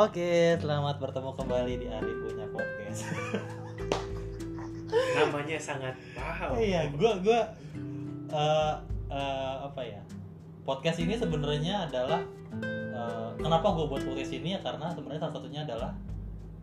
Oke, 0.00 0.56
selamat 0.56 0.96
bertemu 0.96 1.30
kembali 1.36 1.72
di 1.76 1.86
Ari 1.92 2.12
punya 2.24 2.48
podcast. 2.48 3.04
namanya 5.20 5.60
sangat 5.60 5.92
paham 6.16 6.56
Iya, 6.56 6.88
gua 6.96 7.20
gua 7.20 7.52
eh, 8.32 8.74
eh, 9.12 9.54
apa 9.60 9.82
ya? 9.84 10.00
Podcast 10.64 11.04
ini 11.04 11.20
sebenarnya 11.20 11.84
adalah 11.84 12.24
eh, 12.64 13.30
kenapa 13.36 13.76
gue 13.76 13.92
buat 13.92 14.00
podcast 14.00 14.40
ini 14.40 14.56
ya 14.56 14.64
karena 14.64 14.88
sebenarnya 14.88 15.20
salah 15.20 15.36
satunya 15.36 15.60
adalah 15.68 15.92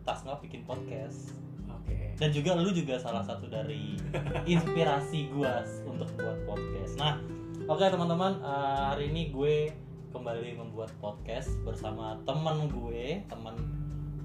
Tasma 0.02 0.42
bikin 0.42 0.66
podcast 0.66 1.30
oke 1.70 2.18
dan 2.18 2.34
juga 2.34 2.58
lu 2.58 2.74
juga 2.74 2.98
salah 2.98 3.22
satu 3.22 3.46
dari 3.46 3.94
inspirasi 4.50 5.30
gua 5.30 5.62
untuk 5.86 6.10
buat 6.18 6.42
podcast. 6.42 6.98
Nah, 6.98 7.22
oke 7.70 7.86
teman-teman, 7.86 8.42
eh, 8.42 8.82
hari 8.90 9.14
ini 9.14 9.30
gue 9.30 9.86
kembali 10.08 10.56
membuat 10.56 10.88
podcast 11.04 11.52
bersama 11.68 12.16
teman 12.24 12.68
gue, 12.72 13.20
teman 13.28 13.54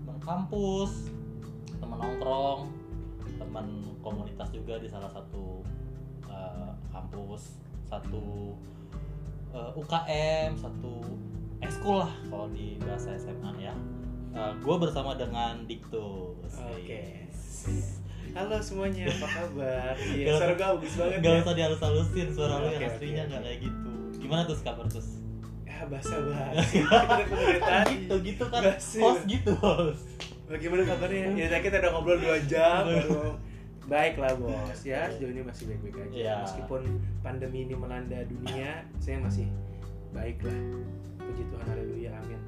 teman 0.03 0.17
kampus, 0.23 1.11
teman 1.79 1.99
nongkrong, 1.99 2.71
teman 3.35 3.67
komunitas 3.99 4.47
juga 4.55 4.79
di 4.79 4.87
salah 4.87 5.11
satu 5.11 5.59
eh, 6.27 6.71
kampus, 6.95 7.59
satu 7.91 8.55
eh, 9.51 9.71
UKM, 9.75 10.55
satu 10.55 11.03
ekskul 11.59 12.03
lah 12.03 12.11
kalau 12.31 12.47
di 12.51 12.79
bahasa 12.79 13.15
SMA 13.19 13.51
ya. 13.59 13.75
Eh, 14.33 14.53
gue 14.63 14.75
bersama 14.79 15.19
dengan 15.19 15.67
Diktus. 15.67 16.57
oke 16.57 17.03
halo 18.33 18.57
semuanya 18.65 19.05
apa 19.05 19.27
kabar 19.29 19.93
Gak 20.01 20.17
iya 20.17 20.33
suara 20.41 20.53
gue 20.57 20.65
bagus 20.65 20.93
banget 20.97 21.17
Gak 21.21 21.33
ya 21.37 21.41
usah 21.45 21.53
dihalus-halusin 21.53 22.27
suara 22.33 22.53
lu 22.65 22.67
yang 22.73 22.89
aslinya 22.89 23.23
nggak 23.29 23.39
oke. 23.39 23.45
kayak 23.45 23.59
gitu. 23.61 23.91
Gimana 24.17 24.41
tuh 24.49 24.57
kabar 24.65 24.85
tuh? 24.89 25.05
Ya 25.83 25.91
bahasa 25.91 26.15
bahasa 26.15 26.63
kita 27.51 27.77
gitu 27.91 28.15
gitu 28.23 28.43
kan 28.47 28.61
Basi. 28.63 28.99
host 29.03 29.23
gitu 29.27 29.51
host. 29.59 30.07
bagaimana 30.47 30.87
kabarnya 30.87 31.35
ya 31.35 31.47
tadi 31.51 31.61
kita 31.67 31.75
udah 31.83 31.91
ngobrol 31.91 32.17
dua 32.17 32.37
jam 32.47 32.87
baru 32.87 33.35
baik 33.83 34.15
lah 34.15 34.31
bos 34.39 34.79
ya 34.81 35.11
sejauh 35.11 35.35
ini 35.35 35.43
masih 35.43 35.67
baik-baik 35.67 35.95
aja 35.99 36.15
Iya. 36.15 36.35
meskipun 36.47 36.81
pandemi 37.19 37.67
ini 37.67 37.75
melanda 37.75 38.15
dunia 38.23 38.87
saya 38.97 39.19
masih 39.19 39.51
baik 40.11 40.39
lah 40.39 40.55
puji 41.19 41.43
Tuhan 41.51 41.65
haleluya 41.67 42.11
amin 42.15 42.39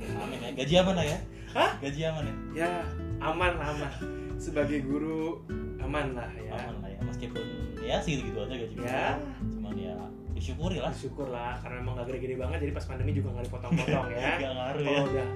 Amin 0.00 0.40
ya. 0.40 0.50
Gaji 0.56 0.74
aman 0.80 0.94
lah 0.96 1.04
ya? 1.04 1.18
Hah? 1.52 1.70
Gaji 1.76 2.00
aman 2.08 2.24
ya? 2.24 2.34
ya 2.64 2.72
aman 3.20 3.52
aman 3.60 3.92
sebagai 4.40 4.80
guru 4.80 5.44
aman 5.76 6.16
lah 6.16 6.32
ya 6.40 6.56
Aman 6.56 6.80
lah 6.80 6.88
ya. 6.88 6.98
Meskipun 7.04 7.44
ya 7.84 8.00
segitu 8.00 8.32
gitu 8.32 8.38
aja 8.40 8.56
gaji. 8.56 8.74
Ya. 8.80 9.20
Cuman 9.52 9.76
ya 9.76 9.92
disyukuri 10.40 10.76
lah. 10.76 10.90
syukur 10.90 11.28
lah 11.28 11.54
karena 11.56 11.76
emang 11.78 11.94
gak 11.94 12.08
gede-gede 12.08 12.34
banget 12.34 12.58
jadi 12.60 12.72
pas 12.72 12.84
pandemi 12.84 13.12
juga 13.12 13.28
gak 13.32 13.44
dipotong-potong 13.46 14.06
ya 14.16 14.30
Gak 14.34 14.52
ngaruh 14.52 14.82
ya. 14.82 15.00
udah 15.04 15.28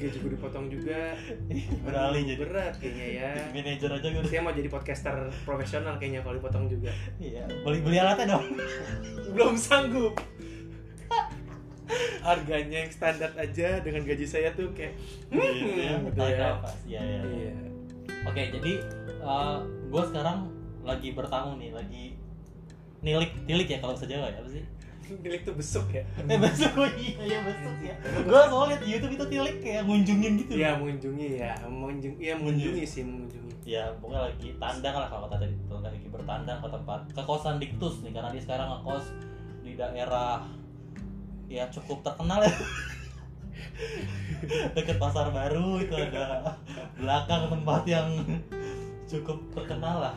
gaji 0.00 0.16
gue 0.16 0.32
dipotong 0.32 0.66
juga 0.66 1.12
Beralih 1.84 2.22
jadi 2.24 2.38
berat 2.38 2.74
kayaknya 2.78 3.06
ya 3.12 3.30
manajer 3.50 3.90
aja 3.90 4.08
gue. 4.08 4.24
saya 4.24 4.40
mau 4.40 4.48
jadi 4.50 4.68
podcaster 4.68 5.12
profesional 5.44 5.94
kayaknya 5.96 6.22
kalau 6.22 6.38
dipotong 6.38 6.64
juga 6.66 6.88
Iya. 7.18 7.44
Beli 7.60 7.84
beli 7.84 7.96
alatnya 7.98 8.32
dong. 8.32 8.44
belum 9.34 9.54
sanggup 9.54 10.16
harganya 12.20 12.86
yang 12.86 12.92
standar 12.92 13.34
aja 13.34 13.82
dengan 13.82 14.04
gaji 14.04 14.24
saya 14.24 14.54
tuh 14.54 14.70
kayak 14.70 14.94
Iya. 15.28 15.98
hmm, 15.98 16.06
gitu 16.06 16.16
Tarik 16.16 16.38
ya. 16.38 16.48
Iya 16.86 17.00
iya. 17.00 17.00
iya. 17.02 17.20
iya 17.28 17.54
Oke 18.22 18.42
jadi 18.50 18.72
gue 19.84 20.02
sekarang 20.06 20.38
lagi 20.80 21.12
bertamu 21.12 21.58
nih 21.58 21.70
lagi 21.72 22.09
nilik 23.00 23.32
tilik 23.48 23.68
ya 23.68 23.78
kalau 23.80 23.96
bisa 23.96 24.06
Jawa 24.06 24.28
ya 24.28 24.40
apa 24.40 24.50
sih? 24.52 24.64
milik 25.18 25.42
tuh 25.42 25.54
besuk 25.58 25.90
ya 25.90 26.06
Eh 26.22 26.38
besok 26.38 26.70
oh 26.78 26.86
iya 26.94 27.18
ya 27.18 27.38
besok 27.42 27.76
ya. 27.82 27.94
Gue 28.22 28.40
soalnya 28.46 28.78
liat 28.78 28.80
di 28.86 28.88
YouTube 28.94 29.14
itu 29.18 29.26
tilik 29.26 29.56
kayak 29.58 29.82
ngunjungin 29.82 30.32
gitu. 30.38 30.52
ya 30.54 30.78
mengunjungi 30.78 31.28
ya 31.42 31.52
mengunjung 31.66 32.14
ya 32.22 32.32
mengunjungi 32.38 32.84
sih 32.86 33.02
mengunjungi 33.02 33.50
Ya 33.66 33.90
pokoknya 33.98 34.30
lagi 34.30 34.48
tandang 34.62 34.94
lah 34.94 35.08
kalau 35.10 35.26
kata 35.26 35.46
tadi 35.46 35.54
lagi 35.82 36.06
bertandang 36.10 36.58
ke 36.62 36.68
tempat 36.70 37.00
ke 37.10 37.22
kosan 37.26 37.58
Diktus 37.58 38.06
nih 38.06 38.14
karena 38.14 38.30
dia 38.30 38.42
sekarang 38.42 38.68
ngekos 38.70 39.04
di 39.66 39.72
daerah 39.74 40.46
ya 41.50 41.66
cukup 41.74 42.06
terkenal 42.06 42.46
ya. 42.46 42.54
Deket 44.78 44.96
pasar 45.02 45.34
baru 45.34 45.82
itu 45.82 45.94
ada 45.98 46.54
belakang 46.94 47.50
tempat 47.50 47.82
yang 47.84 48.08
cukup 49.10 49.38
terkenal 49.52 50.10
lah 50.10 50.16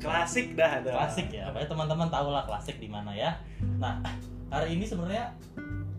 klasik 0.00 0.56
dah 0.56 0.80
ada 0.80 0.90
klasik 0.96 1.28
ya 1.28 1.52
apalagi 1.52 1.68
teman-teman 1.68 2.08
tahu 2.08 2.32
lah 2.32 2.44
klasik 2.48 2.80
di 2.80 2.88
mana 2.88 3.12
ya. 3.12 3.36
Nah 3.76 4.00
hari 4.48 4.74
ini 4.74 4.88
sebenarnya 4.88 5.36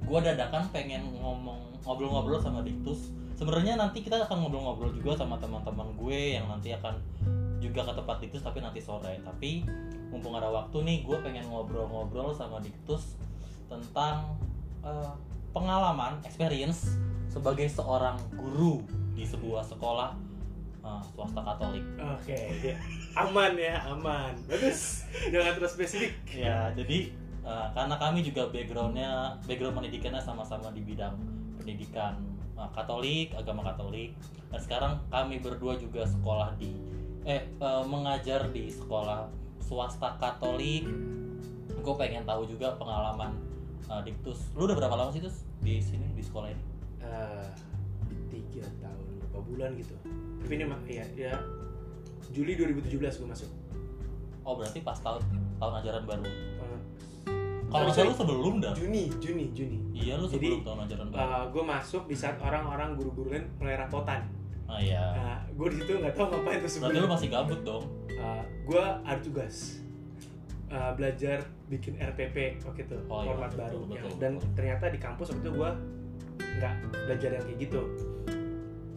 gue 0.02 0.20
dadakan 0.20 0.68
pengen 0.74 1.06
ngomong 1.22 1.80
ngobrol-ngobrol 1.86 2.42
sama 2.42 2.66
Diktus. 2.66 3.14
Sebenarnya 3.38 3.78
nanti 3.78 4.06
kita 4.06 4.22
akan 4.26 4.46
ngobrol-ngobrol 4.46 4.92
juga 4.94 5.18
sama 5.18 5.38
teman-teman 5.38 5.94
gue 5.98 6.38
yang 6.38 6.46
nanti 6.50 6.74
akan 6.74 6.98
juga 7.62 7.86
ke 7.86 7.94
tempat 7.94 8.18
Diktus 8.20 8.42
tapi 8.42 8.60
nanti 8.60 8.82
sore. 8.82 9.22
Tapi 9.22 9.66
mumpung 10.10 10.36
ada 10.36 10.50
waktu 10.50 10.82
nih 10.82 10.98
gue 11.06 11.18
pengen 11.22 11.48
ngobrol-ngobrol 11.48 12.34
sama 12.34 12.58
Diktus 12.60 13.16
tentang 13.70 14.36
eh, 14.84 15.14
pengalaman 15.56 16.20
experience 16.28 16.98
sebagai 17.32 17.72
seorang 17.72 18.20
guru 18.36 18.84
di 19.16 19.24
sebuah 19.24 19.64
sekolah 19.64 20.31
eh, 20.82 21.02
swasta 21.14 21.42
Katolik 21.42 21.86
oke 21.98 22.40
ya. 22.62 22.76
aman 23.18 23.54
ya 23.58 23.76
aman 23.90 24.34
bagus 24.50 25.06
jangan 25.30 25.54
terus 25.58 25.74
spesifik 25.78 26.12
Ya, 26.32 26.72
jadi 26.74 27.12
uh, 27.44 27.68
karena 27.76 27.96
kami 28.00 28.24
juga 28.24 28.48
backgroundnya, 28.50 29.38
background 29.46 29.76
pendidikannya 29.78 30.22
sama-sama 30.24 30.72
di 30.72 30.82
bidang 30.82 31.16
pendidikan 31.60 32.18
uh, 32.56 32.70
Katolik, 32.74 33.36
agama 33.36 33.62
Katolik. 33.68 34.16
Dan 34.50 34.60
sekarang 34.60 34.94
kami 35.12 35.40
berdua 35.40 35.78
juga 35.78 36.08
sekolah 36.08 36.56
di, 36.58 36.72
eh 37.28 37.46
uh, 37.62 37.84
mengajar 37.86 38.50
di 38.50 38.72
sekolah 38.72 39.28
swasta 39.60 40.18
Katolik. 40.18 40.88
Gue 41.82 41.96
pengen 41.98 42.24
tahu 42.24 42.46
juga 42.48 42.76
pengalaman 42.80 43.36
uh, 43.90 44.02
Diktus. 44.02 44.40
Lu 44.56 44.66
udah 44.66 44.78
berapa 44.78 44.96
lama 44.96 45.12
sih 45.12 45.22
Tus 45.24 45.44
di 45.62 45.78
sini 45.84 46.08
di 46.16 46.24
sekolah 46.24 46.48
ini? 46.50 46.64
Eh, 47.02 47.50
tiga 48.30 48.66
tahun 48.80 49.06
berapa 49.20 49.40
bulan 49.44 49.70
gitu 49.76 49.96
tapi 50.42 50.54
ini 50.54 50.66
mah 50.66 50.80
ya 50.84 51.06
ya 51.16 51.34
Juli 52.30 52.56
2017 52.56 52.98
gue 52.98 53.28
masuk 53.28 53.50
Oh 54.42 54.56
berarti 54.56 54.82
pas 54.82 54.98
tahun 54.98 55.22
tahun 55.56 55.74
ajaran 55.80 56.04
baru. 56.04 56.26
Eh, 56.26 56.80
Kalau 57.70 57.88
salah 57.88 58.10
lu 58.10 58.16
sebelum 58.16 58.54
dah. 58.58 58.74
Juni 58.74 59.06
Juni 59.16 59.54
Juni 59.54 59.78
Iya 59.94 60.18
lu 60.18 60.26
Jadi, 60.26 60.50
sebelum 60.50 60.62
tahun 60.64 60.80
ajaran 60.84 61.08
baru. 61.08 61.22
gue 61.48 61.64
masuk 61.64 62.04
di 62.04 62.16
saat 62.16 62.36
orang-orang 62.38 62.96
guru-guru 62.96 63.32
lain 63.32 63.46
mulai 63.56 63.78
rapotan 63.78 64.26
Ah 64.66 64.80
iya. 64.80 65.04
nah, 65.14 65.40
gue 65.48 65.68
di 65.70 65.76
situ 65.78 65.94
nggak 65.94 66.14
tahu 66.14 66.26
ngapain 66.28 66.58
tuh 66.58 66.70
Berarti 66.80 66.98
lu 66.98 67.08
masih 67.08 67.28
gabut 67.30 67.60
dong. 67.62 67.86
gue 68.64 68.84
ada 69.02 69.20
tugas 69.20 69.78
Eh, 70.68 70.92
belajar 70.94 71.38
bikin 71.68 72.00
RPP 72.00 72.64
waktu 72.64 72.82
itu 72.82 72.96
Oh, 73.06 73.20
iya, 73.20 73.28
format 73.30 73.50
betul, 73.50 73.60
baru 73.60 73.78
betul, 73.78 73.92
Yang- 73.92 74.06
betul. 74.08 74.18
dan 74.18 74.32
ternyata 74.54 74.86
di 74.88 75.00
kampus 75.00 75.26
waktu 75.30 75.42
itu 75.42 75.52
gue 75.54 75.72
nggak 76.58 76.74
belajar 77.06 77.30
yang 77.30 77.44
kayak 77.44 77.60
gitu 77.62 77.82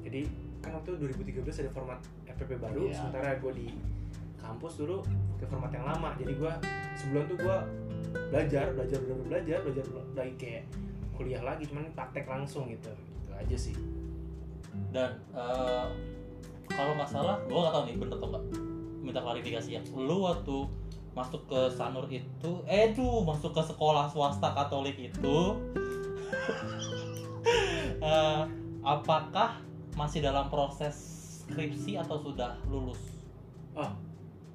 jadi 0.01 0.21
kan 0.65 0.73
waktu 0.75 0.89
itu 0.97 0.99
2013 1.45 1.63
ada 1.69 1.73
format 1.73 2.01
RPP 2.25 2.51
baru 2.57 2.89
Iya. 2.89 2.97
sementara 2.97 3.37
gue 3.37 3.53
di 3.53 3.69
kampus 4.41 4.73
dulu 4.77 4.97
pakai 5.37 5.47
format 5.47 5.71
yang 5.71 5.85
lama. 5.85 6.11
Jadi 6.17 6.33
gue 6.35 6.53
sebulan 6.97 7.25
tuh 7.29 7.39
gue 7.39 7.57
belajar 8.33 8.65
belajar 8.73 8.99
belajar 9.03 9.17
belajar 9.29 9.59
belajar 9.61 9.85
lagi 10.15 10.35
kayak 10.37 10.65
kuliah 11.15 11.43
lagi 11.43 11.65
cuman 11.69 11.93
praktek 11.93 12.25
langsung 12.25 12.69
gitu. 12.69 12.89
Gitu 12.93 13.33
aja 13.33 13.57
sih. 13.57 13.77
Dan 14.91 15.11
eh, 15.33 15.87
kalau 16.69 16.93
nggak 16.97 17.11
salah 17.11 17.37
gue 17.45 17.55
nggak 17.55 17.75
tahu 17.75 17.85
nih 17.85 17.97
bener 18.01 18.17
atau 18.17 18.29
nggak? 18.33 18.45
Minta 19.05 19.21
klarifikasi 19.21 19.69
ya. 19.69 19.81
Lu 19.93 20.25
waktu 20.25 20.57
masuk 21.15 21.47
ke 21.47 21.61
Sanur 21.71 22.11
itu 22.11 22.51
eh 22.67 22.91
tuh 22.91 23.23
masuk 23.23 23.55
ke 23.55 23.63
sekolah 23.63 24.11
swasta 24.11 24.51
Katolik 24.51 24.99
itu 24.99 25.39
eh, 28.03 28.43
apakah 28.83 29.63
masih 29.95 30.21
dalam 30.23 30.51
proses 30.51 30.95
skripsi 31.47 31.99
atau 31.99 32.19
sudah 32.19 32.59
lulus? 32.67 32.99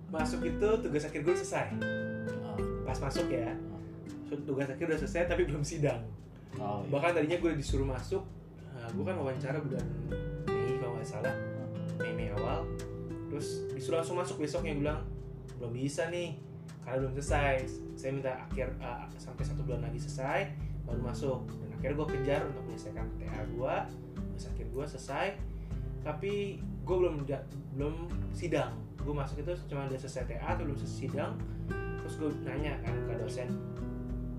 Masuk 0.10 0.42
itu 0.42 0.70
tugas 0.82 1.06
akhir 1.06 1.22
gue 1.22 1.36
selesai. 1.38 1.68
Ah, 2.42 2.58
pas 2.86 2.98
masuk 2.98 3.30
ya 3.30 3.54
tugas 4.38 4.70
akhir 4.70 4.86
udah 4.86 5.00
selesai 5.00 5.30
tapi 5.30 5.46
belum 5.50 5.66
sidang. 5.66 6.02
Oh, 6.58 6.82
iya. 6.82 6.90
bahkan 6.90 7.14
tadinya 7.14 7.38
gue 7.38 7.54
disuruh 7.62 7.86
masuk 7.86 8.26
nah, 8.74 8.90
gue 8.90 9.06
kan 9.06 9.14
wawancara 9.22 9.62
bulan 9.62 9.86
Mei 10.50 10.82
kalau 10.82 10.98
nggak 10.98 11.06
salah. 11.06 11.34
Mei 12.02 12.14
Mei 12.14 12.30
awal. 12.34 12.66
Terus 13.30 13.70
disuruh 13.78 14.02
langsung 14.02 14.18
masuk 14.18 14.42
besoknya 14.42 14.74
gue 14.74 14.82
bilang 14.82 15.02
belum 15.62 15.72
bisa 15.78 16.10
nih 16.10 16.42
karena 16.82 17.06
belum 17.06 17.14
selesai. 17.22 17.56
Saya 17.94 18.12
minta 18.18 18.34
akhir 18.34 18.74
uh, 18.82 19.06
sampai 19.22 19.44
satu 19.46 19.62
bulan 19.62 19.86
lagi 19.86 20.02
selesai 20.02 20.50
baru 20.90 21.02
masuk. 21.06 21.46
Dan 21.46 21.70
akhirnya 21.78 21.96
gue 22.02 22.08
kejar 22.18 22.42
untuk 22.50 22.64
menyelesaikan 22.66 23.06
TA 23.22 23.42
gue 23.46 23.76
akhir 24.46 24.68
gue 24.70 24.86
selesai 24.88 25.28
tapi 26.00 26.64
gue 26.88 26.96
belum 26.96 27.28
belum 27.76 27.96
sidang. 28.32 28.72
Gue 29.00 29.12
masuk 29.12 29.44
itu 29.44 29.52
cuma 29.68 29.88
selesai 29.92 30.24
TA 30.26 30.56
atau 30.56 30.64
belum 30.64 30.80
selesai 30.80 31.00
sidang 31.08 31.34
terus 32.00 32.16
gue 32.18 32.30
nanya 32.42 32.74
kan 32.82 32.96
ke 33.06 33.14
dosen 33.20 33.50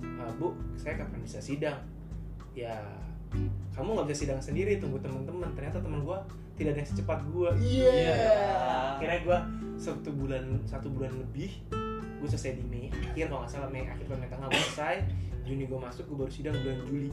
"Eh, 0.03 0.31
bu 0.41 0.57
saya 0.75 0.97
kapan 0.99 1.21
bisa 1.21 1.39
sidang? 1.39 1.79
Ya 2.57 2.81
kamu 3.77 3.95
nggak 3.95 4.07
bisa 4.11 4.19
sidang 4.27 4.41
sendiri 4.43 4.81
tunggu 4.81 4.99
teman-teman. 4.99 5.53
Ternyata 5.55 5.79
teman 5.79 6.03
gue 6.03 6.19
tidak 6.59 6.77
ada 6.77 6.81
yang 6.83 6.91
secepat 6.91 7.21
gue 7.31 7.51
Iya. 7.57 8.17
akhirnya 8.99 9.21
gue 9.25 9.39
satu 9.81 10.13
bulan 10.13 10.45
satu 10.69 10.93
bulan 10.93 11.09
lebih 11.17 11.57
gue 12.21 12.29
selesai 12.29 12.53
di 12.53 12.65
Mei 12.69 12.93
akhir 12.93 13.33
kalau 13.33 13.41
nggak 13.49 13.53
salah 13.53 13.69
Mei 13.73 13.89
akhir 13.89 14.05
Mei 14.09 14.29
tengah 14.29 14.49
gue 14.49 14.61
selesai. 14.73 14.97
Juni 15.41 15.65
gue 15.65 15.79
masuk 15.81 16.05
gue 16.05 16.17
baru 16.21 16.33
sidang 16.33 16.53
bulan 16.61 16.79
Juli 16.85 17.11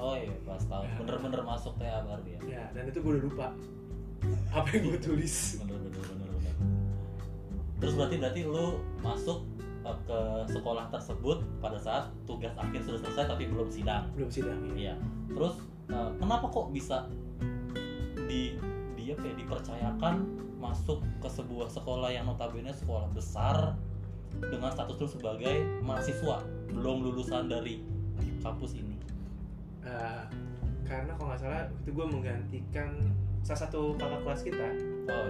Oh 0.00 0.16
iya, 0.16 0.32
pas 0.48 0.64
tahu. 0.64 0.82
Ya. 0.88 0.96
Bener-bener 0.96 1.40
masuk 1.44 1.76
TA 1.76 2.00
baru 2.08 2.24
ya. 2.24 2.40
ya 2.48 2.64
dan 2.72 2.88
itu 2.88 2.98
gue 3.04 3.12
udah 3.20 3.24
lupa 3.28 3.46
apa 4.52 4.68
yang 4.76 4.92
gue 4.92 5.00
tulis 5.00 5.60
Bener 5.60 5.76
bener 5.76 6.02
bener 6.08 6.28
bener. 6.32 6.54
Terus 7.80 7.94
berarti 8.00 8.16
berarti 8.16 8.40
lu 8.48 8.80
masuk 9.04 9.44
uh, 9.84 9.96
ke 10.08 10.20
sekolah 10.56 10.88
tersebut 10.88 11.44
pada 11.60 11.76
saat 11.76 12.08
tugas 12.24 12.56
akhir 12.56 12.80
sudah 12.88 13.00
selesai 13.04 13.28
tapi 13.28 13.44
belum 13.52 13.68
sidang. 13.68 14.08
belum 14.16 14.32
sidang 14.32 14.56
ya. 14.72 14.72
Iya. 14.72 14.94
Terus 15.36 15.54
uh, 15.92 16.10
kenapa 16.16 16.48
kok 16.48 16.72
bisa 16.72 17.04
di 18.24 18.56
dia 18.96 19.12
kayak 19.20 19.36
dipercayakan 19.36 20.24
masuk 20.60 21.04
ke 21.20 21.28
sebuah 21.28 21.68
sekolah 21.72 22.08
yang 22.12 22.28
notabene 22.28 22.72
sekolah 22.72 23.08
besar 23.12 23.76
dengan 24.38 24.72
status 24.72 24.96
lu 24.96 25.08
sebagai 25.08 25.66
mahasiswa 25.84 26.40
belum 26.72 27.04
lulusan 27.04 27.52
dari 27.52 27.84
kampus 28.40 28.76
ini. 28.76 28.89
Eh, 29.82 30.22
karena 30.82 31.12
kalau 31.12 31.28
nggak 31.28 31.40
salah 31.40 31.62
itu 31.74 31.90
gue 31.90 32.06
menggantikan 32.06 32.88
salah 33.40 33.60
satu 33.62 33.94
kakak 33.94 34.20
kelas 34.20 34.42
kita 34.42 34.68
Oh. 35.06 35.26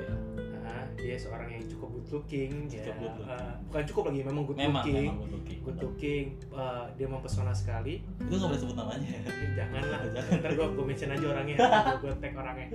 Nah, 0.61 0.85
dia 0.94 1.17
seorang 1.17 1.49
yang 1.49 1.64
cukup 1.67 1.88
good 1.91 2.08
looking 2.12 2.52
ya. 2.67 2.85
Cukup 2.85 2.97
good 3.00 3.17
looking. 3.19 3.32
Eh, 3.32 3.52
bukan 3.64 3.82
cukup 3.87 4.02
lagi 4.05 4.20
memang 4.23 4.43
good 4.44 4.56
Memang 4.56 4.75
looking 4.76 4.94
memang 5.00 5.17
good 5.19 5.32
looking. 5.32 5.58
good 5.62 5.79
looking 5.81 6.25
Eh, 6.50 6.85
dia 6.94 7.06
mempesona 7.06 7.50
sekali 7.50 7.94
Itu 8.19 8.32
nggak 8.32 8.49
boleh 8.49 8.61
sebut 8.61 8.76
namanya 8.76 9.08
ya. 9.17 9.20
Eh, 9.25 9.50
jangan 9.55 9.82
lah 9.85 10.00
Jangan. 10.14 10.38
ntar 10.38 10.50
gue 10.52 10.67
gue 10.69 10.85
mention 10.85 11.11
aja 11.11 11.26
orangnya 11.26 11.56
gue 12.02 12.12
tag 12.14 12.35
orangnya 12.35 12.69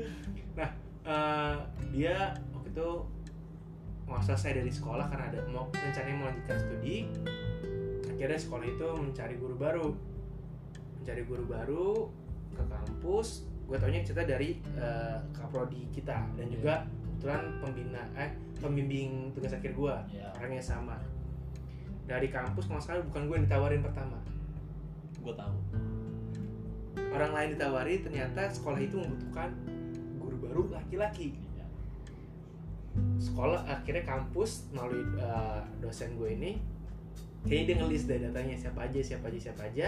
nah 0.53 0.69
eh, 1.03 1.55
dia 1.91 2.15
waktu 2.51 2.69
itu 2.69 2.89
mau 4.05 4.19
selesai 4.19 4.51
dari 4.55 4.69
sekolah 4.69 5.05
karena 5.05 5.25
ada 5.27 5.39
mau 5.45 5.65
rencananya 5.67 6.15
mau 6.15 6.27
lanjutkan 6.27 6.57
studi 6.57 6.97
akhirnya 8.07 8.39
sekolah 8.39 8.65
itu 8.65 8.87
mencari 8.95 9.35
guru 9.35 9.55
baru 9.55 9.87
mencari 11.05 11.21
guru 11.29 11.45
baru 11.45 12.09
ke 12.57 12.65
kampus 12.65 13.45
gue 13.69 13.77
taunya 13.77 14.01
cerita 14.01 14.25
dari 14.25 14.57
eh, 14.73 15.21
kaprodi 15.37 15.85
kita 15.93 16.33
dan 16.33 16.49
juga 16.49 16.81
kebetulan 16.89 17.61
pembina 17.61 18.01
eh 18.17 18.33
pembimbing 18.57 19.29
tugas 19.37 19.53
akhir 19.53 19.77
gue 19.77 19.95
Ya, 20.09 20.33
orangnya 20.33 20.65
sama. 20.65 20.97
Dari 22.09 22.33
kampus 22.33 22.65
kalau 22.65 22.81
salah 22.81 23.05
bukan 23.05 23.29
gue 23.29 23.35
yang 23.37 23.45
ditawarin 23.45 23.81
pertama. 23.85 24.17
Gue 25.21 25.37
tahu. 25.37 25.57
orang 27.15 27.31
lain 27.31 27.49
ditawari 27.55 28.03
ternyata 28.03 28.51
sekolah 28.51 28.75
itu 28.75 28.99
membutuhkan 28.99 29.53
guru 30.19 30.35
baru 30.41 30.61
laki-laki. 30.73 31.37
Iya. 31.37 31.65
sekolah 33.21 33.61
akhirnya 33.69 34.03
kampus 34.03 34.67
melalui 34.73 35.05
uh, 35.21 35.63
dosen 35.79 36.17
gue 36.19 36.33
ini 36.35 36.51
kayaknya 37.47 37.63
dia 37.71 37.75
ngelis 37.79 38.03
deh 38.03 38.19
datanya 38.19 38.55
siapa 38.59 38.79
aja 38.83 38.99
siapa 38.99 39.31
aja 39.31 39.39
siapa 39.47 39.61
aja 39.63 39.87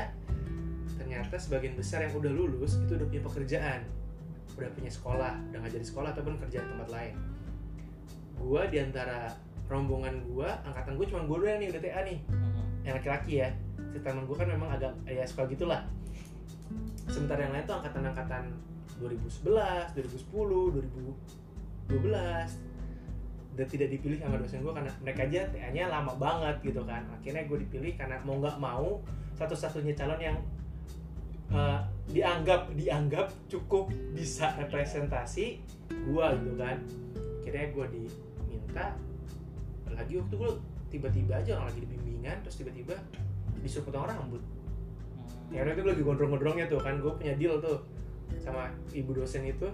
ternyata 0.95 1.35
sebagian 1.35 1.75
besar 1.75 2.07
yang 2.07 2.13
udah 2.15 2.31
lulus 2.31 2.79
itu 2.79 2.95
udah 2.95 3.07
punya 3.09 3.23
pekerjaan. 3.25 3.81
Udah 4.57 4.69
punya 4.73 4.91
sekolah 4.91 5.33
udah 5.51 5.59
ngajar 5.61 5.79
di 5.83 5.87
sekolah 5.87 6.09
ataupun 6.15 6.39
kerja 6.47 6.63
di 6.63 6.67
tempat 6.71 6.89
lain. 6.89 7.15
Gue 8.37 8.61
di 8.71 8.77
antara 8.79 9.33
rombongan 9.67 10.23
gue 10.23 10.49
angkatan 10.63 10.95
gue 10.95 11.05
cuma 11.11 11.21
gue 11.27 11.37
doang 11.43 11.59
nih 11.59 11.67
udah 11.73 11.81
TA 11.83 12.01
nih. 12.07 12.19
Mhm. 12.31 12.55
yang 12.87 12.95
laki-laki 12.95 13.43
ya. 13.43 13.49
Si 13.91 13.99
teman 13.99 14.23
gue 14.23 14.37
kan 14.39 14.47
memang 14.47 14.71
agak 14.71 14.95
ya 15.03 15.27
suka 15.27 15.43
gitulah. 15.51 15.83
Sementara 17.11 17.43
yang 17.43 17.51
lain 17.51 17.67
tuh 17.67 17.75
angkatan-angkatan 17.83 18.47
2011, 19.03 19.91
2010, 19.91 20.71
2012 21.91 22.63
dan 23.57 23.65
tidak 23.65 23.89
dipilih 23.89 24.21
sama 24.21 24.37
dosen 24.37 24.61
gue 24.61 24.69
karena 24.69 24.91
mereka 25.01 25.25
aja 25.25 25.41
TA-nya 25.49 25.89
lama 25.89 26.13
banget 26.15 26.55
gitu 26.61 26.85
kan. 26.85 27.03
Akhirnya 27.09 27.43
gue 27.49 27.57
dipilih 27.65 27.97
karena 27.97 28.21
mau 28.21 28.37
nggak 28.37 28.57
mau 28.61 29.01
satu-satunya 29.33 29.97
calon 29.97 30.21
yang 30.21 30.37
eh, 31.51 31.79
dianggap 32.11 32.71
dianggap 32.75 33.27
cukup 33.51 33.91
bisa 34.15 34.55
representasi 34.55 35.59
gue 35.91 36.25
gitu 36.43 36.53
kan. 36.55 36.77
Akhirnya 37.43 37.67
gue 37.71 37.85
diminta 37.95 38.85
lagi 39.87 40.13
waktu 40.19 40.35
gue 40.35 40.51
tiba-tiba 40.87 41.39
aja 41.39 41.59
orang 41.59 41.67
lagi 41.71 41.79
di 41.83 41.89
bimbingan 41.89 42.37
terus 42.43 42.59
tiba-tiba 42.59 42.95
disuruh 43.63 43.91
potong 43.91 44.07
rambut. 44.07 44.43
Hmm. 45.47 45.55
ya 45.55 45.63
itu 45.63 45.81
gue 45.83 45.91
lagi 45.95 46.03
gondrong-gondrongnya 46.03 46.65
tuh 46.67 46.79
kan 46.79 46.99
gue 46.99 47.11
punya 47.15 47.33
deal 47.35 47.59
tuh 47.59 47.83
sama 48.43 48.67
ibu 48.91 49.15
dosen 49.15 49.47
itu 49.47 49.67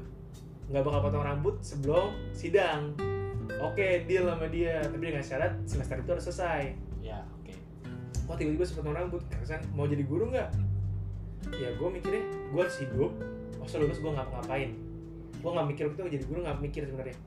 nggak 0.70 0.84
bakal 0.86 1.10
potong 1.10 1.26
rambut 1.26 1.56
sebelum 1.62 2.14
sidang. 2.34 2.94
Oke 3.62 4.08
deal 4.10 4.26
sama 4.26 4.48
dia 4.50 4.82
tapi 4.86 5.04
dengan 5.14 5.26
syarat 5.26 5.54
semester 5.68 6.00
itu 6.02 6.10
harus 6.14 6.26
selesai. 6.30 6.74
Ya, 7.04 7.20
oke. 7.42 7.54
oh 8.32 8.36
tiba-tiba 8.40 8.64
suruh 8.64 8.86
potong 8.86 8.96
rambut 8.96 9.22
kan 9.44 9.62
mau 9.76 9.86
jadi 9.86 10.06
guru 10.08 10.32
nggak 10.32 10.50
ya 11.60 11.70
gue 11.76 11.90
mikirnya 11.90 12.24
gue 12.54 12.62
harus 12.62 12.78
hidup. 12.82 13.12
Masa 13.60 13.80
lulus 13.80 14.00
gue 14.04 14.12
ngapa 14.12 14.44
ngapain 14.44 14.72
gue 15.44 15.52
nggak 15.52 15.68
mikir 15.76 15.84
waktu 15.92 16.00
itu 16.00 16.12
jadi 16.16 16.26
guru 16.32 16.40
nggak 16.48 16.58
mikir 16.64 16.82
sebenarnya. 16.88 17.18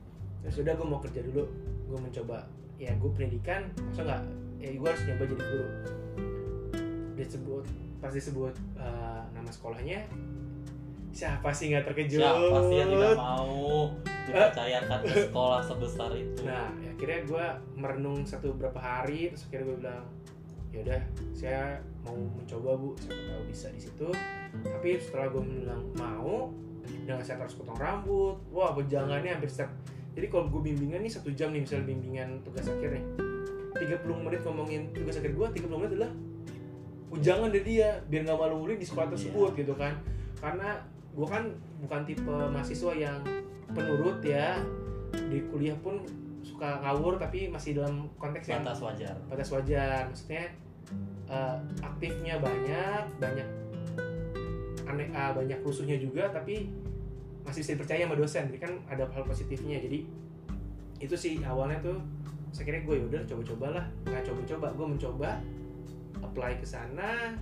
Terus 0.45 0.55
udah 0.65 0.73
gue 0.73 0.87
mau 0.87 0.99
kerja 1.01 1.21
dulu. 1.21 1.43
Gue 1.87 1.99
mencoba 2.01 2.37
ya 2.77 2.91
gue 2.97 3.09
pendidikan 3.13 3.61
masa 3.89 4.01
nggak? 4.05 4.21
Ya 4.57 4.69
gue 4.73 4.87
harus 4.89 5.03
nyoba 5.05 5.23
jadi 5.29 5.43
guru. 5.45 5.67
Disebut 7.17 7.65
pas 7.97 8.13
disebut 8.13 8.53
uh, 8.77 9.25
nama 9.33 9.49
sekolahnya 9.49 10.05
siapa 11.17 11.49
sih 11.49 11.73
nggak 11.73 11.89
terkejut? 11.89 12.21
Siapa 12.21 12.57
sih 12.69 12.75
yang 12.77 12.89
tidak 12.93 13.17
mau 13.17 13.89
dipercayakan 14.05 14.99
ke 15.01 15.15
sekolah 15.25 15.61
sebesar 15.65 16.13
itu? 16.13 16.45
Nah, 16.45 16.69
ya 16.77 16.93
akhirnya 16.93 17.19
gue 17.25 17.45
merenung 17.73 18.21
satu 18.21 18.53
berapa 18.53 18.77
hari, 18.77 19.33
terus 19.33 19.49
akhirnya 19.49 19.65
gue 19.65 19.77
bilang, 19.81 20.05
ya 20.69 20.79
udah, 20.85 21.01
saya 21.33 21.61
mau 22.07 22.15
mencoba 22.15 22.71
bu, 22.79 22.89
siapa 22.95 23.19
tahu 23.27 23.43
bisa 23.51 23.67
di 23.75 23.81
situ. 23.83 24.07
Tapi 24.63 24.89
setelah 24.97 25.27
gue 25.35 25.43
bilang 25.43 25.83
mau, 25.99 26.49
dengan 26.87 27.19
saya 27.19 27.43
harus 27.43 27.59
potong 27.59 27.75
rambut, 27.75 28.39
wah 28.49 28.71
wejangannya 28.71 29.35
hampir 29.35 29.51
setiap. 29.51 29.75
Jadi 30.15 30.27
kalau 30.31 30.47
gue 30.49 30.61
bimbingan 30.71 31.03
nih 31.03 31.11
satu 31.11 31.29
jam 31.35 31.51
nih, 31.51 31.61
misalnya 31.67 31.85
bimbingan 31.91 32.41
tugas 32.41 32.65
akhir 32.65 32.89
nih, 32.95 33.05
30 33.75 34.25
menit 34.25 34.41
ngomongin 34.47 34.81
tugas 34.95 35.19
akhir 35.19 35.35
gue, 35.35 35.47
30 35.61 35.77
menit 35.77 35.91
adalah 35.99 36.11
ujangan 37.11 37.49
dari 37.51 37.63
dia, 37.67 37.89
biar 38.07 38.21
nggak 38.25 38.39
malu-malu 38.39 38.79
di 38.79 38.87
sekolah 38.87 39.11
tersebut 39.13 39.51
gitu 39.53 39.75
kan. 39.75 39.99
Karena 40.39 40.79
gue 41.13 41.27
kan 41.27 41.43
bukan 41.83 42.01
tipe 42.07 42.29
mahasiswa 42.29 42.93
yang 42.95 43.19
penurut 43.73 44.21
ya 44.23 44.61
di 45.11 45.43
kuliah 45.49 45.75
pun 45.81 45.99
suka 46.45 46.79
ngawur 46.85 47.19
tapi 47.19 47.51
masih 47.51 47.75
dalam 47.75 48.07
konteks 48.15 48.47
yang 48.47 48.63
Batas 48.63 48.79
wajar. 48.79 49.15
batas 49.27 49.49
wajar 49.51 50.07
maksudnya 50.07 50.47
eh, 51.27 51.57
aktifnya 51.83 52.39
banyak 52.39 53.03
banyak 53.19 53.47
aneh 54.87 55.07
ah, 55.11 55.35
banyak 55.35 55.59
rusuhnya 55.61 55.99
juga 55.99 56.31
tapi 56.31 56.71
masih 57.43 57.63
bisa 57.63 57.71
dipercaya 57.79 58.03
sama 58.03 58.15
dosen. 58.19 58.43
Jadi 58.51 58.59
kan 58.59 58.71
ada 58.91 59.07
hal 59.07 59.23
positifnya. 59.23 59.79
Jadi 59.79 60.03
itu 60.99 61.15
sih 61.15 61.39
awalnya 61.43 61.79
tuh 61.79 61.97
saya 62.51 62.67
kira 62.67 62.83
gue 62.83 62.95
yaudah 62.99 63.21
coba-cobalah. 63.23 63.85
Nggak 64.03 64.23
coba-coba 64.27 64.67
gue 64.75 64.87
mencoba 64.95 65.29
apply 66.23 66.59
ke 66.59 66.67
sana. 66.67 67.35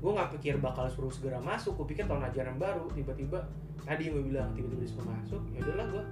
Gue 0.00 0.12
nggak 0.12 0.36
pikir 0.36 0.60
bakal 0.60 0.88
suruh 0.92 1.12
segera 1.12 1.40
masuk. 1.40 1.76
Gue 1.80 1.96
pikir 1.96 2.04
tahun 2.04 2.28
ajaran 2.32 2.56
baru 2.60 2.88
tiba-tiba 2.92 3.40
tadi 3.84 4.12
gue 4.12 4.22
bilang 4.22 4.52
tiba-tiba 4.52 4.84
disuruh 4.84 5.08
masuk 5.08 5.40
ya 5.56 5.64
udahlah 5.64 5.86
gue 5.88 6.04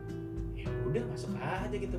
udah 0.89 1.03
masuk 1.07 1.31
aja 1.37 1.77
gitu 1.77 1.99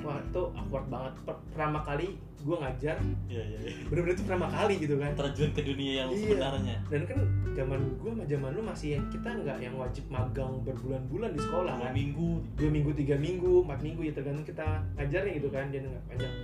wah 0.00 0.20
itu 0.20 0.42
awkward 0.52 0.86
banget 0.86 1.12
Per- 1.24 1.42
pertama 1.50 1.80
kali 1.82 2.14
gue 2.36 2.54
ngajar 2.54 2.94
Iya, 3.26 3.42
iya, 3.42 3.58
iya. 3.60 3.72
bener-bener 3.90 4.14
itu 4.14 4.22
pertama 4.22 4.46
kali 4.46 4.74
gitu 4.78 4.94
kan 4.96 5.10
Terjun 5.12 5.50
ke 5.50 5.62
dunia 5.64 5.92
yang 5.98 6.08
Iya. 6.08 6.20
sebenarnya. 6.30 6.76
dan 6.86 7.02
kan 7.02 7.18
zaman 7.52 7.80
gue 7.96 8.10
sama 8.12 8.24
zaman 8.24 8.50
lu 8.54 8.62
masih 8.62 8.88
yang 8.94 9.04
kita 9.08 9.28
nggak 9.34 9.58
yang 9.58 9.74
wajib 9.74 10.04
magang 10.06 10.52
berbulan-bulan 10.62 11.34
di 11.34 11.40
sekolah 11.40 11.74
Dua 11.74 11.82
kan 11.82 11.92
minggu. 11.92 12.30
dua 12.54 12.70
minggu 12.70 12.90
tiga 12.94 13.16
minggu 13.16 13.66
empat 13.66 13.80
minggu 13.82 14.00
ya 14.00 14.12
tergantung 14.12 14.46
kita 14.46 14.66
ngajarnya 14.94 15.32
gitu 15.34 15.48
kan 15.48 15.64
dia 15.68 15.80
nggak 15.82 16.04
panjang 16.06 16.34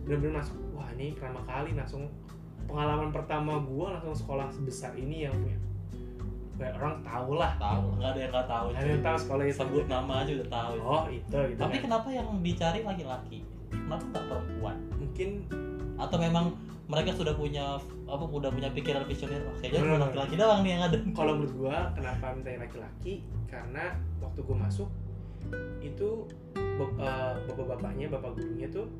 bener-bener 0.00 0.32
masuk 0.38 0.56
wah 0.72 0.88
ini 0.90 1.12
pertama 1.12 1.40
kali 1.44 1.70
langsung 1.74 2.08
pengalaman 2.64 3.10
pertama 3.10 3.52
gue 3.60 3.86
langsung 3.90 4.14
sekolah 4.16 4.48
sebesar 4.48 4.94
ini 4.94 5.26
yang 5.26 5.34
punya 5.36 5.58
kayak 6.60 6.74
orang 6.76 7.00
tahu 7.00 7.30
lah 7.34 7.52
Tahu, 7.56 7.84
nggak 7.96 8.10
ada 8.10 8.20
yang 8.20 8.30
nggak 8.30 8.46
tahu. 8.46 8.66
ada 8.70 8.84
yang 8.86 9.00
tahu 9.02 9.16
sekolah 9.18 9.42
itu 9.42 9.56
Sebut 9.56 9.84
nama 9.86 10.12
aja 10.20 10.30
udah 10.34 10.48
tahu. 10.52 10.74
oh 10.78 11.04
itu 11.08 11.36
gitu 11.48 11.58
Tapi 11.58 11.74
kan. 11.74 11.82
kenapa 11.82 12.08
yang 12.10 12.28
dicari 12.38 12.80
laki-laki? 12.82 13.38
Kenapa 13.70 14.04
tak 14.12 14.22
perempuan? 14.26 14.76
mungkin 14.94 15.28
Atau 15.96 16.16
memang 16.16 16.52
mereka 16.86 17.10
sudah 17.12 17.32
punya 17.32 17.78
apa 18.04 18.24
udah 18.26 18.50
punya 18.50 18.68
pikiran 18.68 19.04
visioner 19.04 19.40
oh, 19.42 19.54
kayaknya 19.56 19.78
Hmm. 19.78 19.88
cuma 19.88 20.04
laki-laki 20.04 20.34
doang 20.34 20.60
nih 20.60 20.70
yang 20.70 20.82
ada 20.84 20.96
kalau 21.12 21.32
menurut 21.34 21.54
gua 21.56 21.76
kenapa 21.94 22.24
minta 22.34 22.50
laki-laki 22.52 23.14
karena 23.46 23.84
waktu 24.18 24.40
gua 24.42 24.56
masuk 24.60 24.88
itu 25.78 26.08
eh, 26.82 27.32
bapak-bapaknya 27.46 28.10
bapak 28.10 28.34
gurunya 28.34 28.66
tuh 28.68 28.90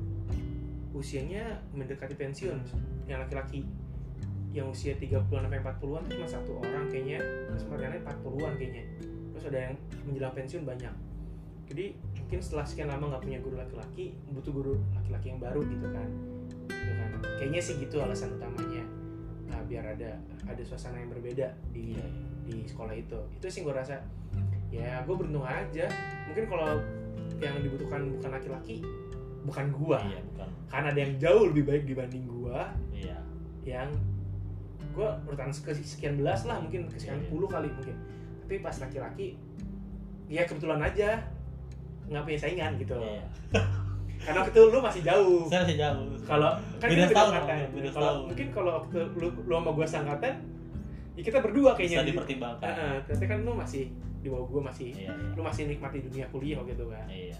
usianya 0.91 1.43
mendekati 1.71 2.15
pensiun 2.15 2.59
yang 3.05 3.19
laki-laki 3.19 3.67
yang 4.51 4.67
usia 4.67 4.93
30-an 4.99 5.47
sampai 5.47 5.59
40-an 5.63 6.01
tuh 6.07 6.13
cuma 6.19 6.27
satu 6.27 6.51
orang 6.59 6.85
kayaknya. 6.91 7.19
Terus 7.51 7.63
yang 7.71 7.91
lain 7.91 8.03
40-an 8.03 8.53
kayaknya. 8.59 8.83
Terus 9.31 9.43
ada 9.47 9.59
yang 9.69 9.73
menjelang 10.07 10.33
pensiun 10.35 10.63
banyak. 10.67 10.95
Jadi 11.71 11.85
mungkin 11.95 12.39
setelah 12.43 12.65
sekian 12.67 12.91
lama 12.91 13.15
nggak 13.15 13.23
punya 13.23 13.39
guru 13.39 13.55
laki-laki 13.55 14.11
butuh 14.27 14.51
guru 14.51 14.73
laki-laki 14.91 15.31
yang 15.31 15.39
baru 15.39 15.61
gitu 15.63 15.87
kan. 15.87 16.09
Gitu 16.67 16.93
kan. 16.99 17.09
Kayaknya 17.39 17.61
sih 17.63 17.73
gitu 17.79 17.95
alasan 18.03 18.35
utamanya. 18.35 18.83
Nah, 19.51 19.59
biar 19.67 19.95
ada 19.95 20.19
ada 20.47 20.63
suasana 20.67 20.99
yang 20.99 21.11
berbeda 21.15 21.55
di 21.71 21.95
iya. 21.95 22.05
di 22.43 22.67
sekolah 22.67 22.91
itu. 22.91 23.19
Itu 23.39 23.47
sih 23.47 23.63
gue 23.63 23.71
rasa. 23.71 24.03
Ya 24.67 24.99
gue 25.07 25.15
beruntung 25.15 25.47
aja. 25.47 25.87
Mungkin 26.27 26.51
kalau 26.51 26.79
yang 27.39 27.55
dibutuhkan 27.63 28.11
bukan 28.19 28.29
laki-laki 28.35 28.83
bukan 29.45 29.73
gua. 29.73 29.99
Iya, 30.05 30.21
bukan. 30.33 30.49
karena 30.69 30.87
ada 30.93 30.99
yang 31.01 31.13
jauh 31.19 31.43
lebih 31.51 31.63
baik 31.67 31.83
dibanding 31.89 32.25
gua. 32.29 32.69
Iya. 32.93 33.17
yang 33.61 33.93
gua 34.91 35.09
urutan 35.23 35.49
ke 35.49 35.71
sekian 35.73 36.15
belas 36.15 36.43
lah 36.43 36.57
mungkin 36.57 36.85
ke 36.85 36.95
sekian 36.95 37.17
Iya, 37.17 37.23
iya. 37.23 37.29
puluh 37.29 37.47
kali 37.47 37.67
mungkin 37.67 37.95
tapi 38.41 38.55
pas 38.59 38.75
laki-laki 38.77 39.27
ya 40.27 40.43
kebetulan 40.43 40.79
aja 40.79 41.19
nggak 42.05 42.23
punya 42.23 42.39
saingan 42.39 42.71
gitu 42.75 42.95
Iya. 42.95 43.23
karena 44.21 44.37
waktu 44.39 44.53
itu 44.53 44.61
lu 44.67 44.79
masih 44.79 45.01
jauh 45.01 45.41
Saya 45.47 45.59
masih 45.65 45.77
jauh. 45.77 46.05
kalau 46.23 46.51
kan 46.77 46.87
Beda 46.87 47.03
kita 47.03 47.15
tahun, 47.17 47.31
beda 47.73 47.89
kalau 47.89 48.11
mungkin 48.27 48.47
kalau 48.51 48.71
waktu 48.77 48.97
lu, 49.15 49.27
lu 49.33 49.53
sama 49.55 49.71
gua 49.71 49.87
sangkatan 49.87 50.33
ya 51.11 51.21
kita 51.21 51.37
berdua 51.39 51.75
kayaknya 51.75 51.97
bisa 51.97 52.07
dipertimbangkan. 52.07 52.71
Heeh, 52.71 52.95
ternyata 53.03 53.25
kan 53.27 53.39
lu 53.41 53.51
masih 53.51 53.83
di 54.21 54.27
bawah 54.29 54.45
gua 54.47 54.61
masih 54.69 54.93
Iya, 54.93 55.09
iya. 55.09 55.33
lu 55.33 55.41
masih 55.41 55.63
nikmati 55.65 55.97
dunia 55.99 56.25
kuliah 56.29 56.61
gitu 56.63 56.85
kan 56.87 57.05
Iya. 57.09 57.39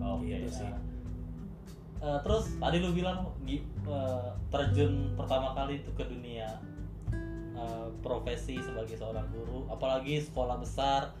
Oke. 0.00 0.26
Gitu 0.32 0.50
sih. 0.50 0.66
nah. 0.66 0.80
Eh, 1.96 2.18
terus 2.20 2.44
tadi 2.56 2.76
lu 2.78 2.92
bilang 2.92 3.24
eh, 3.44 4.28
terjun 4.48 4.92
pertama 5.14 5.52
kali 5.52 5.80
itu 5.80 5.90
ke 5.92 6.04
dunia 6.04 6.44
eh, 7.56 7.88
profesi 8.04 8.60
sebagai 8.60 8.94
seorang 9.00 9.26
guru, 9.32 9.66
apalagi 9.72 10.20
sekolah 10.20 10.60
besar, 10.60 11.16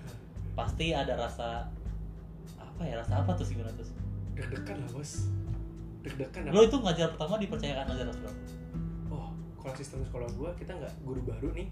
pasti 0.56 0.92
ada 0.96 1.16
rasa 1.16 1.68
apa 2.56 2.82
ya 2.84 3.00
rasa 3.00 3.24
apa 3.24 3.32
tuh 3.36 3.44
sih 3.44 3.56
gimana 3.56 3.72
tuh? 3.76 3.88
deg-degan 4.36 4.84
lah 4.84 4.90
bos 4.92 5.32
deg-degan 6.04 6.52
Lo 6.52 6.60
itu 6.64 6.76
ngajar 6.76 7.08
pertama 7.16 7.40
dipercayakan 7.40 7.88
ngajar 7.88 8.06
berapa? 8.12 8.40
oh 9.12 9.32
kalau 9.56 9.74
sistem 9.76 10.04
sekolah 10.04 10.28
gua 10.36 10.52
kita 10.60 10.76
nggak 10.76 10.92
guru 11.04 11.20
baru 11.24 11.56
nih 11.56 11.68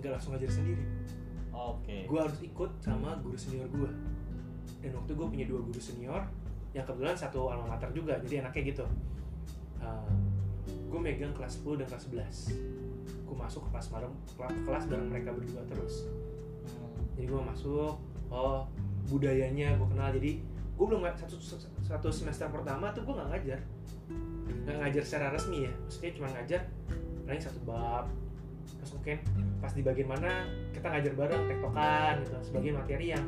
nggak 0.00 0.16
langsung 0.16 0.32
ngajar 0.32 0.48
sendiri 0.48 0.84
Oke. 1.52 2.08
gua 2.08 2.24
harus 2.24 2.40
ikut 2.40 2.70
sama 2.80 3.20
guru 3.20 3.36
senior 3.36 3.68
gua 3.68 3.92
dan 4.80 4.96
waktu 4.96 5.12
gua 5.12 5.28
punya 5.28 5.44
dua 5.44 5.60
guru 5.60 5.80
senior 5.80 6.24
yang 6.76 6.84
kebetulan 6.84 7.16
satu 7.16 7.48
alma 7.48 7.72
mater 7.72 7.88
juga 7.96 8.20
jadi 8.20 8.44
enaknya 8.44 8.62
gitu 8.76 8.84
uh, 9.80 10.12
gue 10.66 11.00
megang 11.00 11.32
kelas 11.32 11.64
10 11.64 11.80
dan 11.80 11.86
kelas 11.88 12.04
11 12.52 12.85
gue 13.26 13.36
masuk 13.36 13.66
ke 13.66 13.68
kelas 13.74 13.86
bareng 13.90 14.14
ke 14.14 14.62
kelas 14.62 14.84
bareng 14.86 15.08
mereka 15.10 15.34
berdua 15.34 15.62
terus. 15.66 16.06
Hmm, 16.62 17.02
jadi 17.18 17.26
gue 17.26 17.42
masuk 17.42 17.98
oh 18.30 18.62
budayanya 19.10 19.74
gue 19.74 19.88
kenal. 19.90 20.08
Jadi 20.14 20.32
gue 20.46 20.86
belum 20.86 21.02
satu 21.18 21.36
satu 21.82 22.08
semester 22.14 22.46
pertama 22.48 22.94
tuh 22.94 23.02
gue 23.02 23.14
nggak 23.14 23.28
ngajar. 23.34 23.60
Nggak 24.66 24.76
ngajar 24.82 25.02
secara 25.02 25.26
resmi 25.34 25.66
ya. 25.66 25.72
Maksudnya 25.74 26.10
cuma 26.14 26.28
ngajar 26.30 26.60
paling 27.26 27.42
satu 27.42 27.60
bab. 27.66 28.06
Terus 28.66 28.90
mungkin 28.98 29.16
pas 29.62 29.72
di 29.74 29.82
bagian 29.82 30.08
mana 30.10 30.46
kita 30.70 30.86
ngajar 30.90 31.12
bareng 31.14 31.42
tektokan 31.50 32.14
gitu 32.22 32.36
sebagian 32.50 32.74
materi 32.78 33.06
yang 33.14 33.24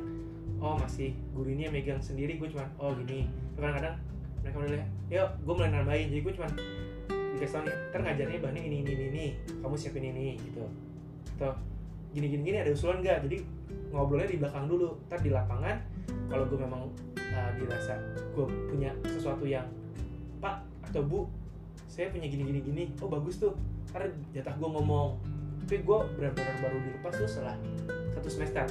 oh 0.58 0.74
masih 0.74 1.14
guru 1.34 1.50
ini 1.50 1.66
yang 1.66 1.74
megang 1.74 2.02
sendiri. 2.02 2.38
Gue 2.38 2.50
cuma 2.50 2.70
oh 2.78 2.94
gini. 3.02 3.26
Kadang-kadang 3.58 3.98
mereka 4.42 4.56
mulai 4.62 4.86
yuk 5.10 5.28
gue 5.42 5.54
mulai 5.54 5.70
nambahin. 5.74 6.06
Jadi 6.14 6.20
gue 6.22 6.34
cuma 6.38 6.48
tau 7.46 7.62
nih 7.62 7.74
ntar 7.92 8.00
ngajarnya 8.02 8.38
bahannya 8.42 8.62
ini 8.66 8.76
ini 8.82 8.90
ini, 8.94 9.04
ini. 9.12 9.26
Kamu 9.62 9.74
siapin 9.78 10.04
ini 10.10 10.34
gitu. 10.42 10.64
Atau 11.38 11.54
gini 12.10 12.26
gini 12.32 12.42
gini 12.42 12.58
ada 12.58 12.70
usulan 12.74 12.98
nggak? 13.04 13.28
Jadi 13.28 13.38
ngobrolnya 13.94 14.28
di 14.32 14.38
belakang 14.42 14.66
dulu. 14.66 14.98
Ntar 15.06 15.18
di 15.22 15.30
lapangan 15.30 15.76
kalau 16.26 16.44
gue 16.48 16.58
memang 16.58 16.82
uh, 17.16 17.50
dirasa 17.60 17.94
gue 18.34 18.44
punya 18.72 18.90
sesuatu 19.06 19.44
yang 19.44 19.68
pak 20.38 20.62
atau 20.88 21.02
bu 21.04 21.20
saya 21.90 22.08
punya 22.14 22.30
gini 22.30 22.42
gini 22.48 22.60
gini 22.64 22.84
oh 22.98 23.08
bagus 23.12 23.38
tuh. 23.38 23.54
Ntar 23.94 24.10
jatah 24.34 24.54
gue 24.58 24.68
ngomong. 24.68 25.20
Tapi 25.62 25.84
gue 25.84 25.98
benar-benar 26.16 26.54
baru 26.64 26.76
dilepas 26.80 27.12
tuh 27.14 27.28
setelah 27.28 27.56
satu 28.16 28.28
semester. 28.32 28.66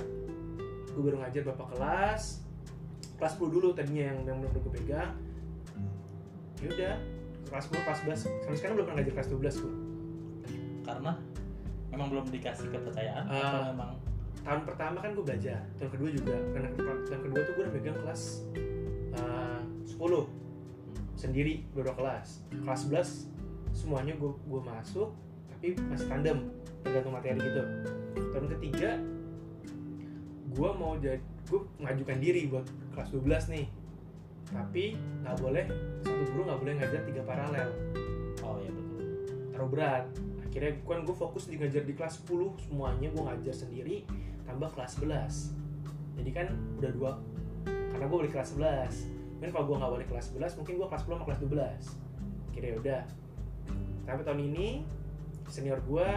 Gue 0.91 1.01
baru 1.07 1.21
ngajar 1.21 1.45
berapa 1.45 1.65
kelas 1.77 2.47
kelas 3.17 3.33
10 3.41 3.50
dulu 3.50 3.74
tadinya 3.74 4.13
yang 4.13 4.19
yang 4.29 4.38
belum 4.41 4.62
gue 4.62 4.74
pegang. 4.81 5.12
Ya 6.62 6.67
udah 6.74 6.95
kelas 7.48 7.66
10 7.70 7.86
kelas 7.86 8.00
11 8.04 8.44
sampai 8.44 8.58
sekarang 8.58 8.74
belum 8.75 8.86
pernah 8.88 8.98
ngajar 9.01 9.13
kelas 9.16 9.30
12 9.32 9.63
gue 9.63 9.74
Karena 10.84 11.12
memang 11.88 12.08
belum 12.08 12.25
dikasih 12.30 12.68
kepercayaan 12.70 13.24
Ah. 13.25 13.36
atau 13.42 13.62
memang 13.72 13.92
tahun 14.39 14.62
pertama 14.63 14.98
kan 15.00 15.12
gue 15.12 15.25
belajar 15.25 15.60
tahun 15.75 15.92
kedua 15.92 16.10
juga. 16.13 16.36
Karena 16.56 16.68
tahun 16.77 17.22
kedua 17.22 17.39
tuh 17.44 17.54
gue 17.54 17.63
udah 17.68 17.74
megang 17.74 17.98
kelas 18.00 18.22
uh, 19.20 19.60
10 19.84 20.00
sendiri 21.20 21.68
beberapa 21.75 22.00
kelas. 22.00 22.48
Kelas 22.54 22.80
11 22.88 23.75
semuanya 23.75 24.13
gue 24.16 24.32
gue 24.32 24.62
masuk 24.63 25.12
tapi 25.51 25.74
masih 25.89 26.08
tandem 26.08 26.38
tergantung 26.82 27.12
materi 27.12 27.36
gitu. 27.36 27.63
Tahun 28.32 28.48
ketiga 28.56 28.92
gue 30.48 30.70
mau 30.74 30.96
jadi 30.96 31.20
gue 31.48 31.60
mengajukan 31.80 32.18
diri 32.20 32.42
buat 32.48 32.66
kelas 32.96 33.10
12 33.12 33.54
nih 33.54 33.66
tapi 34.48 34.96
nggak 35.24 35.38
boleh 35.44 35.66
satu 36.04 36.24
guru 36.32 36.42
nggak 36.48 36.60
boleh 36.63 36.74
ngajar 36.80 37.01
tiga 37.04 37.22
paralel. 37.27 37.70
Oh 38.46 38.58
ya 38.63 38.72
betul. 38.72 39.01
terlalu 39.51 39.70
berat. 39.75 40.06
Akhirnya 40.48 40.72
kan 40.82 41.01
gue 41.06 41.16
fokus 41.16 41.44
di 41.51 41.60
ngajar 41.60 41.84
di 41.86 41.94
kelas 41.94 42.25
10 42.25 42.66
semuanya 42.66 43.08
gue 43.13 43.22
ngajar 43.22 43.54
sendiri 43.54 44.08
tambah 44.48 44.72
kelas 44.74 45.04
11 45.04 45.54
jadi 46.18 46.30
kan 46.34 46.48
udah 46.82 46.92
dua 46.98 47.12
karena 47.68 48.06
gue 48.10 48.18
boleh 48.25 48.32
kelas 48.32 48.58
11 48.58 49.38
mungkin 49.38 49.50
kalau 49.54 49.66
gue 49.70 49.75
nggak 49.77 49.92
boleh 50.01 50.08
kelas 50.10 50.25
11 50.34 50.58
mungkin 50.58 50.74
gue 50.82 50.88
kelas 50.89 51.04
10 51.06 51.13
sama 51.13 51.25
kelas 51.30 51.39
12 51.46 52.50
akhirnya 52.50 52.74
udah. 52.82 53.01
Tapi 54.08 54.22
tahun 54.24 54.42
ini 54.50 54.68
senior 55.51 55.77
gue 55.84 56.08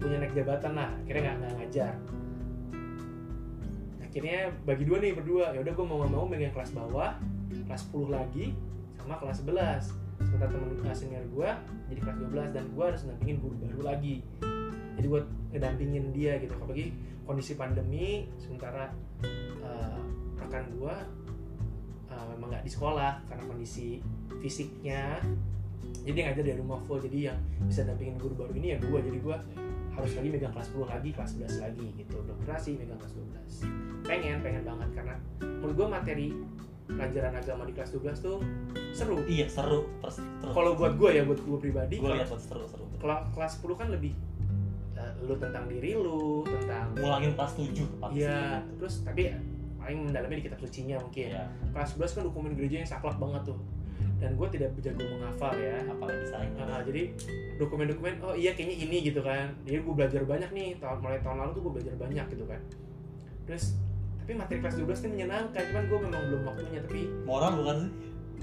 punya 0.00 0.16
naik 0.16 0.32
jabatan 0.32 0.72
lah. 0.74 0.90
Akhirnya 1.04 1.22
nggak 1.22 1.36
nggak 1.38 1.54
ngajar 1.60 1.94
akhirnya 4.10 4.50
bagi 4.66 4.82
dua 4.82 4.98
nih 4.98 5.14
berdua. 5.14 5.54
Ya 5.54 5.62
udah 5.62 5.72
gue 5.72 5.86
mau 5.86 6.02
nggak 6.02 6.12
mau 6.12 6.26
megang 6.26 6.50
kelas 6.50 6.74
bawah 6.74 7.14
kelas 7.70 7.86
10 7.94 8.10
lagi 8.10 8.50
sama 8.98 9.14
kelas 9.22 9.46
11 9.46 9.94
sementara 10.20 10.50
temen 10.52 10.74
uh, 10.82 10.94
senior 10.94 11.24
gue 11.32 11.50
jadi 11.88 12.00
kelas 12.02 12.16
12 12.30 12.54
dan 12.54 12.64
gue 12.74 12.84
harus 12.84 13.00
dampingin 13.06 13.38
guru 13.38 13.54
baru 13.62 13.80
lagi. 13.94 14.26
Jadi 14.98 15.06
buat 15.06 15.26
ngedampingin 15.54 16.04
dia 16.10 16.36
gitu. 16.42 16.52
Apalagi 16.58 16.92
kondisi 17.22 17.54
pandemi 17.54 18.26
sementara 18.42 18.90
uh, 19.62 19.98
rekan 20.36 20.66
gue 20.74 20.94
uh, 22.10 22.24
memang 22.34 22.50
nggak 22.50 22.64
di 22.66 22.72
sekolah 22.74 23.22
karena 23.30 23.44
kondisi 23.46 24.02
fisiknya 24.42 25.22
jadi 26.00 26.12
dia 26.12 26.22
ngajar 26.30 26.44
dari 26.48 26.58
rumah 26.58 26.78
full 26.84 27.00
jadi 27.00 27.18
yang 27.32 27.38
bisa 27.64 27.84
dampingin 27.84 28.16
guru 28.16 28.34
baru 28.34 28.52
ini 28.56 28.66
ya 28.72 28.78
gue 28.80 28.98
jadi 29.00 29.18
gue 29.20 29.36
harus 29.90 30.12
lagi 30.16 30.28
megang 30.32 30.52
kelas 30.54 30.68
10 30.72 30.86
lagi 30.86 31.10
kelas 31.12 31.30
11 31.36 31.64
lagi 31.64 31.86
gitu 31.98 32.16
sih 32.56 32.74
megang 32.76 32.98
kelas 32.98 33.14
12 33.16 34.08
pengen 34.08 34.36
pengen 34.40 34.62
banget 34.64 34.88
karena 34.96 35.14
menurut 35.40 35.74
gue 35.76 35.88
materi 35.88 36.28
pelajaran 36.90 37.32
agama 37.36 37.62
di 37.68 37.72
kelas 37.76 37.90
12 37.94 38.18
tuh 38.18 38.38
seru 38.90 39.16
Iya 39.28 39.46
seru 39.46 39.86
terus 40.02 40.18
kalau 40.42 40.74
buat 40.74 40.96
gue 40.96 41.10
ya 41.14 41.22
buat 41.22 41.38
gue 41.38 41.58
pribadi 41.60 42.00
gue 42.00 42.06
kalau 42.06 42.16
lihat 42.16 42.28
buat 42.28 42.42
seru 42.42 42.64
seru. 42.66 42.84
kela- 42.98 43.24
kelas 43.30 43.52
10 43.62 43.78
kan 43.78 43.88
lebih 43.92 44.12
eh, 44.96 45.12
lu 45.22 45.34
tentang 45.38 45.64
diri 45.70 45.94
lu 45.94 46.42
tentang 46.44 46.92
Ngulangin 46.96 47.32
kelas 47.32 47.52
7 47.56 48.00
pasti. 48.02 48.20
Iya, 48.20 48.60
terus 48.76 48.94
tapi 49.00 49.32
paling 49.80 49.98
mendalamnya 50.04 50.36
di 50.36 50.44
kitab 50.44 50.60
sucinya 50.60 50.96
mungkin. 51.00 51.32
Iya. 51.32 51.44
Kelas 51.72 51.96
11 51.96 52.16
kan 52.20 52.22
dokumen 52.28 52.52
gereja 52.52 52.84
yang 52.84 52.88
saklek 52.88 53.16
banget 53.16 53.48
tuh. 53.48 53.58
Dan 54.20 54.36
gue 54.36 54.48
tidak 54.50 54.70
jago 54.78 55.00
menghafal 55.02 55.56
ya. 55.56 55.80
Apalagi 55.86 56.24
saing. 56.24 56.52
Nah, 56.54 56.84
jadi 56.84 57.02
dokumen-dokumen, 57.56 58.20
oh 58.20 58.32
iya 58.32 58.52
kayaknya 58.52 58.76
ini 58.84 58.96
gitu 59.02 59.20
kan. 59.20 59.48
Jadi 59.64 59.80
gue 59.80 59.94
belajar 59.94 60.22
banyak 60.22 60.50
nih, 60.50 60.68
tahun 60.76 60.98
mulai 61.00 61.20
tahun 61.20 61.36
lalu 61.40 61.50
tuh 61.50 61.62
gue 61.62 61.72
belajar 61.80 61.94
banyak 61.96 62.26
gitu 62.28 62.44
kan. 62.44 62.60
Terus 63.44 63.64
tapi 64.20 64.36
materi 64.36 64.60
kelas 64.60 64.76
12 64.76 65.00
ini 65.00 65.10
menyenangkan, 65.16 65.62
cuman 65.66 65.84
gue 65.84 65.98
memang 66.04 66.22
belum 66.28 66.42
waktunya. 66.44 66.80
Tapi 66.80 67.00
Moral 67.24 67.52
bukan 67.56 67.78
sih? 67.80 67.92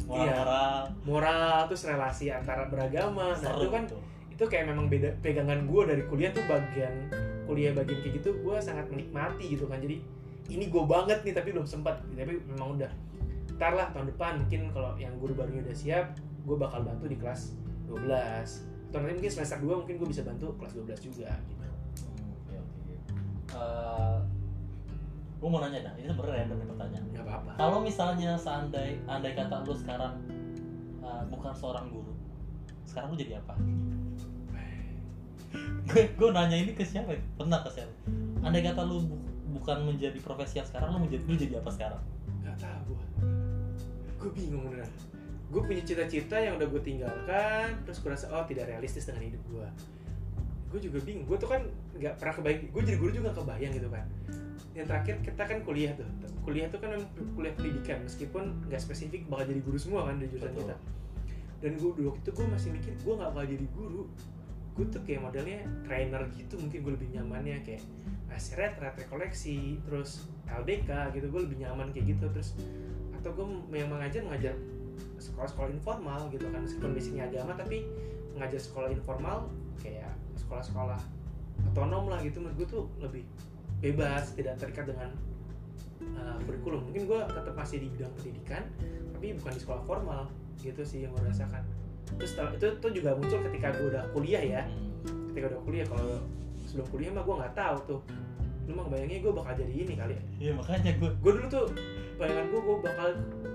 Moral 0.04 0.24
Iya. 0.24 0.36
moral. 0.36 0.76
moral 1.04 1.58
terus 1.66 1.84
relasi 1.84 2.26
antara 2.30 2.66
beragama, 2.66 3.34
nah 3.34 3.50
Seru 3.50 3.58
itu 3.60 3.68
kan 3.68 3.84
tuh. 3.86 4.02
itu 4.30 4.44
kayak 4.46 4.70
memang 4.70 4.86
beda 4.86 5.10
pegangan 5.20 5.66
gue 5.66 5.82
dari 5.84 6.04
kuliah 6.06 6.30
tuh 6.30 6.46
bagian 6.46 6.94
kuliah 7.44 7.74
bagian 7.74 7.98
kayak 8.00 8.22
gitu 8.22 8.30
gue 8.38 8.56
sangat 8.62 8.86
menikmati 8.88 9.50
gitu 9.50 9.66
kan 9.66 9.82
jadi 9.82 9.98
ini 10.48 10.70
gue 10.70 10.84
banget 10.86 11.26
nih 11.26 11.34
tapi 11.34 11.50
belum 11.50 11.66
sempat 11.66 11.98
tapi 12.14 12.38
memang 12.46 12.78
udah 12.78 12.92
ntar 13.58 13.74
lah 13.74 13.90
tahun 13.90 14.08
depan 14.08 14.34
mungkin 14.40 14.62
kalau 14.70 14.94
yang 14.96 15.18
guru 15.18 15.34
barunya 15.34 15.62
udah 15.62 15.74
siap 15.74 16.14
gue 16.40 16.56
bakal 16.56 16.82
bantu 16.82 17.06
di 17.06 17.18
kelas 17.18 17.58
12 17.86 18.06
atau 18.88 18.98
nanti 18.98 19.18
mungkin 19.18 19.32
semester 19.32 19.58
2 19.58 19.82
mungkin 19.82 19.96
gue 19.96 20.08
bisa 20.08 20.22
bantu 20.22 20.54
kelas 20.56 20.74
12 20.76 20.98
juga 21.04 21.30
gitu 21.44 21.66
Hmm, 21.98 22.30
Oke 22.38 22.54
oke. 22.56 22.94
Eh, 23.50 24.18
gue 25.36 25.48
mau 25.48 25.60
nanya 25.60 25.80
dah. 25.82 25.94
Ini 25.96 26.08
sebenarnya 26.08 26.36
random 26.40 26.58
nih 26.58 26.68
pertanyaan. 26.68 27.04
nggak 27.10 27.26
apa-apa 27.26 27.52
Kalau 27.56 27.78
misalnya 27.80 28.32
seandai 28.36 28.90
andai 29.06 29.34
kata 29.34 29.56
lu 29.62 29.74
sekarang 29.74 30.14
eh, 31.00 31.24
bukan 31.28 31.52
seorang 31.52 31.86
guru, 31.90 32.14
sekarang 32.86 33.12
lu 33.12 33.18
jadi 33.18 33.38
apa? 33.38 33.54
gue 35.88 36.04
gue 36.12 36.30
nanya 36.30 36.56
ini 36.56 36.72
ke 36.72 36.84
siapa 36.84 37.10
ya? 37.10 37.22
pernah 37.34 37.60
ke 37.62 37.70
siapa 37.72 37.94
andai 38.42 38.62
kata 38.62 38.84
lu 38.84 39.02
bu- 39.02 39.24
bukan 39.54 39.78
menjadi 39.86 40.20
profesi 40.20 40.60
yang 40.60 40.68
sekarang 40.68 40.92
lu 40.92 41.00
menjadi 41.02 41.24
lu 41.24 41.36
jadi 41.36 41.54
apa 41.58 41.70
sekarang 41.70 42.02
nggak 42.38 42.58
tahu 42.58 42.94
gue 44.28 44.32
bingung 44.36 44.68
beneran. 44.68 44.92
Gue 45.48 45.64
punya 45.64 45.80
cita-cita 45.88 46.36
yang 46.36 46.60
udah 46.60 46.68
gue 46.68 46.82
tinggalkan 46.84 47.80
terus 47.88 48.04
gue 48.04 48.12
rasa 48.12 48.28
oh 48.36 48.44
tidak 48.44 48.68
realistis 48.68 49.08
dengan 49.08 49.32
hidup 49.32 49.44
gue 49.48 49.68
gue 50.68 50.80
juga 50.84 51.00
bingung. 51.04 51.26
Gue 51.26 51.38
tuh 51.40 51.50
kan 51.50 51.64
nggak 51.96 52.20
pernah 52.20 52.34
kebayang 52.36 52.62
gue 52.70 52.82
jadi 52.84 52.98
guru 53.00 53.12
juga 53.16 53.32
kebayang 53.32 53.74
gitu 53.80 53.90
kan. 53.90 54.06
Yang 54.76 54.86
terakhir 54.92 55.16
kita 55.24 55.44
kan 55.48 55.58
kuliah 55.64 55.92
tuh. 55.96 56.08
Kuliah 56.44 56.68
tuh 56.68 56.80
kan 56.84 56.92
kuliah 57.34 57.54
pendidikan 57.56 58.04
meskipun 58.04 58.44
nggak 58.68 58.82
spesifik 58.84 59.24
bakal 59.32 59.48
jadi 59.48 59.62
guru 59.64 59.78
semua 59.80 60.12
kan 60.12 60.20
di 60.20 60.28
jurusan 60.28 60.52
Betul. 60.52 60.62
kita. 60.68 60.76
Dan 61.58 61.72
gue 61.80 61.92
dulu 61.96 62.08
waktu 62.14 62.22
itu 62.22 62.32
gue 62.36 62.48
masih 62.52 62.70
mikir 62.76 62.94
gue 63.00 63.14
nggak 63.16 63.32
bakal 63.32 63.48
jadi 63.48 63.68
guru. 63.74 64.04
Gue 64.78 64.86
tuh 64.94 65.02
kayak 65.08 65.22
modelnya 65.26 65.60
trainer 65.88 66.22
gitu 66.36 66.54
mungkin 66.62 66.80
gue 66.84 66.94
lebih 67.00 67.10
nyamannya 67.18 67.58
kayak 67.66 67.82
ngasih 68.28 68.54
retret 68.60 68.94
rekoleksi 69.00 69.80
terus 69.88 70.28
LDK 70.46 71.16
gitu 71.16 71.32
gue 71.32 71.42
lebih 71.48 71.58
nyaman 71.64 71.90
kayak 71.96 72.14
gitu. 72.14 72.26
Terus 72.30 72.54
atau 73.22 73.32
gue 73.34 73.46
memang 73.70 74.00
mengajar 74.00 74.22
mengajar 74.26 74.54
sekolah-sekolah 75.18 75.70
informal 75.74 76.30
gitu 76.30 76.46
kan 76.50 76.62
meskipun 76.62 76.92
basicnya 76.94 77.24
agama 77.30 77.54
tapi 77.58 77.86
mengajar 78.38 78.62
sekolah 78.62 78.90
informal 78.94 79.50
kayak 79.82 80.14
sekolah-sekolah 80.38 81.02
otonom 81.74 82.10
lah 82.10 82.22
gitu 82.22 82.42
menurut 82.42 82.56
gue 82.62 82.68
tuh 82.70 82.84
lebih 83.02 83.24
bebas 83.82 84.34
tidak 84.34 84.58
terikat 84.58 84.90
dengan 84.90 85.10
uh, 86.18 86.38
kurikulum. 86.46 86.82
Mungkin 86.90 87.04
gue 87.10 87.20
tetap 87.30 87.54
masih 87.54 87.78
di 87.82 87.88
bidang 87.94 88.14
pendidikan 88.18 88.64
tapi 89.18 89.34
bukan 89.38 89.52
di 89.54 89.62
sekolah 89.62 89.82
formal 89.86 90.22
gitu 90.62 90.82
sih 90.86 91.06
yang 91.06 91.14
gue 91.18 91.24
rasakan. 91.26 91.62
Terus 92.18 92.34
itu 92.34 92.68
tuh 92.80 92.92
juga 92.94 93.14
muncul 93.18 93.42
ketika 93.50 93.74
gue 93.78 93.88
udah 93.94 94.04
kuliah 94.14 94.44
ya. 94.44 94.62
Hmm. 94.66 95.30
ketika 95.34 95.54
udah 95.54 95.62
kuliah 95.66 95.86
kalau 95.86 96.18
sebelum 96.66 96.88
kuliah 96.90 97.12
mah 97.14 97.24
gue 97.26 97.36
nggak 97.38 97.56
tahu 97.58 97.78
tuh. 97.86 98.02
Lu 98.68 98.74
mah 98.76 98.88
bayangnya 98.90 99.24
gue 99.24 99.34
bakal 99.34 99.54
jadi 99.58 99.74
ini 99.74 99.94
kali 99.94 100.14
ya. 100.14 100.24
Iya 100.42 100.52
makanya 100.58 100.92
gue 100.98 101.10
gue 101.14 101.32
dulu 101.38 101.48
tuh 101.50 101.66
bayangan 102.18 102.46
gue 102.50 102.62
gue 102.62 102.78
bakal 102.82 103.10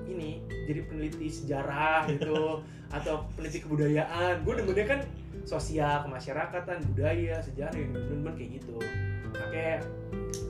ini 0.07 0.31
jadi 0.71 0.81
peneliti 0.87 1.27
sejarah 1.27 2.07
gitu 2.11 2.63
atau 2.97 3.27
peneliti 3.35 3.59
kebudayaan. 3.65 4.47
Gue 4.47 4.55
demennya 4.59 4.87
kan 4.87 5.01
sosial 5.43 6.07
kemasyarakatan 6.07 6.79
budaya 6.95 7.43
sejarah 7.43 7.75
yang 7.75 7.91
bener-bener 7.91 8.33
kayak 8.39 8.51
gitu. 8.63 8.77
Makanya 9.33 9.77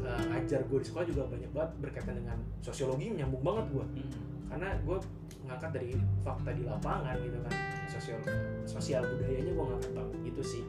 eh, 0.05 0.23
ngajar 0.29 0.61
gue 0.67 0.79
di 0.83 0.87
sekolah 0.87 1.07
juga 1.09 1.23
banyak 1.31 1.51
banget 1.55 1.71
berkaitan 1.81 2.15
dengan 2.19 2.39
sosiologi 2.61 3.09
nyambung 3.15 3.43
banget 3.43 3.67
gue 3.73 3.85
Hmm. 3.87 4.11
karena 4.53 4.69
gue 4.85 4.99
ngangkat 5.49 5.71
dari 5.73 5.97
fakta 6.21 6.53
di 6.53 6.63
lapangan 6.69 7.17
gitu 7.25 7.41
kan 7.41 7.55
sosial 7.89 8.21
sosial 8.69 9.01
budayanya 9.01 9.53
gue 9.57 9.65
ngangkat 9.65 9.93
banget. 9.97 10.19
Gitu 10.29 10.43
sih. 10.45 10.63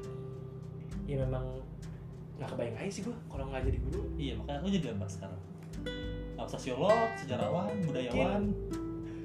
Ya 1.03 1.19
memang 1.19 1.59
nggak 2.39 2.49
kebayang 2.55 2.77
aja 2.79 2.91
sih 2.91 3.03
gue 3.03 3.15
kalau 3.27 3.51
nggak 3.51 3.67
jadi 3.67 3.79
guru. 3.89 4.01
Iya 4.15 4.33
makanya 4.39 4.59
lu 4.63 4.69
jadi 4.71 4.87
apa 4.95 5.05
sekarang 5.09 5.39
sosiolog 6.43 7.09
sejarawan 7.15 7.69
budayawan. 7.83 8.43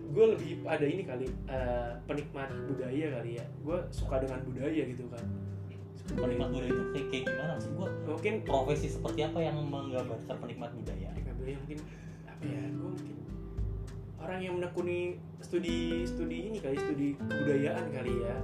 gue 0.09 0.25
lebih 0.25 0.65
ada 0.65 0.83
ini 0.83 1.05
kali 1.05 1.29
eh, 1.47 1.93
penikmat 2.05 2.49
budaya 2.65 3.07
kali 3.15 3.31
ya. 3.37 3.45
Gue 3.61 3.77
suka 3.89 4.19
dengan 4.19 4.41
budaya 4.43 4.83
gitu 4.83 5.05
kan. 5.07 5.21
Penikmat 6.09 6.49
budaya 6.49 6.67
itu 6.67 6.85
kayak, 6.91 7.07
kayak 7.09 7.25
gimana 7.25 7.51
maksud 7.55 7.71
gue 7.71 7.89
mungkin 8.09 8.35
profesi 8.43 8.89
seperti 8.89 9.21
apa 9.23 9.39
yang 9.39 9.57
menggambarkan 9.61 10.37
penikmat 10.39 10.71
budaya? 10.73 11.09
Penikmat 11.13 11.37
budaya 11.37 11.57
mungkin 11.59 11.79
apa 12.25 12.43
ya 12.43 12.63
gue 12.67 12.89
mungkin 12.89 13.17
orang 14.19 14.39
yang 14.41 14.55
menekuni 14.57 14.99
studi 15.39 15.79
studi 16.03 16.39
ini 16.49 16.59
kali 16.59 16.77
studi 16.77 17.09
kebudayaan 17.15 17.87
kali 17.89 18.15
ya. 18.19 18.37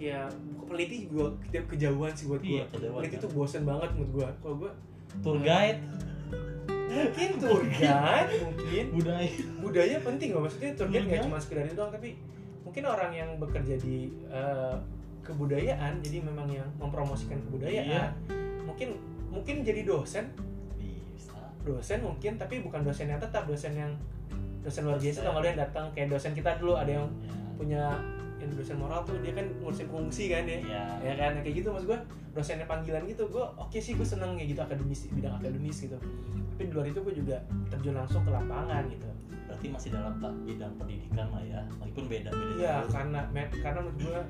Ya 0.00 0.20
peneliti 0.64 1.06
juga 1.06 1.36
ke- 1.46 1.68
kejauhan 1.68 2.12
sih 2.14 2.24
buat 2.24 2.40
gue 2.40 2.56
Iya, 2.56 2.64
peneliti 2.66 3.16
kan. 3.18 3.24
tuh 3.26 3.30
bosen 3.30 3.62
banget 3.62 3.90
menurut 3.92 4.12
gue 4.16 4.28
kalau 4.40 4.56
gue 4.56 4.72
tour 5.20 5.38
guide 5.38 5.82
mungkin 6.90 7.28
guide 7.70 8.32
mungkin 8.42 8.84
budaya. 8.92 9.30
budaya 9.62 9.96
penting 10.02 10.28
loh. 10.34 10.42
Maksudnya 10.44 10.70
guide 10.74 11.06
nggak 11.06 11.22
cuma 11.30 11.38
sekedar 11.38 11.64
itu 11.64 11.74
doang 11.78 11.92
tapi 11.94 12.18
mungkin 12.66 12.82
orang 12.86 13.12
yang 13.14 13.30
bekerja 13.38 13.74
di 13.78 14.10
eh, 14.28 14.74
kebudayaan 15.22 16.02
jadi 16.02 16.18
memang 16.26 16.48
yang 16.50 16.68
mempromosikan 16.82 17.38
kebudayaan 17.46 17.86
Iya. 17.86 18.04
mungkin 18.66 18.98
mungkin 19.30 19.62
jadi 19.62 19.86
dosen. 19.86 20.30
Bisa. 21.14 21.38
Dosen 21.62 22.02
mungkin 22.02 22.34
tapi 22.36 22.60
bukan 22.60 22.82
dosen 22.82 23.06
yang 23.06 23.20
tetap 23.22 23.46
dosen 23.46 23.72
yang 23.78 23.92
dosen 24.60 24.84
luar 24.84 24.98
biasa 25.00 25.24
lu 25.24 25.46
yang 25.46 25.58
datang. 25.58 25.86
Kayak 25.94 26.18
dosen 26.18 26.32
kita 26.34 26.58
dulu 26.60 26.76
ada 26.76 26.90
yang 26.90 27.06
ya, 27.24 27.32
punya 27.56 27.84
yang 28.40 28.50
dosen 28.56 28.76
moral 28.76 29.04
tuh 29.04 29.20
dia 29.20 29.36
kan 29.36 29.44
ngurusin 29.60 29.86
fungsi 29.86 30.32
kan 30.32 30.44
ya. 30.44 30.58
Ya. 30.64 30.84
ya 31.04 31.12
kan 31.14 31.32
kayak 31.40 31.54
gitu 31.60 31.68
maksud 31.70 31.86
gue 31.86 31.98
dosennya 32.30 32.64
panggilan 32.64 33.04
gitu 33.04 33.28
gue 33.28 33.44
oke 33.54 33.76
sih 33.76 33.92
gue 33.92 34.06
seneng 34.06 34.32
kayak 34.34 34.48
gitu 34.50 34.60
akademis 34.64 35.00
bidang 35.12 35.34
akademis 35.36 35.76
gitu. 35.84 35.96
Tapi 36.56 36.62
di 36.64 36.72
luar 36.72 36.86
itu 36.88 37.00
gue 37.00 37.14
juga 37.14 37.36
terjun 37.68 37.94
langsung 37.94 38.24
ke 38.24 38.30
lapangan 38.30 38.82
gitu. 38.88 39.08
Berarti 39.44 39.66
masih 39.68 39.88
dalam 39.92 40.14
bidang 40.42 40.72
pendidikan 40.74 41.26
lah 41.28 41.42
ya 41.42 41.60
meskipun 41.76 42.04
beda 42.06 42.30
beda 42.30 42.52
iya 42.56 42.74
karena 42.88 43.20
me- 43.28 43.52
karena 43.60 43.78
menurut 43.84 43.98
gue 44.00 44.20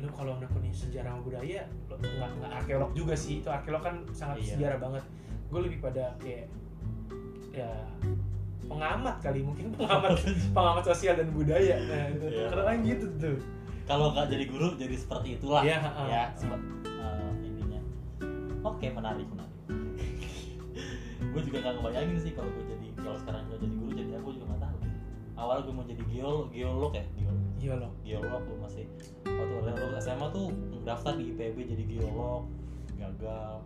lu 0.00 0.08
kalau 0.16 0.32
nekuni 0.40 0.72
sejarah 0.72 1.12
sama 1.12 1.20
budaya 1.20 1.60
nggak 1.92 2.30
nggak 2.40 2.52
arkeolog 2.58 2.90
juga 2.92 3.14
sih. 3.14 3.44
Itu 3.44 3.52
arkeolog 3.52 3.84
kan 3.84 3.94
sangat 4.10 4.42
Iya. 4.42 4.58
sejarah 4.58 4.78
banget. 4.80 5.04
Gue 5.52 5.60
lebih 5.62 5.78
pada 5.78 6.16
kayak 6.18 6.48
ya 7.50 7.70
pengamat 8.70 9.16
kali 9.18 9.42
mungkin 9.42 9.74
pengamat 9.74 10.14
pengamat 10.56 10.84
sosial 10.86 11.18
dan 11.18 11.28
budaya. 11.34 11.76
Nah 11.82 12.02
itu 12.08 12.26
Iya. 12.30 12.46
kalau 12.48 12.62
kan 12.64 12.76
gitu 12.80 13.06
tuh? 13.18 13.36
Kalau 13.84 14.06
nggak 14.14 14.26
jadi 14.30 14.44
guru 14.46 14.66
jadi 14.78 14.94
seperti 14.94 15.28
itulah. 15.34 15.66
Iya, 15.66 15.76
ha-ha. 15.82 16.02
ya 16.06 16.22
sempat 16.38 16.62
eh, 16.86 17.32
intinya 17.42 17.80
oke 18.62 18.86
menarik 18.86 19.26
menarik. 19.26 19.56
Gue 21.30 21.42
juga 21.42 21.58
nggak 21.60 21.74
ngebayangin 21.76 22.18
sih 22.18 22.32
kalau 22.32 22.50
gue 22.50 22.64
jadi 22.64 22.88
kalau 22.96 23.16
sekarang 23.18 23.42
gue 23.46 23.58
jadi 23.58 23.74
guru 23.74 23.90
jadi 23.92 24.10
aku 24.18 24.28
juga 24.32 24.46
nggak 24.54 24.62
tahu. 24.62 24.78
Awal 25.34 25.56
gue 25.62 25.72
mau 25.72 25.84
jadi 25.84 26.02
geolog 26.06 26.46
geolog 26.50 26.92
ya 26.92 27.04
geolog. 27.14 27.38
loh 27.60 27.92
geolog 28.02 28.42
gue 28.46 28.56
masih 28.56 28.84
waktu 29.24 29.54
lulus 29.68 30.00
SMA 30.00 30.26
tuh 30.32 30.48
daftar 30.80 31.12
di 31.14 31.24
IPB 31.28 31.56
jadi 31.68 31.82
geolog 31.86 32.48
gagal 32.96 33.60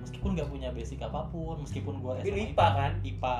meskipun 0.00 0.30
nggak 0.34 0.48
punya 0.48 0.68
basic 0.70 0.98
apa 1.00 1.28
pun 1.28 1.60
meskipun 1.60 1.94
gue 1.98 2.12
Tapi 2.18 2.28
SMA 2.28 2.42
IPA 2.50 2.66
kan? 2.72 2.92
IPA 3.00 3.36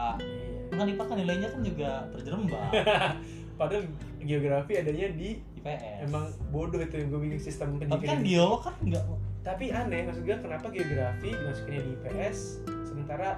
kan 0.70 0.86
IPA 0.86 1.04
kan 1.04 1.16
nilainya 1.18 1.48
kan 1.50 1.60
juga 1.60 1.90
terjerembab. 2.12 2.70
Padahal 3.60 3.84
geografi 4.18 4.72
adanya 4.76 5.06
di 5.12 5.28
IPS 5.60 6.08
emang 6.08 6.24
bodoh 6.48 6.80
itu 6.80 6.96
yang 6.96 7.08
gue 7.12 7.20
bikin 7.20 7.40
sistem 7.40 7.76
tapi 7.76 7.84
pendidikan 7.84 8.08
kan 8.08 8.20
geolog 8.24 8.60
kan 8.64 8.74
nggak 8.80 9.04
tapi 9.40 9.64
aneh 9.68 10.00
maksud 10.08 10.22
gue 10.24 10.36
kenapa 10.36 10.66
geografi 10.68 11.28
dimasukinnya 11.32 11.82
di 11.84 11.90
IPS 11.96 12.38
sementara 12.84 13.28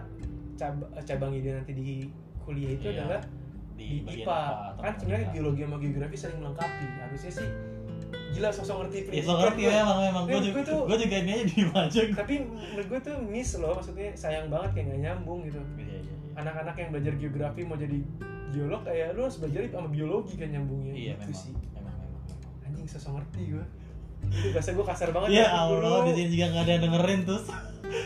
cab 0.55 0.79
cabangnya 1.03 1.41
dia 1.43 1.53
nanti 1.59 1.73
di 1.75 1.87
kuliah 2.43 2.75
itu 2.75 2.87
Iya, 2.91 3.03
adalah 3.03 3.21
di, 3.75 3.89
di 4.07 4.23
IPA 4.23 4.39
atau 4.75 4.83
kan 4.83 4.95
sebenarnya 4.95 5.27
IPA. 5.27 5.35
geologi 5.35 5.61
sama 5.67 5.77
geografi 5.79 6.15
saling 6.15 6.39
melengkapi. 6.39 6.87
Harusnya 7.03 7.33
sih 7.35 7.49
gila 8.33 8.49
sosok 8.49 8.77
ngerti 8.81 8.97
Ya 8.97 9.05
prinsip 9.07 9.25
so 9.25 9.35
ngerti 9.37 9.61
Gua- 9.62 9.75
memang 9.75 9.99
memang 10.03 10.23
gue 10.25 10.40
juga 10.42 10.61
tuh- 10.62 10.85
gue 10.85 10.99
juga 10.99 11.16
ini 11.18 11.31
aja 11.33 11.45
diem 11.47 11.71
aja 11.71 12.01
tapi 12.14 12.35
menurut 12.42 12.87
gue 12.88 13.01
tuh 13.03 13.16
miss 13.23 13.51
loh 13.57 13.73
maksudnya 13.75 14.09
sayang 14.14 14.47
banget 14.49 14.71
kayak 14.73 14.87
gak 14.88 15.01
nyambung 15.03 15.40
gitu. 15.42 15.61
Iya 15.75 15.97
iya 15.99 15.99
iya. 16.03 16.16
anak-anak 16.35 16.75
yang 16.75 16.88
belajar 16.90 17.12
geografi 17.14 17.61
mau 17.62 17.77
jadi 17.77 17.99
geolog 18.49 18.83
kayak 18.83 19.12
lu 19.12 19.21
harus 19.23 19.37
belajar 19.37 19.61
sama 19.66 19.88
biologi 19.88 20.35
kan 20.35 20.49
nyambungnya. 20.49 20.92
Iya 20.92 21.12
gitu 21.14 21.29
memang, 21.29 21.37
sih. 21.37 21.53
Memang 21.53 21.95
memang 21.95 22.21
memang. 22.25 22.64
anjing 22.64 22.87
sosok 22.88 23.12
ngerti 23.14 23.42
gue 23.51 23.64
itu 24.23 24.49
bahasa 24.49 24.71
gue 24.71 24.87
kasar 24.87 25.09
banget 25.11 25.29
Ya 25.35 25.47
guru. 25.66 25.83
Allah 25.83 26.01
di 26.07 26.12
sini 26.14 26.29
juga 26.31 26.47
nggak 26.49 26.62
ada 26.62 26.73
yang 26.73 26.83
dengerin 26.87 27.21
terus. 27.23 27.45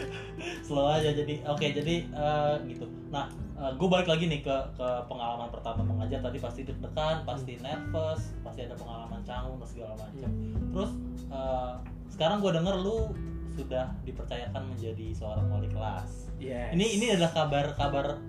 Slow 0.66 0.86
aja 0.88 1.10
jadi 1.12 1.34
oke 1.44 1.66
jadi 1.72 1.94
eh, 2.04 2.54
gitu. 2.66 2.86
Nah 3.08 3.30
gue 3.56 3.88
balik 3.88 4.08
lagi 4.08 4.28
nih 4.28 4.44
ke 4.44 4.56
ke 4.76 4.88
pengalaman 5.08 5.48
pertama 5.48 5.80
mengajar 5.80 6.20
tadi. 6.20 6.36
Pasti 6.36 6.60
deg-degan 6.68 7.24
pasti 7.24 7.56
nervous 7.60 8.36
pasti 8.44 8.68
ada 8.68 8.76
pengalaman 8.76 9.20
canggung 9.24 9.56
dan 9.56 9.68
segala 9.68 9.94
macam. 9.96 10.30
Terus 10.76 10.90
eh, 11.32 11.72
sekarang 12.12 12.44
gue 12.44 12.52
denger 12.52 12.76
lu 12.76 13.16
sudah 13.56 13.88
dipercayakan 14.04 14.62
menjadi 14.68 15.16
seorang 15.16 15.48
wali 15.48 15.68
kelas. 15.72 16.28
Yes. 16.36 16.76
ini 16.76 17.00
ini 17.00 17.16
adalah 17.16 17.32
kabar-kabar 17.32 18.20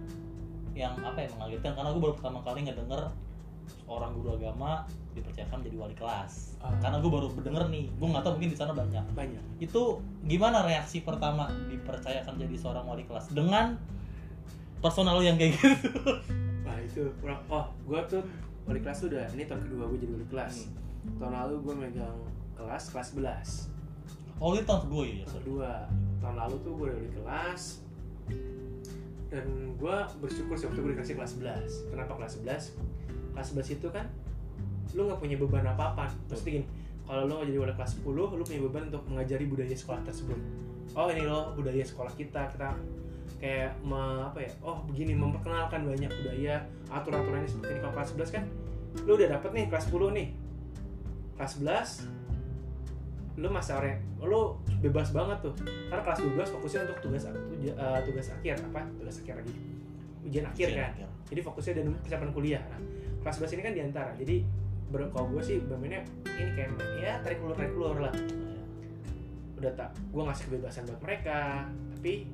yang 0.71 0.95
apa 1.03 1.27
ya 1.27 1.29
mengagetkan. 1.35 1.75
Karena 1.75 1.89
gue 1.91 2.01
baru 2.01 2.15
pertama 2.15 2.39
kali 2.47 2.63
ngedenger 2.63 3.11
orang 3.87 4.15
guru 4.15 4.39
agama 4.39 4.87
dipercayakan 5.11 5.59
menjadi 5.59 5.77
wali 5.79 5.95
kelas. 5.99 6.55
Ah. 6.63 6.71
karena 6.79 7.03
gue 7.03 7.11
baru 7.11 7.27
denger 7.35 7.63
nih 7.67 7.85
gue 7.91 8.07
nggak 8.07 8.23
tahu 8.23 8.33
mungkin 8.39 8.51
di 8.55 8.59
sana 8.59 8.71
banyak. 8.71 9.03
Banyak. 9.11 9.43
Itu 9.59 9.99
gimana 10.23 10.63
reaksi 10.63 11.03
pertama 11.03 11.51
dipercayakan 11.67 12.39
jadi 12.39 12.55
seorang 12.55 12.87
wali 12.87 13.03
kelas? 13.03 13.27
Dengan 13.35 13.75
personal 14.79 15.17
yang 15.21 15.35
kayak 15.35 15.57
gitu 15.57 15.79
Wah 16.65 16.77
itu 16.83 17.01
kurang. 17.23 17.41
Oh, 17.47 17.65
gue 17.87 17.99
tuh 18.09 18.21
wali 18.67 18.83
kelas 18.83 19.05
tuh 19.05 19.07
udah 19.13 19.25
ini 19.31 19.47
tahun 19.47 19.63
kedua 19.63 19.87
gue 19.87 19.99
jadi 20.03 20.11
wali 20.19 20.27
kelas. 20.27 20.67
Tahun 21.15 21.33
lalu 21.33 21.55
gue 21.63 21.73
megang 21.77 22.19
kelas 22.57 22.83
kelas 22.91 23.07
11 23.15 24.41
oh 24.41 24.53
itu 24.53 24.65
tahun 24.65 24.81
kedua 24.89 25.03
ya 25.05 25.23
Tahun 25.25 25.41
kedua. 25.45 25.71
Tahun 26.19 26.35
lalu 26.35 26.55
tuh 26.61 26.71
gue 26.75 26.85
udah 26.89 26.97
wali 26.97 27.11
kelas 27.15 27.61
dan 29.27 29.45
gue 29.75 29.95
bersyukur 30.23 30.55
sih 30.55 30.65
waktu 30.71 30.79
gue 30.79 30.91
dikasih 30.95 31.15
kelas 31.19 31.31
11 31.39 31.91
Kenapa 31.91 32.11
kelas 32.15 32.33
11? 32.43 33.35
Kelas 33.35 33.47
11 33.53 33.77
itu 33.79 33.87
kan 33.89 34.05
lu 34.95 35.03
nggak 35.03 35.19
punya 35.19 35.35
beban 35.35 35.67
apa-apa. 35.67 36.07
Maksudnya 36.31 36.63
gini, 36.63 36.67
kalau 37.03 37.27
lo 37.27 37.43
jadi 37.43 37.59
wali 37.59 37.73
kelas 37.75 37.99
10 37.99 38.07
lo 38.15 38.31
punya 38.31 38.61
beban 38.67 38.87
untuk 38.87 39.03
mengajari 39.07 39.45
budaya 39.47 39.75
sekolah 39.75 40.01
tersebut 40.03 40.39
oh 40.97 41.07
ini 41.13 41.23
loh 41.29 41.53
budaya 41.53 41.85
sekolah 41.85 42.09
kita 42.17 42.49
kita 42.53 42.73
kayak 43.37 43.77
me- 43.85 44.25
apa 44.25 44.39
ya 44.41 44.51
oh 44.65 44.81
begini 44.89 45.13
memperkenalkan 45.13 45.85
banyak 45.85 46.09
budaya 46.09 46.65
atur 46.89 47.13
aturannya 47.13 47.45
seperti 47.45 47.77
ini 47.77 47.81
kalau 47.85 47.93
kelas 47.93 48.09
11 48.17 48.35
kan 48.35 48.43
lo 49.05 49.11
udah 49.13 49.29
dapet 49.29 49.49
nih 49.53 49.65
kelas 49.69 49.85
10 49.93 50.17
nih. 50.17 50.27
Kelas 51.37 51.51
11 51.61 52.09
lo 53.37 53.53
masa 53.53 53.77
ore 53.77 54.01
lo 54.17 54.57
bebas 54.81 55.13
banget 55.13 55.37
tuh. 55.45 55.53
Karena 55.93 56.01
kelas 56.01 56.19
12 56.25 56.53
fokusnya 56.57 56.81
untuk 56.89 56.97
tugas 57.05 57.23
eh, 57.29 57.99
tugas 58.09 58.27
akhir 58.33 58.55
apa 58.73 58.81
tugas 58.97 59.21
akhir 59.21 59.35
lagi. 59.45 59.53
Ujian 60.25 60.45
akhir 60.49 60.67
Ujian 60.73 60.81
kan. 60.81 60.91
akhir. 60.97 61.07
jadi 61.27 61.41
fokusnya 61.43 61.73
dan 61.77 61.87
persiapan 62.01 62.29
kuliah. 62.33 62.63
Nah 62.73 62.81
kelas 63.21 63.37
11 63.37 63.53
ini 63.53 63.61
kan 63.61 63.73
di 63.77 63.81
antara. 63.85 64.11
Jadi 64.17 64.35
ber- 64.89 65.11
kalau 65.13 65.27
gue 65.29 65.41
sih 65.45 65.61
bermainnya 65.61 66.01
ini 66.25 66.51
kayak 66.57 66.69
ya 66.97 67.13
tarik 67.21 67.37
ulur 67.45 67.53
tarik 67.53 67.75
ulur 67.77 68.01
lah. 68.01 68.13
Nah, 68.15 68.49
ya. 68.49 68.63
udah 69.61 69.71
tak 69.77 69.89
gue 69.93 70.23
ngasih 70.25 70.43
kebebasan 70.49 70.83
buat 70.89 71.01
mereka 71.05 71.69
tapi 71.97 72.29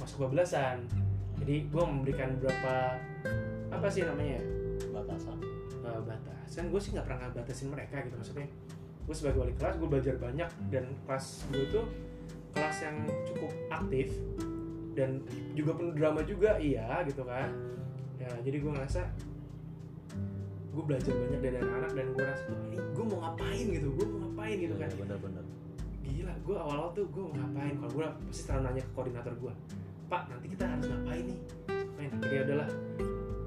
masuk 0.00 0.16
kebablasan. 0.24 0.88
Jadi 1.40 1.68
gue 1.68 1.84
memberikan 1.84 2.36
beberapa 2.40 2.96
apa 3.70 3.86
sih 3.86 4.02
namanya 4.04 4.40
ya, 4.40 4.44
batasan. 4.92 5.36
Eh, 5.84 6.00
batasan 6.04 6.64
gue 6.72 6.80
sih 6.80 6.90
nggak 6.96 7.06
pernah 7.06 7.28
ngebatasin 7.28 7.68
mereka 7.68 7.96
gitu 8.04 8.16
maksudnya. 8.16 8.48
Gue 9.04 9.14
sebagai 9.14 9.38
wali 9.44 9.54
kelas 9.56 9.76
gue 9.76 9.88
belajar 9.88 10.14
banyak 10.16 10.50
dan 10.72 10.84
kelas 11.04 11.26
gue 11.52 11.64
tuh 11.68 11.86
kelas 12.56 12.76
yang 12.82 12.96
cukup 13.28 13.52
aktif 13.70 14.08
dan 14.98 15.22
juga 15.54 15.78
penuh 15.78 15.94
drama 15.94 16.20
juga 16.24 16.56
iya 16.58 17.04
gitu 17.04 17.22
kan. 17.24 17.52
Ya 18.20 18.28
jadi 18.40 18.56
gue 18.60 18.72
ngerasa 18.72 19.02
gue 20.70 20.82
belajar 20.86 21.12
banyak 21.12 21.40
dari 21.42 21.56
anak-anak 21.58 21.92
dan 21.98 22.06
gue 22.14 22.24
rasa 22.24 22.42
"Wah, 22.46 22.62
ini 22.70 22.78
gue 22.78 23.04
mau 23.04 23.18
ngapain 23.26 23.66
gitu? 23.74 23.88
Gue 23.96 24.06
mau 24.06 24.18
ngapain 24.28 24.56
gitu 24.60 24.74
kan? 24.78 24.88
Iya, 24.88 24.98
bener-bener 25.02 25.44
gila 26.10 26.34
gue 26.42 26.56
awal-awal 26.58 26.90
tuh 26.92 27.06
gue 27.08 27.22
mau 27.22 27.32
ngapain? 27.32 27.74
Kalau 27.80 27.90
gue 27.96 28.06
pasti 28.28 28.42
selalu 28.44 28.60
nanya 28.66 28.82
ke 28.84 28.92
koordinator 28.92 29.34
gue 29.40 29.52
pak 30.10 30.26
nanti 30.26 30.46
kita 30.50 30.66
harus 30.66 30.86
ngapain 30.90 31.22
nih? 31.22 31.38
Ngapain 31.70 32.10
akhirnya 32.18 32.42
udahlah. 32.50 32.70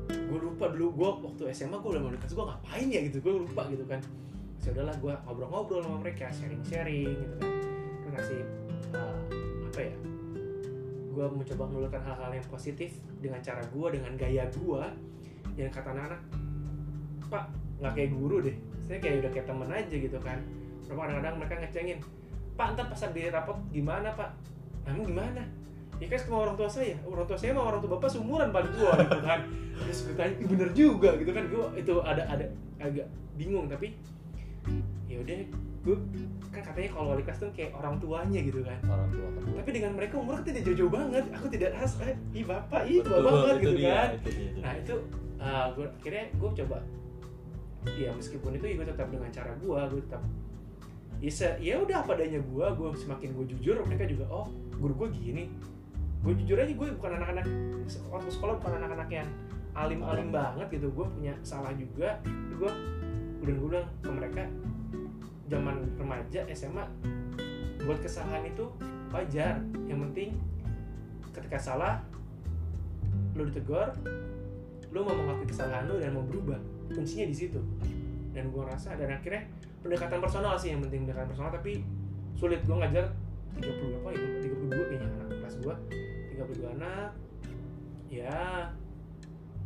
Gue 0.07 0.39
lupa 0.39 0.65
dulu 0.71 0.87
gue 0.95 1.09
waktu 1.27 1.43
SMA 1.51 1.75
gue 1.75 1.89
udah 1.91 2.01
mau 2.01 2.11
dikasih 2.15 2.35
gue 2.39 2.45
ngapain 2.47 2.87
ya 2.87 2.99
gitu 3.11 3.17
gue 3.19 3.33
lupa 3.43 3.61
gitu 3.67 3.83
kan. 3.83 3.99
Ya 4.63 4.69
udahlah 4.71 4.95
gue 4.95 5.13
ngobrol-ngobrol 5.27 5.79
sama 5.83 5.97
mereka 5.99 6.31
sharing-sharing 6.31 7.11
gitu 7.11 7.35
kan. 7.43 7.51
Terus 7.99 8.11
ngasih 8.15 8.39
uh, 8.95 9.19
apa 9.67 9.79
ya 9.83 9.95
gue 11.13 11.25
mencoba 11.29 11.63
mengeluarkan 11.69 12.01
hal-hal 12.09 12.31
yang 12.33 12.47
positif 12.49 12.89
dengan 13.19 13.37
cara 13.43 13.61
gue 13.61 13.87
dengan 13.93 14.11
gaya 14.15 14.49
gue 14.49 14.83
yang 15.53 15.69
kata 15.69 15.93
anak-anak 15.93 16.21
pak 17.29 17.45
nggak 17.83 17.93
kayak 17.99 18.09
guru 18.15 18.39
deh. 18.39 18.55
Saya 18.87 18.97
kayak 19.03 19.27
udah 19.27 19.31
kayak 19.35 19.47
temen 19.51 19.69
aja 19.69 19.95
gitu 19.99 20.17
kan. 20.23 20.39
Berapa 20.87 20.99
kadang-kadang 21.11 21.35
mereka 21.39 21.55
ngecengin 21.59 21.99
Pak 22.53 22.77
ntar 22.77 22.85
pas 22.85 23.01
di 23.09 23.21
rapot 23.33 23.57
gimana 23.73 24.13
pak? 24.13 24.29
Emang 24.85 25.09
gimana? 25.09 25.41
Ya 26.03 26.07
kan 26.11 26.19
sama 26.19 26.37
orang 26.43 26.55
tua 26.59 26.67
saya. 26.67 26.99
Orang 27.07 27.23
tua 27.23 27.39
saya 27.39 27.55
sama 27.55 27.63
orang 27.63 27.79
tua 27.79 27.91
bapak 27.95 28.09
seumuran 28.11 28.51
paling 28.51 28.71
gua 28.75 28.91
gitu 28.99 29.19
kan. 29.23 29.39
Terus 29.73 29.99
gue 30.03 30.15
tanya, 30.19 30.33
"Ih, 30.35 30.47
bener 30.51 30.69
juga 30.75 31.09
gitu 31.15 31.31
kan. 31.31 31.43
Gue 31.47 31.65
itu 31.79 31.93
ada 32.03 32.23
ada 32.27 32.45
agak 32.83 33.07
bingung 33.39 33.71
tapi 33.71 33.95
ya 35.07 35.17
udah 35.23 35.35
gue 35.83 35.95
kan 36.53 36.63
katanya 36.63 36.89
kalau 36.95 37.11
wali 37.11 37.23
kelas 37.27 37.39
tuh 37.39 37.51
kayak 37.55 37.71
orang 37.71 37.95
tuanya 38.03 38.39
gitu 38.43 38.59
kan. 38.67 38.79
Orang 38.83 39.07
tua 39.15 39.27
kedua 39.39 39.55
tapi 39.63 39.71
dengan 39.71 39.91
mereka 39.95 40.19
umur 40.19 40.43
tidak 40.43 40.67
jauh-jauh 40.67 40.91
banget. 40.91 41.23
Aku 41.39 41.47
tidak 41.47 41.71
rasa 41.79 42.11
eh, 42.11 42.17
ih 42.35 42.43
bapak 42.43 42.83
ih 42.91 42.99
tua 42.99 43.19
banget 43.23 43.55
itu 43.55 43.63
gitu 43.63 43.71
dia, 43.79 43.91
kan. 43.95 44.09
itu 44.11 44.29
dia, 44.29 44.43
itu 44.43 44.59
nah 44.59 44.71
dia. 44.75 44.81
itu 44.83 44.95
uh, 45.39 45.65
gue 45.75 45.87
akhirnya 45.87 46.25
gue 46.35 46.49
coba 46.63 46.77
ya 47.99 48.09
meskipun 48.15 48.51
itu 48.55 48.65
ya 48.71 48.73
gue 48.79 48.87
tetap 48.87 49.07
dengan 49.11 49.29
cara 49.31 49.51
gue 49.59 49.79
gue 49.91 50.01
tetap 50.07 50.23
ya 51.23 51.31
ya 51.59 51.75
udah 51.79 51.97
apa 52.03 52.11
adanya 52.19 52.39
gue 52.43 52.65
gue 52.75 52.89
semakin 52.99 53.29
gue 53.31 53.45
jujur 53.55 53.75
mereka 53.87 54.03
juga 54.07 54.25
oh 54.27 54.47
guru 54.79 55.07
gue 55.07 55.09
gini 55.19 55.43
gue 56.23 56.33
jujur 56.39 56.55
aja 56.55 56.71
gue 56.71 56.87
bukan 56.95 57.11
anak-anak 57.19 57.45
waktu 58.07 58.29
sekolah 58.31 58.55
bukan 58.63 58.73
anak-anak 58.79 59.09
yang 59.11 59.27
alim-alim 59.73 60.29
banget 60.29 60.67
gitu. 60.79 60.87
Gue 60.93 61.05
punya 61.09 61.33
salah 61.41 61.73
juga. 61.75 62.21
Gue 62.55 62.71
udah 63.43 63.53
gue 63.59 63.67
bilang 63.67 63.89
ke 63.99 64.09
mereka 64.09 64.43
zaman 65.51 65.75
remaja 65.99 66.47
SMA 66.55 66.85
buat 67.83 67.99
kesalahan 67.99 68.47
itu 68.47 68.69
wajar. 69.11 69.59
Yang 69.89 69.99
penting 70.09 70.29
ketika 71.33 71.57
salah 71.59 71.99
lo 73.33 73.43
ditegur 73.49 73.91
lo 74.93 74.99
mau 75.01 75.17
mengakui 75.17 75.49
kesalahan 75.49 75.89
lo 75.89 75.99
dan 75.99 76.15
mau 76.15 76.23
berubah. 76.23 76.61
Kuncinya 76.93 77.27
di 77.27 77.35
situ. 77.35 77.59
Dan 78.31 78.53
gue 78.53 78.63
rasa 78.63 78.95
dan 78.95 79.11
akhirnya 79.11 79.49
pendekatan 79.83 80.23
personal 80.23 80.55
sih 80.55 80.71
yang 80.71 80.79
penting 80.85 81.03
pendekatan 81.03 81.27
personal. 81.33 81.51
Tapi 81.51 81.83
sulit. 82.37 82.63
Gue 82.63 82.77
ngajar 82.79 83.11
30 83.59 83.91
berapa 83.99 84.09
ya? 84.13 84.17
32 84.39 84.89
kayaknya 84.89 85.09
anak 85.19 85.29
kelas 85.41 85.55
gue 85.61 85.75
32 86.33 86.75
anak 86.79 87.09
ya 88.09 88.69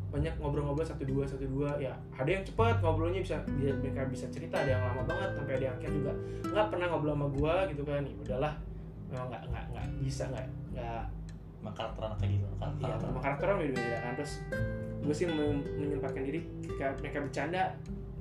banyak 0.07 0.33
ngobrol-ngobrol 0.39 0.87
satu 0.87 1.03
dua 1.03 1.27
satu 1.27 1.43
dua 1.43 1.75
ya 1.75 1.91
ada 2.15 2.29
yang 2.31 2.43
cepat 2.47 2.79
ngobrolnya 2.79 3.19
bisa 3.19 3.43
dia 3.59 3.75
mereka 3.75 4.07
bisa 4.07 4.31
cerita 4.31 4.55
ada 4.63 4.79
yang 4.79 4.83
lama 4.87 5.03
banget 5.03 5.29
sampai 5.35 5.53
ada 5.59 5.63
yang 5.67 5.75
akhir 5.75 5.91
juga 5.91 6.11
nggak 6.47 6.67
pernah 6.71 6.85
ngobrol 6.87 7.11
sama 7.11 7.27
gue 7.27 7.53
gitu 7.75 7.83
kan 7.83 8.01
ya 8.07 8.15
udahlah 8.23 8.53
memang 9.11 9.27
nggak 9.27 9.43
nggak 9.51 9.65
nggak 9.75 9.85
bisa 10.03 10.23
nggak 10.31 10.45
nggak. 10.75 11.03
Emang 11.57 11.73
karakter 11.73 12.01
anak 12.05 12.17
kayak 12.21 12.31
gitu 12.37 12.45
karakter 12.61 13.07
sama 13.09 13.19
karakter 13.19 13.45
orang 13.49 13.59
beda-beda 13.65 13.97
kan 13.99 14.13
terus 14.15 14.33
gue 15.03 15.15
sih 15.15 15.25
men- 15.27 15.65
menyempatkan 15.75 16.23
diri 16.23 16.39
ketika 16.63 16.87
mereka 17.01 17.17
bercanda 17.25 17.61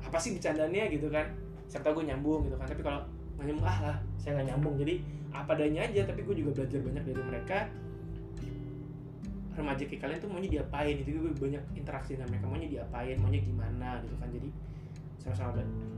apa 0.02 0.18
sih 0.18 0.30
bercandanya 0.35 0.82
gitu 0.90 1.06
kan 1.12 1.26
serta 1.70 1.92
gue 1.94 2.02
nyambung 2.02 2.48
gitu 2.48 2.56
kan 2.59 2.66
tapi 2.66 2.82
kalau 2.82 3.00
nggak 3.37 3.46
nyambung 3.52 3.66
ah 3.68 3.78
lah 3.92 3.96
saya 4.16 4.40
nggak 4.40 4.46
nyambung 4.56 4.74
jadi 4.80 4.94
apa 5.37 5.52
adanya 5.52 5.80
aja 5.85 6.02
tapi 6.09 6.20
gue 6.24 6.35
juga 6.35 6.50
belajar 6.62 6.80
banyak 6.80 7.04
dari 7.04 7.22
mereka 7.28 7.59
remaja 9.57 9.83
kayak 9.88 10.01
kalian 10.05 10.19
tuh 10.21 10.31
maunya 10.31 10.51
diapain 10.61 10.97
itu 11.01 11.11
gue 11.16 11.33
banyak 11.33 11.64
interaksi 11.73 12.14
dengan 12.14 12.29
mereka 12.29 12.47
maunya 12.47 12.69
diapain 12.69 13.16
maunya 13.16 13.40
gimana 13.40 13.99
gitu 14.05 14.14
kan. 14.21 14.29
Jadi 14.29 14.49
sama-sama 15.16 15.51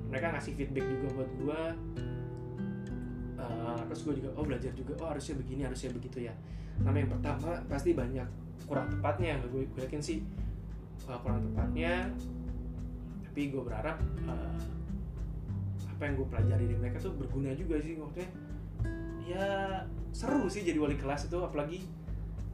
mereka 0.09 0.33
ngasih 0.33 0.53
feedback 0.55 0.87
juga 0.87 1.07
buat 1.19 1.31
gue. 1.37 1.63
Eh, 3.39 3.81
terus 3.87 4.01
gue 4.03 4.15
juga 4.19 4.31
oh 4.35 4.45
belajar 4.47 4.73
juga 4.75 4.93
oh 4.99 5.09
harusnya 5.15 5.35
begini 5.39 5.63
harusnya 5.67 5.91
begitu 5.95 6.19
ya. 6.27 6.35
Nama 6.83 6.97
yang 7.03 7.11
pertama 7.11 7.51
pasti 7.67 7.95
banyak 7.95 8.27
kurang 8.67 8.91
tepatnya 8.91 9.39
gue, 9.49 9.65
gue 9.65 9.83
yakin 9.87 10.03
sih 10.03 10.23
uh, 11.07 11.19
kurang 11.23 11.43
tepatnya. 11.47 12.11
Tapi 13.27 13.55
gue 13.55 13.63
berharap 13.63 13.99
uh, 14.27 14.59
apa 15.99 16.03
yang 16.07 16.15
gue 16.19 16.27
pelajari 16.31 16.65
dari 16.67 16.79
mereka 16.79 16.99
tuh 17.03 17.15
berguna 17.15 17.55
juga 17.55 17.79
sih 17.79 17.99
maksudnya. 17.99 18.29
Ya 19.29 19.47
seru 20.11 20.49
sih 20.49 20.65
jadi 20.65 20.79
wali 20.81 20.99
kelas 20.99 21.29
itu 21.31 21.39
apalagi 21.39 21.85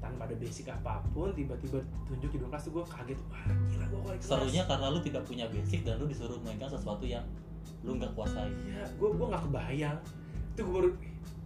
tanpa 0.04 0.28
ada 0.28 0.36
basic 0.36 0.68
apa 0.68 1.00
pun 1.16 1.32
tiba-tiba 1.32 1.80
tunjuk 2.04 2.28
di 2.28 2.38
kelas 2.44 2.68
tuh 2.68 2.72
gue 2.76 2.84
kaget 2.84 3.18
wah 3.32 3.44
gila 3.72 3.84
gue 3.88 4.00
kelas 4.04 4.28
serunya 4.28 4.62
karena 4.68 4.86
lu 4.92 5.00
tidak 5.00 5.22
punya 5.24 5.48
basic 5.48 5.80
dan 5.80 5.96
lu 5.96 6.04
disuruh 6.04 6.36
mainkan 6.44 6.68
sesuatu 6.68 7.08
yang 7.08 7.24
lu 7.84 7.96
nggak 7.96 8.12
kuasai 8.16 8.48
Iya, 8.64 8.84
gue 8.96 9.08
gue 9.12 9.26
nggak 9.28 9.44
kebayang. 9.48 9.98
Itu 10.56 10.60
gue 10.64 10.72
baru 10.72 10.90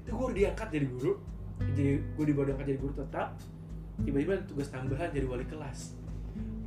itu 0.07 0.11
gue 0.15 0.29
diangkat 0.39 0.69
jadi 0.71 0.87
guru. 0.87 1.13
Jadi 1.59 1.87
gue 2.15 2.25
dibawa 2.25 2.45
diangkat 2.51 2.67
jadi 2.75 2.81
guru 2.81 2.93
tetap. 2.95 3.29
Tiba-tiba 3.99 4.35
tugas 4.47 4.69
tambahan 4.71 5.11
jadi 5.11 5.27
wali 5.27 5.47
kelas. 5.47 5.99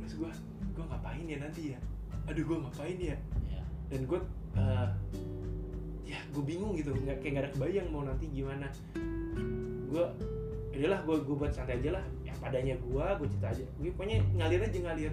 Terus 0.04 0.14
gue 0.20 0.30
gue 0.76 0.84
ngapain 0.84 1.24
ya 1.24 1.38
nanti 1.40 1.62
ya? 1.72 1.78
Aduh 2.28 2.44
gue 2.44 2.56
ngapain 2.60 2.98
ya? 3.00 3.16
ya 3.48 3.62
Dan 3.88 4.04
gue 4.04 4.20
eh, 4.56 4.88
ya 6.04 6.20
gue 6.28 6.44
bingung 6.44 6.76
gitu, 6.76 6.92
nggak 6.92 7.24
kayak 7.24 7.32
nggak 7.32 7.44
ada 7.48 7.52
kebayang 7.56 7.88
mau 7.88 8.04
nanti 8.04 8.28
gimana. 8.28 8.68
Gue 9.88 10.04
adalah 10.72 11.04
gue 11.04 11.16
gue 11.20 11.36
buat 11.36 11.52
santai 11.52 11.78
aja 11.84 12.00
lah. 12.00 12.04
Yang 12.24 12.38
padanya 12.40 12.74
gue, 12.80 13.04
gue 13.20 13.28
cerita 13.28 13.48
aja. 13.52 13.64
Gue 13.76 13.92
pokoknya 13.92 14.18
ngalir 14.40 14.60
aja 14.64 14.78
ngalir. 14.88 15.12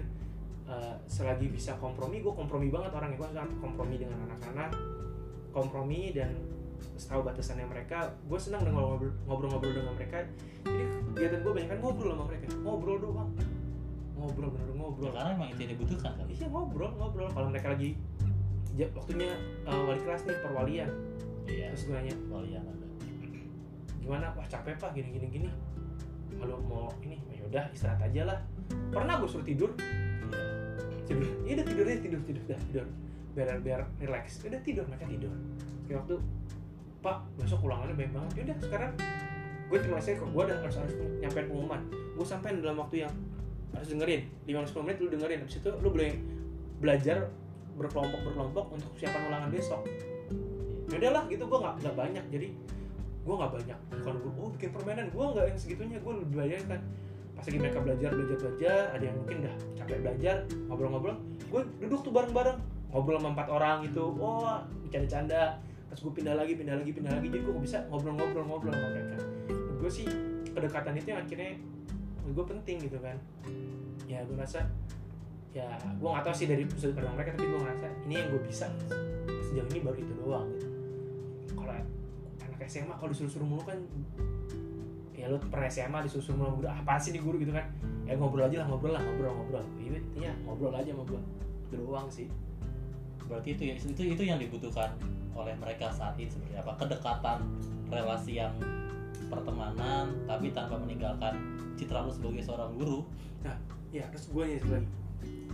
Eh, 0.70 0.94
selagi 1.10 1.50
bisa 1.50 1.74
kompromi, 1.82 2.22
gue 2.22 2.32
kompromi 2.32 2.70
banget 2.70 2.94
orangnya. 2.94 3.18
Gue 3.18 3.28
sangat 3.34 3.52
kompromi 3.58 3.98
dengan 3.98 4.16
anak-anak 4.30 4.70
kompromi 5.50 6.14
dan 6.14 6.30
tahu 6.80 7.20
batasannya 7.24 7.66
mereka 7.68 8.12
gue 8.28 8.38
senang 8.40 8.64
dengan 8.64 8.86
ngobrol- 8.86 9.16
ngobrol-ngobrol 9.26 9.72
dengan 9.72 9.94
mereka. 9.96 10.24
Jadi 10.64 10.84
kegiatan 11.16 11.40
gue 11.44 11.52
banyak 11.52 11.68
kan 11.74 11.78
ngobrol 11.82 12.12
sama 12.14 12.24
mereka. 12.28 12.46
Ngobrol 12.60 12.96
doang. 13.00 13.30
Ngobrol 14.16 14.48
bener 14.52 14.68
Ya, 14.68 14.74
ngobrol 14.76 15.10
karena 15.12 15.30
emang 15.32 15.48
itu 15.52 15.60
yang 15.64 15.72
dibutuhkan 15.76 16.12
kan? 16.16 16.26
Iya 16.28 16.46
ngobrol 16.48 16.90
ngobrol. 16.96 17.28
Kalau 17.32 17.48
mereka 17.48 17.68
lagi 17.72 17.90
waktunya 18.80 19.30
uh, 19.68 19.82
wali 19.84 20.00
kelas 20.00 20.22
nih 20.24 20.36
perwalian. 20.40 20.90
Iya. 21.48 21.66
Terus 21.72 21.82
gue 21.88 21.94
nanya 21.96 22.14
walian 22.30 22.62
ada 22.64 22.86
gimana? 24.10 24.34
Wah 24.34 24.46
capek 24.50 24.74
pak. 24.74 24.90
Gini 24.90 25.14
gini 25.14 25.26
gini. 25.30 25.48
Kalau 26.34 26.58
mau 26.66 26.90
ini 27.06 27.14
ya 27.30 27.46
udah 27.46 27.64
istirahat 27.70 28.02
aja 28.10 28.26
lah. 28.26 28.38
Pernah 28.90 29.22
gue 29.22 29.30
suruh 29.30 29.46
tidur? 29.46 29.70
Iya. 29.78 30.42
Tidur. 31.06 31.30
Ya 31.46 31.52
udah 31.54 31.66
tidur 31.70 31.84
deh 31.86 31.98
tidur 32.02 32.20
tidur 32.26 32.42
dah 32.50 32.58
tidur. 32.66 32.86
Biar 33.38 33.62
biar 33.62 33.80
relax. 34.02 34.42
Ya 34.42 34.50
udah 34.50 34.60
tidur 34.66 34.84
mereka 34.90 35.06
tidur. 35.06 35.30
Kayak 35.86 36.02
waktu 36.02 36.16
pak 37.00 37.16
besok 37.38 37.62
ulangannya 37.62 37.94
banyak 37.94 38.12
banget. 38.18 38.32
Ya 38.34 38.42
udah 38.50 38.56
sekarang 38.66 38.92
gue 39.70 39.78
cuma 39.86 39.96
saya 40.02 40.18
gue 40.18 40.44
harus 40.50 40.76
harus 40.82 40.94
nyampein 41.22 41.46
pengumuman. 41.46 41.80
Gue 42.18 42.26
sampein 42.26 42.58
dalam 42.58 42.82
waktu 42.82 43.06
yang 43.06 43.14
harus 43.70 43.94
dengerin. 43.94 44.26
5 44.50 44.82
menit 44.82 44.98
lu 44.98 45.06
dengerin. 45.06 45.38
Habis 45.46 45.62
itu 45.62 45.70
lu 45.78 45.88
boleh 45.94 46.18
belajar 46.82 47.30
berkelompok 47.78 48.26
berkelompok 48.26 48.74
untuk 48.74 48.90
persiapan 48.98 49.22
ulangan 49.30 49.48
besok. 49.54 49.86
Yaudah 50.90 51.10
lah 51.14 51.22
gitu. 51.30 51.46
Gue 51.46 51.58
nggak 51.62 51.74
nggak 51.86 51.94
banyak. 51.94 52.24
Jadi 52.34 52.48
gue 53.20 53.34
nggak 53.36 53.52
banyak 53.52 53.78
bukan 54.00 54.14
gue 54.16 54.32
oh 54.40 54.50
bikin 54.56 54.70
permainan. 54.72 55.06
Gue 55.12 55.24
nggak 55.36 55.46
yang 55.52 55.58
segitunya 55.60 55.98
gue 56.00 56.12
lebih 56.24 56.36
banyak 56.36 56.60
kan. 56.66 56.80
Pas 57.36 57.44
lagi 57.48 57.58
mereka 57.60 57.78
belajar 57.80 58.10
belajar 58.12 58.36
belajar 58.36 58.82
ada 58.92 59.04
yang 59.04 59.16
mungkin 59.16 59.36
udah 59.44 59.54
capek 59.80 59.98
belajar 60.04 60.36
ngobrol-ngobrol 60.68 61.16
gue 61.50 61.62
duduk 61.84 62.00
tuh 62.04 62.12
bareng-bareng. 62.12 62.58
Ngobrol 62.90 63.16
sama 63.22 63.30
empat 63.36 63.48
orang 63.48 63.76
gitu. 63.86 64.04
Oh 64.18 64.58
bercanda-canda. 64.86 65.60
Terus 65.90 66.00
gue 66.06 66.12
pindah 66.22 66.34
lagi 66.38 66.52
pindah 66.54 66.76
lagi 66.78 66.90
pindah 66.94 67.12
lagi 67.18 67.26
jadi 67.28 67.42
gue 67.44 67.54
bisa 67.60 67.78
ngobrol-ngobrol-ngobrol 67.90 68.72
sama 68.72 68.88
mereka. 68.92 69.16
Gue 69.80 69.90
sih 69.90 70.06
kedekatan 70.50 70.94
itu 70.98 71.08
yang 71.14 71.20
akhirnya 71.22 71.50
gue 72.30 72.44
penting 72.46 72.76
gitu 72.88 72.98
kan. 72.98 73.16
Ya 74.08 74.24
gue 74.26 74.36
rasa 74.38 74.66
ya 75.50 75.66
gue 75.98 76.06
nggak 76.06 76.22
tahu 76.22 76.34
sih 76.34 76.46
dari 76.46 76.62
sudut 76.78 76.94
pandang 76.94 77.18
mereka 77.18 77.34
tapi 77.34 77.46
gue 77.50 77.58
ngerasa 77.58 77.86
ini 78.06 78.14
yang 78.22 78.28
gue 78.30 78.42
bisa 78.46 78.66
sejauh 79.50 79.66
ini 79.74 79.80
baru 79.82 79.98
itu 79.98 80.12
doang 80.14 80.46
gitu. 80.54 80.68
Kalau 81.58 81.74
SMA 82.68 82.94
kalau 82.96 83.10
disuruh-suruh 83.12 83.46
mulu 83.46 83.62
kan 83.64 83.78
ya 85.16 85.28
lu 85.28 85.36
pernah 85.36 85.68
SMA 85.68 86.00
disuruh 86.08 86.36
mulu 86.36 86.64
udah 86.64 86.80
apa 86.80 86.96
sih 86.96 87.12
di 87.12 87.20
guru? 87.20 87.36
gitu 87.40 87.52
kan. 87.52 87.68
Ya 88.08 88.18
ngobrol 88.18 88.48
aja 88.48 88.64
lah 88.64 88.66
ngobrol 88.68 88.96
lah 88.96 89.02
ngobrol 89.04 89.32
ngobrol. 89.36 89.64
Iya 89.80 90.00
intinya 90.00 90.32
ngobrol 90.48 90.74
aja 90.74 90.90
sama 90.92 91.04
gue 91.06 91.20
itu 91.70 91.74
doang 91.78 92.08
sih. 92.10 92.26
Berarti 93.30 93.48
itu 93.54 93.62
ya 93.70 93.74
itu 93.78 94.02
itu 94.02 94.22
yang 94.26 94.38
dibutuhkan 94.42 94.90
oleh 95.36 95.54
mereka 95.56 95.88
saat 95.94 96.18
ini 96.18 96.28
seperti 96.28 96.58
apa 96.58 96.74
kedekatan 96.74 97.38
relasi 97.88 98.42
yang 98.42 98.52
pertemanan 99.30 100.10
tapi 100.26 100.50
tanpa 100.50 100.74
meninggalkan 100.82 101.38
citra 101.78 102.02
lu 102.02 102.10
sebagai 102.10 102.42
seorang 102.42 102.74
guru. 102.74 103.06
Ya 103.90 104.06
terus 104.10 104.30
gue 104.30 104.44
nya 104.46 104.58
lagi 104.62 104.88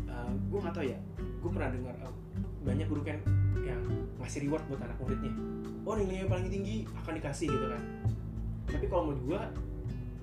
uh, 0.08 0.32
gue 0.32 0.58
nggak 0.58 0.74
tahu 0.74 0.86
ya. 0.88 0.98
Gue 1.44 1.50
pernah 1.52 1.70
dengar 1.72 1.94
uh, 2.04 2.25
banyak 2.66 2.86
guru 2.90 3.06
kan 3.06 3.22
yang 3.62 3.78
ngasih 4.18 4.42
reward 4.50 4.66
buat 4.66 4.82
anak 4.82 4.98
muridnya. 4.98 5.32
Oh 5.86 5.94
nilainya 5.94 6.26
paling 6.26 6.50
tinggi 6.50 6.82
akan 7.06 7.14
dikasih 7.22 7.46
gitu 7.46 7.66
kan. 7.70 7.82
Tapi 8.66 8.84
kalau 8.90 9.02
menurut 9.08 9.22
gue 9.22 9.40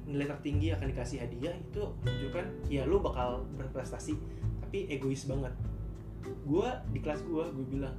nilai 0.03 0.27
tertinggi 0.27 0.75
akan 0.75 0.91
dikasih 0.91 1.17
hadiah 1.23 1.55
itu 1.55 1.81
menunjukkan 2.03 2.45
ya 2.67 2.83
lu 2.83 2.99
bakal 2.99 3.47
berprestasi 3.55 4.19
tapi 4.59 4.91
egois 4.91 5.23
banget. 5.23 5.55
Gue 6.43 6.67
di 6.91 6.99
kelas 6.99 7.23
gue 7.23 7.43
gue 7.47 7.65
bilang 7.71 7.95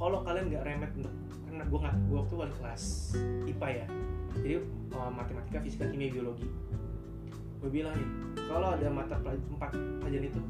kalau 0.00 0.24
kalian 0.24 0.48
nggak 0.48 0.64
remet 0.64 0.92
karena 1.44 1.68
gue 1.68 1.78
nggak 1.78 1.96
gue 2.08 2.16
waktu 2.16 2.34
wali 2.40 2.54
kelas 2.56 2.82
IPA 3.44 3.68
ya. 3.84 3.86
Jadi 4.40 4.54
uh, 4.96 5.12
matematika 5.12 5.60
fisika 5.60 5.84
kimia 5.92 6.08
biologi. 6.08 6.48
Gue 7.60 7.68
bilang 7.68 7.92
nih 7.92 8.08
kalau 8.48 8.72
ada 8.72 8.88
mata 8.88 9.20
pelaj- 9.20 9.44
empat 9.52 9.76
pelajaran 10.00 10.26
itu 10.32 10.40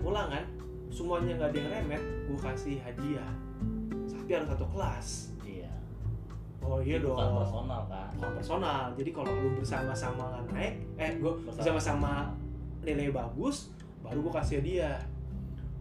ulangan 0.00 0.44
semuanya 0.90 1.38
nggak 1.38 1.50
ada 1.50 1.58
yang 1.58 1.70
remet 1.72 2.02
gue 2.26 2.38
kasih 2.38 2.76
hadiah. 2.80 3.30
Tapi 4.06 4.30
harus 4.30 4.48
satu 4.48 4.66
kelas. 4.70 5.08
Iya. 5.42 5.70
Oh 6.60 6.78
iya 6.78 6.98
dong 6.98 7.14
bukan 7.14 7.40
personal 7.40 7.82
kan? 7.86 8.08
Bukan 8.14 8.30
personal. 8.36 8.82
Jadi 8.94 9.10
kalau 9.10 9.32
lu 9.32 9.48
bersama-sama 9.56 10.26
naik 10.50 10.74
eh 10.96 11.12
gue 11.16 11.32
Bersama. 11.40 11.56
bersama-sama 11.56 12.12
nilai 12.80 13.10
bagus 13.10 13.70
baru 14.00 14.18
gue 14.20 14.32
kasih 14.34 14.54
hadiah. 14.60 14.98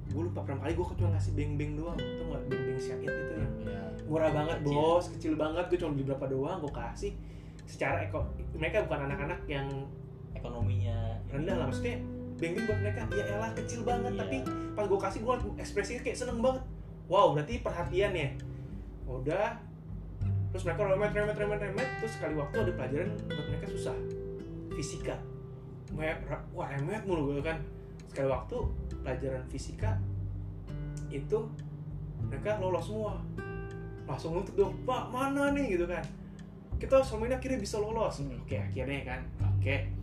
Gue 0.10 0.26
lupa 0.26 0.42
berapa 0.42 0.58
kali 0.60 0.74
gue 0.74 0.86
cuma 0.96 1.10
ngasih 1.14 1.34
beng-beng 1.34 1.78
doang. 1.78 1.98
Tuh 1.98 2.26
nggak? 2.26 2.42
Beng-beng 2.48 2.80
syahid 2.80 3.06
itu 3.06 3.34
yang 3.36 3.54
Iya. 3.60 3.84
murah 4.10 4.32
banget 4.34 4.58
Kecil. 4.62 4.74
bos. 4.74 5.06
Kecil 5.14 5.34
banget. 5.36 5.66
Gue 5.70 5.78
cuma 5.78 5.92
beli 5.94 6.06
berapa 6.06 6.26
doang 6.26 6.58
gue 6.60 6.74
kasih. 6.74 7.14
Secara 7.66 8.02
eko 8.02 8.26
mereka 8.58 8.82
bukan 8.86 9.06
anak-anak 9.06 9.46
yang 9.46 9.68
ekonominya. 10.34 11.18
Rendah 11.30 11.56
lah 11.56 11.66
maksudnya 11.68 12.02
beng-beng 12.40 12.66
buat 12.66 12.80
mereka 12.80 13.04
ya 13.12 13.24
elah 13.36 13.52
kecil 13.52 13.84
banget 13.84 14.16
Iya. 14.16 14.20
tapi 14.24 14.38
pas 14.74 14.86
gue 14.88 15.00
kasih 15.00 15.20
gue 15.28 15.36
ekspresinya 15.60 16.02
kayak 16.08 16.18
seneng 16.18 16.40
banget. 16.40 16.64
Wow 17.12 17.36
berarti 17.36 17.60
perhatian 17.60 18.16
ya? 18.16 18.30
Udah 19.04 19.60
terus 20.50 20.66
mereka 20.66 20.88
remet 20.88 21.12
remet 21.14 21.38
remet 21.38 21.60
remet 21.62 21.90
terus 22.02 22.16
sekali 22.16 22.34
waktu 22.40 22.56
ada 22.64 22.72
pelajaran 22.74 23.12
buat 23.28 23.46
mereka 23.52 23.68
susah. 23.76 23.98
Fisika. 24.74 25.20
Wah 26.56 26.68
remet 26.72 27.04
mulu 27.04 27.36
gue 27.36 27.44
kan. 27.44 27.60
Sekali 28.08 28.32
waktu 28.32 28.58
pelajaran 29.04 29.44
fisika 29.52 30.00
itu 31.12 31.40
mereka 32.24 32.56
lolos 32.64 32.88
semua. 32.88 33.20
Langsung 34.08 34.40
nuntut 34.40 34.56
dong 34.56 34.74
pak 34.88 35.12
mana 35.12 35.52
nih? 35.52 35.76
Gitu 35.76 35.86
kan. 35.86 36.02
Kita 36.80 37.04
selama 37.04 37.28
ini 37.28 37.36
akhirnya 37.36 37.60
bisa 37.60 37.76
lolos. 37.84 38.24
Oke 38.24 38.56
akhirnya 38.56 39.04
kan. 39.04 39.22
Oke 39.60 39.99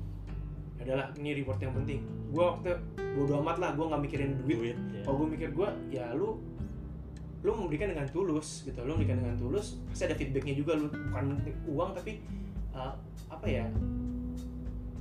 adalah 0.86 1.10
ini 1.18 1.42
reward 1.42 1.58
yang 1.58 1.74
penting. 1.74 2.00
Gue 2.30 2.44
waktu 2.46 2.78
bodo 3.18 3.42
amat 3.42 3.56
lah 3.58 3.70
gue 3.74 3.84
nggak 3.90 4.02
mikirin 4.06 4.30
duit. 4.40 4.54
Duit 4.54 4.78
ya. 4.78 5.00
kalau 5.02 5.16
gue 5.24 5.28
mikir 5.34 5.48
gue 5.50 5.68
ya 5.90 6.14
lu 6.14 6.38
lu 7.42 7.50
memberikan 7.52 7.90
dengan 7.90 8.06
tulus 8.06 8.62
gitu. 8.62 8.78
Lu 8.86 8.94
memberikan 8.94 9.18
dengan 9.18 9.34
tulus 9.34 9.82
pasti 9.90 10.06
ada 10.06 10.14
feedbacknya 10.14 10.54
juga. 10.54 10.78
Lu 10.78 10.86
bukan 10.86 11.42
uang 11.66 11.90
tapi 11.98 12.22
uh, 12.70 12.94
apa 13.26 13.46
ya 13.50 13.66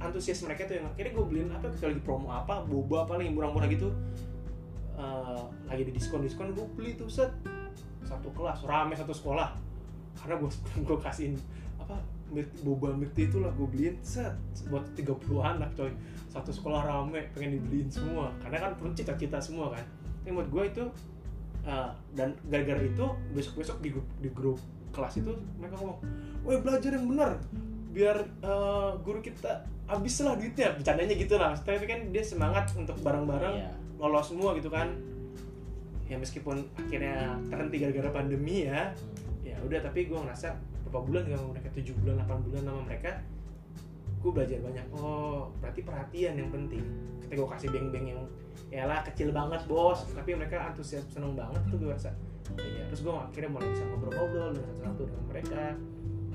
antusias 0.02 0.44
mereka 0.44 0.68
tuh 0.68 0.76
yang 0.82 0.86
akhirnya 0.92 1.12
gue 1.16 1.26
beliin 1.26 1.50
apa 1.54 1.72
ketika 1.72 1.88
lagi 1.88 2.02
promo 2.04 2.28
apa 2.30 2.62
boba 2.68 3.06
apa 3.06 3.22
yang 3.22 3.38
murah-murah 3.38 3.70
gitu. 3.70 3.94
Uh, 4.96 5.52
lagi 5.68 5.84
di 5.84 5.92
diskon 5.92 6.24
diskon 6.24 6.56
gue 6.58 6.66
beli 6.74 6.98
tuh 6.98 7.08
set. 7.08 7.30
Satu 8.06 8.34
kelas 8.34 8.66
rame 8.66 8.98
satu 8.98 9.14
sekolah. 9.14 9.54
Karena 10.18 10.42
gue 10.42 10.50
gue 10.88 10.98
kasihin 10.98 11.38
milk, 12.32 12.50
boba 12.66 12.94
milk 12.96 13.14
tea 13.14 13.28
itu 13.28 13.38
lah 13.42 13.52
gue 13.54 13.68
beliin. 13.68 13.96
Set 14.02 14.34
buat 14.70 14.86
30 14.98 15.16
anak 15.42 15.70
coy. 15.78 15.92
Satu 16.30 16.50
sekolah 16.50 16.86
rame 16.86 17.30
pengen 17.36 17.60
dibeliin 17.60 17.90
semua. 17.90 18.32
Karena 18.42 18.70
kan 18.70 18.72
perlu 18.78 18.92
cita-cita 18.98 19.38
semua 19.42 19.74
kan? 19.74 19.86
Tapi 20.24 20.34
buat 20.34 20.50
gue 20.50 20.64
itu 20.70 20.84
uh, 21.66 21.90
dan 22.18 22.34
gara-gara 22.50 22.82
itu 22.82 23.06
besok-besok 23.34 23.78
di 23.82 23.90
grup, 23.94 24.08
di 24.22 24.30
grup 24.34 24.60
kelas 24.96 25.20
itu 25.20 25.32
mereka 25.60 25.76
ngomong 25.82 26.00
woi 26.48 26.58
belajar 26.62 26.96
yang 26.96 27.06
benar. 27.10 27.38
Biar 27.92 28.18
uh, 28.44 28.96
guru 29.04 29.20
kita 29.22 29.64
habis 29.86 30.18
lah 30.26 30.36
duitnya. 30.40 30.74
Bercandanya 30.76 31.16
gitu 31.16 31.36
lah 31.38 31.54
tapi 31.56 31.86
kan 31.86 32.10
dia 32.10 32.24
semangat 32.26 32.72
untuk 32.74 32.96
bareng-bareng 33.02 33.56
Iya. 33.60 33.72
lolos 34.02 34.32
semua 34.34 34.56
gitu 34.58 34.68
kan. 34.72 34.92
Ya 36.06 36.22
meskipun 36.22 36.62
akhirnya 36.78 37.38
terhenti 37.50 37.82
gara-gara 37.82 38.10
pandemi 38.14 38.66
ya. 38.70 38.94
Hmm. 38.94 39.46
ya 39.46 39.56
udah 39.62 39.80
tapi 39.82 40.10
gue 40.10 40.18
ngerasa 40.18 40.54
berapa 40.86 41.00
bulan 41.02 41.22
sama 41.26 41.58
mereka? 41.58 41.70
7 41.74 42.02
bulan 42.02 42.16
8 42.24 42.46
bulan 42.46 42.62
sama 42.62 42.82
mereka. 42.86 43.12
Gue 44.22 44.32
belajar 44.34 44.58
banyak. 44.62 44.86
Oh 44.94 45.50
berarti 45.62 45.82
perhatian 45.82 46.34
yang 46.38 46.50
penting. 46.54 46.86
Ketika 47.26 47.34
gue 47.42 47.50
kasih 47.58 47.70
beng-beng 47.74 48.06
yang 48.14 48.22
ya 48.70 48.86
lah 48.86 49.02
kecil 49.02 49.34
banget 49.34 49.66
bos. 49.66 50.06
Tapi 50.14 50.38
mereka 50.38 50.72
antusias 50.72 51.06
seneng 51.10 51.34
banget 51.34 51.62
tuh 51.70 51.78
gue 51.82 51.90
rasa. 51.90 52.14
Ya 52.62 52.86
terus 52.90 53.02
gue 53.02 53.14
akhirnya 53.14 53.50
mulai 53.50 53.70
bisa 53.74 53.84
ngobrol-ngobrol 53.90 54.54
dengan 54.54 54.74
satu-satu 54.78 55.02
dengan 55.10 55.26
mereka. 55.30 55.64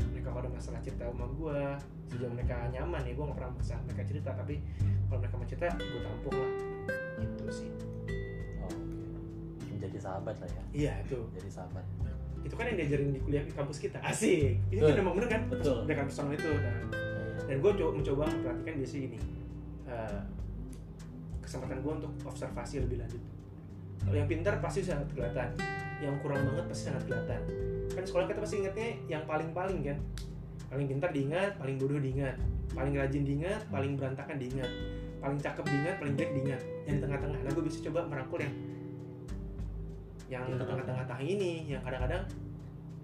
Mereka 0.01 0.27
kalau 0.31 0.41
ada 0.43 0.51
masalah 0.51 0.81
cerita 0.83 1.05
sama 1.07 1.27
gue 1.35 1.61
sejauh 2.11 2.33
mereka 2.35 2.67
nyaman 2.75 3.07
ya 3.07 3.13
gue 3.15 3.25
gak 3.31 3.39
pernah 3.39 3.53
maksa 3.55 3.75
mereka 3.87 4.03
cerita. 4.07 4.31
Tapi 4.35 4.55
kalau 5.07 5.19
mereka 5.23 5.35
mau 5.39 5.47
cerita 5.47 5.67
gue 5.79 6.01
tampung 6.03 6.35
lah. 6.35 6.53
Itu 7.23 7.47
sih. 7.55 7.71
Oh, 8.59 8.67
oke. 8.67 8.77
menjadi 9.71 9.99
sahabat 10.03 10.37
lah 10.37 10.51
ya. 10.51 10.63
Iya 10.75 10.93
itu. 11.07 11.19
Jadi 11.39 11.49
sahabat 11.49 11.87
itu 12.41 12.55
kan 12.57 12.65
yang 12.73 12.79
diajarin 12.81 13.09
di 13.13 13.21
kuliah 13.21 13.45
di 13.45 13.53
kampus 13.53 13.79
kita. 13.79 13.99
Asik. 14.01 14.57
Itu 14.73 14.83
kan 14.85 14.97
emang 14.97 15.15
bener 15.17 15.29
kan? 15.29 15.43
Betul. 15.53 15.85
dari 15.85 15.97
kampus 15.97 16.15
sama 16.17 16.33
itu 16.33 16.49
nah, 16.49 16.77
dan 17.51 17.59
gue 17.59 17.73
coba 17.83 17.91
mencoba 17.99 18.23
memperhatikan 18.31 18.75
biasa 18.79 18.97
ini. 19.03 19.19
Eh, 19.91 20.21
kesempatan 21.43 21.83
gue 21.83 21.93
untuk 21.99 22.13
observasi 22.23 22.87
lebih 22.87 23.03
lanjut. 23.03 23.23
Kalau 24.07 24.17
yang 24.17 24.31
pintar 24.31 24.63
pasti 24.63 24.87
sangat 24.87 25.11
kelihatan. 25.11 25.59
Yang 25.99 26.15
kurang 26.23 26.47
banget 26.47 26.65
pasti 26.71 26.83
sangat 26.89 27.03
kelihatan. 27.11 27.41
Kan 27.91 28.05
sekolah 28.07 28.25
kita 28.31 28.39
pasti 28.39 28.55
ingatnya 28.63 28.89
yang 29.11 29.23
paling-paling 29.27 29.83
kan. 29.83 29.99
Paling 30.71 30.87
pintar 30.87 31.11
diingat 31.11 31.59
paling 31.59 31.77
bodoh 31.77 31.99
diingat. 31.99 32.39
Paling 32.71 32.95
rajin 32.95 33.23
diingat 33.27 33.67
paling 33.67 33.99
berantakan 33.99 34.39
diingat. 34.39 34.71
Paling 35.19 35.39
cakep 35.43 35.65
diingat 35.67 35.95
paling 35.99 36.15
jelek 36.15 36.33
diingat. 36.39 36.63
Yang 36.87 36.95
di 36.95 37.03
tengah-tengah. 37.03 37.39
Nah 37.43 37.51
gue 37.51 37.65
bisa 37.67 37.79
coba 37.91 38.07
merangkul 38.07 38.39
yang 38.47 38.55
yang 40.31 40.47
Di 40.47 40.55
di 40.55 40.63
tengah-tengah. 40.63 40.87
tengah-tengah 40.87 41.23
ini 41.27 41.51
yang 41.67 41.83
kadang-kadang 41.83 42.23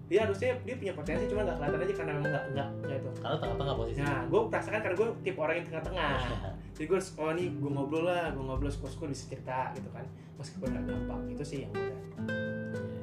dia 0.07 0.23
harusnya 0.23 0.55
dia 0.63 0.79
punya 0.79 0.95
potensi 0.95 1.27
cuma 1.27 1.43
nggak 1.43 1.59
kelihatan 1.59 1.83
aja 1.83 1.95
karena 1.99 2.13
memang 2.15 2.31
nggak 2.31 2.45
nggak 2.55 2.69
nggak 2.87 2.97
itu 3.03 3.11
karena 3.19 3.37
tengah-tengah 3.43 3.75
posisi 3.75 3.99
Nah, 4.07 4.21
gue 4.31 4.41
merasakan 4.47 4.81
karena 4.87 4.97
gue 4.97 5.09
tipe 5.27 5.39
orang 5.43 5.57
yang 5.59 5.67
tengah-tengah. 5.67 6.19
Jadi 6.79 6.85
gue 6.87 6.97
harus, 7.01 7.11
oh 7.19 7.31
nih 7.35 7.49
gue 7.51 7.71
ngobrol 7.73 8.05
lah, 8.07 8.31
gue 8.31 8.45
ngobrol 8.47 8.71
suka-suka 8.71 9.11
bisa 9.11 9.27
cerita 9.27 9.75
gitu 9.75 9.91
kan. 9.91 10.07
Meskipun 10.39 10.69
gak 10.69 10.85
gampang, 10.87 11.21
itu 11.27 11.43
sih 11.43 11.59
yang 11.67 11.73
gue 11.75 11.91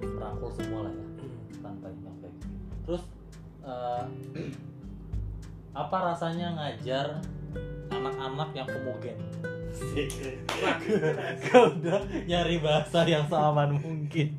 Iya, 0.04 0.08
merangkul 0.16 0.52
semua 0.56 0.80
lah 0.88 0.94
ya 0.94 1.06
tanpa 1.64 1.88
oke 1.88 2.28
terus 2.84 3.04
eh, 3.64 4.04
apa 5.84 5.98
rasanya 6.14 6.48
ngajar 6.60 7.24
anak-anak 7.90 8.50
yang 8.52 8.68
homogen 8.68 9.18
Kau 11.50 11.74
udah 11.74 12.06
nyari 12.30 12.62
bahasa 12.62 13.06
yang 13.10 13.26
seaman 13.26 13.82
mungkin. 13.82 14.38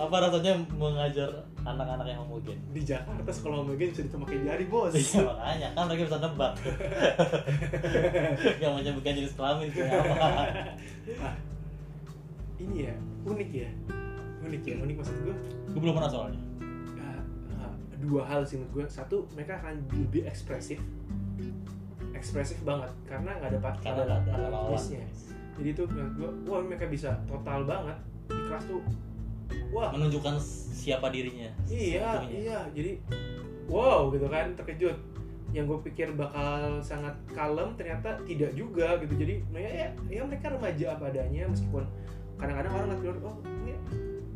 Apa 0.00 0.16
rasanya 0.24 0.56
mengajar 0.72 1.28
anak-anak 1.62 2.06
yang 2.08 2.20
homogen? 2.24 2.56
Di 2.72 2.80
Jakarta 2.80 3.28
sekolah 3.28 3.60
homogen 3.64 3.92
bisa 3.92 4.16
pakai 4.16 4.40
jari 4.40 4.64
bos. 4.64 4.96
Iya 4.96 5.20
makanya. 5.28 5.68
Kan 5.76 5.84
mereka 5.88 6.02
bisa 6.08 6.18
nebak. 6.20 6.52
Yang 8.62 8.72
menyebutkan 8.80 9.12
jenis 9.20 9.34
kelamin 9.36 9.68
kayak 9.72 9.92
apa. 10.00 10.18
Ini 12.58 12.76
ya, 12.90 12.94
unik 13.28 13.50
ya. 13.52 13.70
unik 14.38 14.64
ya 14.64 14.76
unik 14.80 14.96
maksud 15.02 15.16
gue 15.28 15.34
gue 15.76 15.80
belum 15.82 15.98
pernah 15.98 16.08
soalnya. 16.08 16.40
Uh, 16.96 17.20
uh, 17.58 17.74
dua 18.00 18.22
hal 18.24 18.46
sih 18.48 18.56
menurut 18.56 18.72
gue 18.72 18.84
satu 18.88 19.28
mereka 19.36 19.60
akan 19.60 19.82
lebih 19.92 20.24
ekspresif 20.24 20.80
ekspresif 22.18 22.58
banget 22.66 22.90
karena 23.06 23.30
nggak 23.38 23.50
ada 23.54 23.60
pat- 23.62 23.82
ada 23.86 24.02
ada 24.26 24.50
lawan. 24.50 24.74
jenisnya. 24.74 25.06
jadi 25.58 25.70
tuh 25.78 25.86
gue 25.90 26.30
wah 26.50 26.60
mereka 26.62 26.90
bisa 26.90 27.14
total 27.30 27.62
banget 27.64 27.96
di 28.28 28.42
kelas 28.46 28.64
tuh 28.66 28.82
wah. 29.72 29.90
Menunjukkan 29.96 30.36
siapa 30.74 31.08
dirinya 31.08 31.48
iya 31.70 32.20
iya. 32.28 32.58
Jadi 32.74 33.00
wow 33.68 34.08
gitu 34.12 34.26
kan 34.28 34.52
terkejut. 34.56 34.96
Yang 35.56 35.64
gue 35.64 35.78
pikir 35.88 36.12
bakal 36.12 36.84
sangat 36.84 37.16
kalem 37.32 37.72
ternyata 37.80 38.20
tidak 38.28 38.52
juga 38.52 39.00
gitu. 39.00 39.16
Jadi 39.16 39.34
ya, 39.56 39.70
ya, 39.72 39.88
ya 40.08 40.20
mereka 40.28 40.52
remaja 40.52 40.92
apa 40.92 41.08
adanya 41.08 41.48
meskipun 41.48 41.88
kadang-kadang 42.36 42.72
orang 42.76 42.88
ngeliat 43.00 43.18
oh 43.24 43.36
ini 43.64 43.72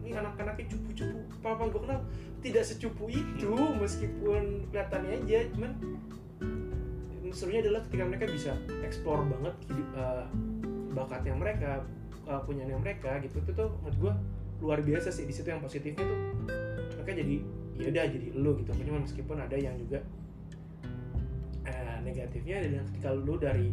ini 0.03 0.11
anak-anaknya 0.17 0.67
cupu-cupu 0.73 1.21
apa 1.45 1.63
gue 1.69 1.81
kenal. 1.85 2.01
Tidak 2.43 2.65
secupu 2.65 3.05
itu 3.13 3.55
meskipun 3.79 4.73
kelihatannya 4.73 5.11
aja 5.23 5.39
cuman 5.53 5.73
serunya 7.33 7.61
adalah 7.65 7.81
ketika 7.89 8.05
mereka 8.05 8.25
bisa 8.29 8.53
explore 8.85 9.25
banget 9.27 9.55
hidup 9.73 9.89
eh, 9.97 10.27
bakatnya 10.93 11.33
mereka 11.33 11.73
uh, 12.29 12.41
punyanya 12.45 12.77
mereka 12.77 13.19
gitu. 13.25 13.41
Itu 13.43 13.53
tuh 13.57 13.71
menurut 13.81 13.97
gue 13.99 14.13
luar 14.63 14.79
biasa 14.85 15.09
sih. 15.09 15.25
Di 15.25 15.35
situ 15.35 15.49
yang 15.49 15.65
positifnya 15.65 16.05
tuh 16.05 16.21
mereka 17.01 17.13
jadi 17.17 17.37
ya 17.81 17.87
udah 17.89 18.05
jadi 18.13 18.27
lu 18.37 18.53
gitu. 18.61 18.71
Cuma 18.85 19.01
meskipun 19.03 19.37
ada 19.41 19.57
yang 19.57 19.75
juga 19.81 20.05
eh, 21.67 21.97
negatifnya 22.05 22.61
adalah 22.63 22.85
ketika 22.93 23.09
lu 23.17 23.35
dari 23.41 23.69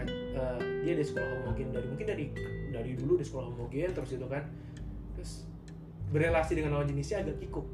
eh, 0.00 0.58
dia 0.82 0.92
dari 0.96 1.06
sekolah 1.06 1.28
homogen 1.44 1.68
dari 1.70 1.86
mungkin 1.86 2.06
dari 2.08 2.24
dari 2.72 2.90
dulu 2.96 3.20
di 3.20 3.24
sekolah 3.28 3.46
homogen 3.52 3.92
terus 3.92 4.10
itu 4.16 4.26
kan 4.26 4.42
terus 5.14 5.44
berelasi 6.08 6.56
dengan 6.56 6.80
lawan 6.80 6.88
jenisnya 6.88 7.20
agak 7.20 7.36
kikuk. 7.44 7.68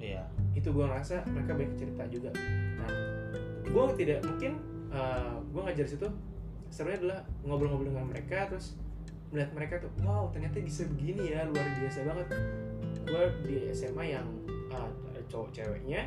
Iya. 0.00 0.24
Itu 0.56 0.72
gue 0.72 0.84
ngerasa 0.88 1.28
mereka 1.28 1.52
banyak 1.52 1.76
cerita 1.76 2.02
juga. 2.08 2.30
Nah 2.80 3.15
gue 3.66 3.82
tidak 3.98 4.18
mungkin 4.22 4.52
uh, 4.94 5.36
gue 5.42 5.62
ngajar 5.62 5.86
situ 5.86 6.08
serunya 6.70 6.98
adalah 6.98 7.20
ngobrol-ngobrol 7.46 7.90
dengan 7.94 8.06
mereka 8.10 8.50
terus 8.50 8.76
melihat 9.30 9.50
mereka 9.54 9.74
tuh 9.82 9.90
wow 10.06 10.30
ternyata 10.30 10.62
bisa 10.62 10.86
begini 10.86 11.34
ya 11.34 11.46
luar 11.46 11.66
biasa 11.82 11.98
banget. 12.06 12.28
Gue 13.06 13.24
di 13.46 13.56
SMA 13.74 14.04
yang 14.18 14.26
uh, 14.70 14.90
cowok 15.26 15.50
ceweknya 15.50 16.06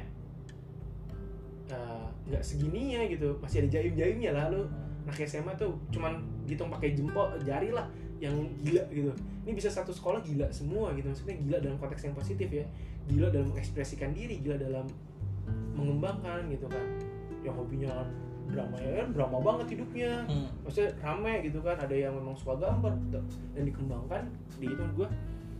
uh, 1.71 2.07
nggak 2.27 2.43
segininya 2.43 3.03
gitu 3.11 3.35
masih 3.43 3.65
ada 3.65 3.69
jaim-jaimnya 3.79 4.31
lah 4.31 4.45
lu 4.51 4.63
anak 5.07 5.25
SMA 5.25 5.51
tuh 5.57 5.75
cuman 5.89 6.21
gitu 6.45 6.63
pakai 6.69 6.93
jempol 6.95 7.27
jari 7.43 7.75
lah 7.75 7.87
yang 8.19 8.35
gila 8.63 8.83
gitu. 8.91 9.11
Ini 9.47 9.51
bisa 9.55 9.71
satu 9.71 9.91
sekolah 9.91 10.23
gila 10.23 10.47
semua 10.51 10.91
gitu 10.95 11.11
maksudnya 11.11 11.35
gila 11.39 11.57
dalam 11.59 11.77
konteks 11.79 12.07
yang 12.07 12.15
positif 12.15 12.47
ya. 12.51 12.65
Gila 13.09 13.31
dalam 13.31 13.51
mengekspresikan 13.51 14.15
diri 14.15 14.39
gila 14.43 14.59
dalam 14.59 14.85
mengembangkan 15.75 16.45
gitu 16.51 16.67
kan 16.67 16.85
yang 17.49 17.57
hobinya 17.57 17.93
drama 18.49 18.77
ya 18.81 18.91
kan 19.05 19.07
drama 19.13 19.37
banget 19.45 19.77
hidupnya. 19.77 20.11
Hmm. 20.25 20.49
maksudnya 20.65 20.89
rame 21.05 21.33
gitu 21.45 21.59
kan 21.61 21.77
ada 21.77 21.93
yang 21.93 22.13
memang 22.17 22.33
suka 22.33 22.57
gambar 22.57 22.93
dan 23.13 23.63
dikembangkan 23.65 24.23
di 24.57 24.67
itu. 24.69 24.83
Gue 24.97 25.07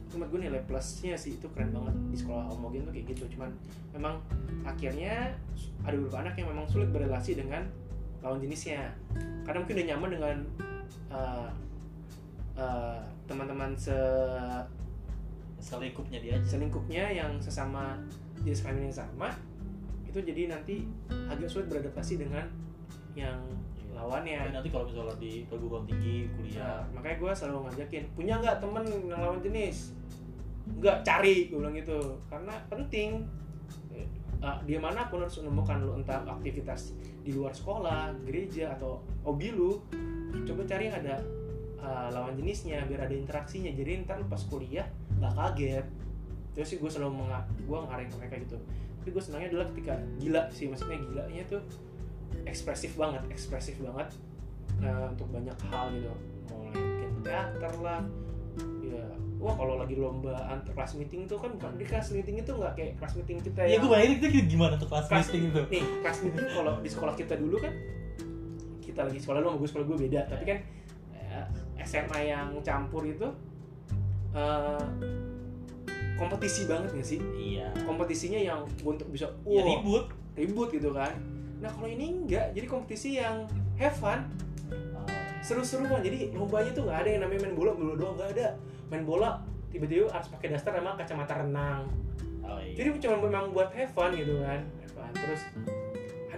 cuma 0.10 0.26
gue 0.26 0.42
nilai 0.42 0.62
plusnya 0.66 1.14
sih 1.14 1.38
itu 1.38 1.46
keren 1.54 1.70
banget. 1.70 1.94
Di 2.10 2.18
sekolah 2.18 2.50
homogen 2.50 2.90
tuh 2.90 2.94
kayak 2.94 3.14
gitu 3.14 3.30
cuman 3.38 3.54
memang 3.94 4.18
akhirnya 4.66 5.38
ada 5.86 5.96
beberapa 5.96 6.18
anak 6.26 6.34
yang 6.42 6.50
memang 6.50 6.66
sulit 6.66 6.90
berrelasi 6.90 7.38
dengan 7.38 7.70
lawan 8.26 8.42
jenisnya. 8.42 8.90
Karena 9.46 9.58
mungkin 9.62 9.76
udah 9.78 9.88
nyaman 9.94 10.10
dengan 10.10 10.38
uh, 11.14 11.50
uh, 12.58 13.00
teman-teman 13.30 13.78
se 13.78 13.98
selingkupnya 15.60 16.24
dia 16.24 16.40
aja. 16.40 16.56
selingkupnya 16.56 17.12
yang 17.12 17.36
sesama 17.44 18.00
jenis 18.42 18.64
kelamin 18.64 18.90
yang 18.90 18.98
sama 19.04 19.36
itu 20.10 20.20
jadi 20.26 20.50
nanti 20.50 20.82
agak 21.30 21.46
sulit 21.46 21.70
beradaptasi 21.70 22.18
dengan 22.18 22.50
yang 23.14 23.38
lawannya. 23.94 24.50
Tapi 24.50 24.54
nanti 24.58 24.70
kalau 24.74 24.86
misalnya 24.90 25.16
di 25.22 25.46
perguruan 25.46 25.86
tinggi 25.86 26.26
Nah, 26.26 26.32
kuliah 26.36 26.78
makanya 26.96 27.18
gue 27.22 27.32
selalu 27.36 27.58
ngajakin 27.70 28.04
punya 28.18 28.34
nggak 28.42 28.58
temen 28.58 28.84
yang 28.90 29.22
lawan 29.22 29.40
jenis? 29.46 29.94
Nggak 30.82 30.98
cari 31.06 31.36
gue 31.54 31.58
bilang 31.62 31.76
gitu. 31.78 32.00
Karena 32.28 32.54
penting. 32.68 33.24
Eh, 34.40 34.60
dia 34.64 34.80
mana 34.80 35.12
pun 35.12 35.20
harus 35.20 35.36
menemukan 35.44 35.84
lu 35.84 36.00
entah 36.00 36.24
aktivitas 36.24 36.96
di 37.28 37.36
luar 37.36 37.52
sekolah 37.52 38.16
gereja 38.24 38.72
atau 38.72 39.04
hobi 39.28 39.52
lu 39.52 39.84
coba 40.48 40.64
cari 40.64 40.88
yang 40.88 40.96
ada 41.04 41.20
eh, 41.76 42.08
lawan 42.16 42.34
jenisnya 42.40 42.88
biar 42.88 43.06
ada 43.06 43.16
interaksinya. 43.16 43.70
Jadi 43.76 44.08
ntar 44.08 44.24
lu 44.24 44.26
pas 44.32 44.40
kuliah 44.48 44.88
nggak 45.20 45.34
kaget. 45.36 45.86
Terus 46.56 46.68
sih 46.72 46.78
gue 46.80 46.88
selalu 46.88 47.20
menga 47.20 47.44
gue 47.62 47.78
ngarahin 47.78 48.12
mereka 48.16 48.36
gitu 48.42 48.58
tapi 49.00 49.10
gue 49.10 49.22
senangnya 49.22 49.48
adalah 49.50 49.68
ketika 49.68 49.94
gila 50.16 50.44
sih 50.50 50.66
maksudnya 50.66 51.00
gilanya 51.02 51.44
tuh 51.48 51.62
ekspresif 52.44 52.94
banget 52.94 53.24
ekspresif 53.28 53.76
banget 53.80 54.10
Nah, 54.78 55.12
untuk 55.12 55.28
banyak 55.28 55.58
hal 55.66 55.92
gitu. 55.92 56.08
Mulai 56.48 56.72
bikin 56.72 57.12
teater 57.20 57.74
lah 57.80 58.00
ya. 58.80 59.04
Wah 59.36 59.52
kalau 59.54 59.76
lagi 59.76 59.92
lomba 59.94 60.32
antar 60.46 60.72
kelas 60.72 60.96
meeting 60.96 61.24
tuh 61.26 61.36
kan 61.36 61.52
bukan 61.52 61.76
di 61.76 61.84
kelas 61.84 62.12
meeting 62.12 62.40
itu 62.40 62.48
nggak 62.50 62.74
kayak 62.74 62.96
kelas 62.96 63.14
meeting 63.14 63.38
kita 63.42 63.60
Iya 63.60 63.72
yang 63.74 63.82
gue 63.82 63.90
bayangin 63.90 64.16
itu 64.16 64.28
gimana 64.48 64.76
tuh 64.76 64.88
kelas 64.88 65.06
Kelas- 65.06 65.28
meeting 65.28 65.44
itu? 65.50 65.62
nih 65.70 65.84
kelas 66.00 66.18
meeting 66.22 66.48
kalau 66.50 66.74
di 66.78 66.90
sekolah 66.90 67.14
kita 67.14 67.34
dulu 67.36 67.56
kan 67.58 67.74
kita 68.80 69.00
lagi 69.04 69.20
sekolah 69.20 69.40
lu 69.40 69.48
sama 69.48 69.58
gue 69.58 69.68
sekolah 69.68 69.86
gue 69.86 69.98
beda. 70.00 70.20
Tapi 70.30 70.44
kan 70.46 70.58
eh, 71.14 71.46
SMA 71.82 72.20
yang 72.26 72.48
campur 72.62 73.04
itu 73.04 73.28
eh, 74.32 74.84
kompetisi 76.20 76.68
banget 76.68 76.90
gak 76.92 77.08
sih? 77.08 77.20
Iya. 77.34 77.72
Kompetisinya 77.88 78.40
yang 78.40 78.60
untuk 78.84 79.08
bisa 79.08 79.32
Ya 79.48 79.64
wah, 79.64 79.66
ribut. 79.66 80.06
ribut 80.36 80.70
gitu 80.76 80.92
kan. 80.92 81.16
Nah 81.64 81.72
kalau 81.72 81.88
ini 81.88 82.12
enggak. 82.12 82.52
Jadi 82.52 82.66
kompetisi 82.68 83.10
yang 83.18 83.48
have 83.80 83.96
fun 83.96 84.28
Oh, 84.70 85.08
seru-seruan. 85.42 86.04
Jadi 86.04 86.30
lombanya 86.36 86.70
tuh 86.76 86.86
nggak 86.86 87.00
ada 87.08 87.10
yang 87.10 87.22
namanya 87.26 87.50
main 87.50 87.56
bola 87.58 87.72
bola 87.74 87.94
doang 87.98 88.16
nggak 88.20 88.30
ada. 88.38 88.48
Main 88.92 89.04
bola 89.08 89.42
tiba-tiba 89.74 90.12
harus 90.12 90.28
pakai 90.30 90.48
daster 90.54 90.76
sama 90.76 90.94
kacamata 91.00 91.34
renang. 91.42 91.88
Oh 92.46 92.60
iya. 92.62 92.76
Jadi 92.78 92.88
cuma 93.02 93.16
memang 93.24 93.56
buat 93.56 93.72
have 93.74 93.90
fun 93.96 94.14
gitu 94.14 94.44
kan. 94.44 94.62
Have 94.62 94.94
fun. 94.94 95.12
terus 95.16 95.42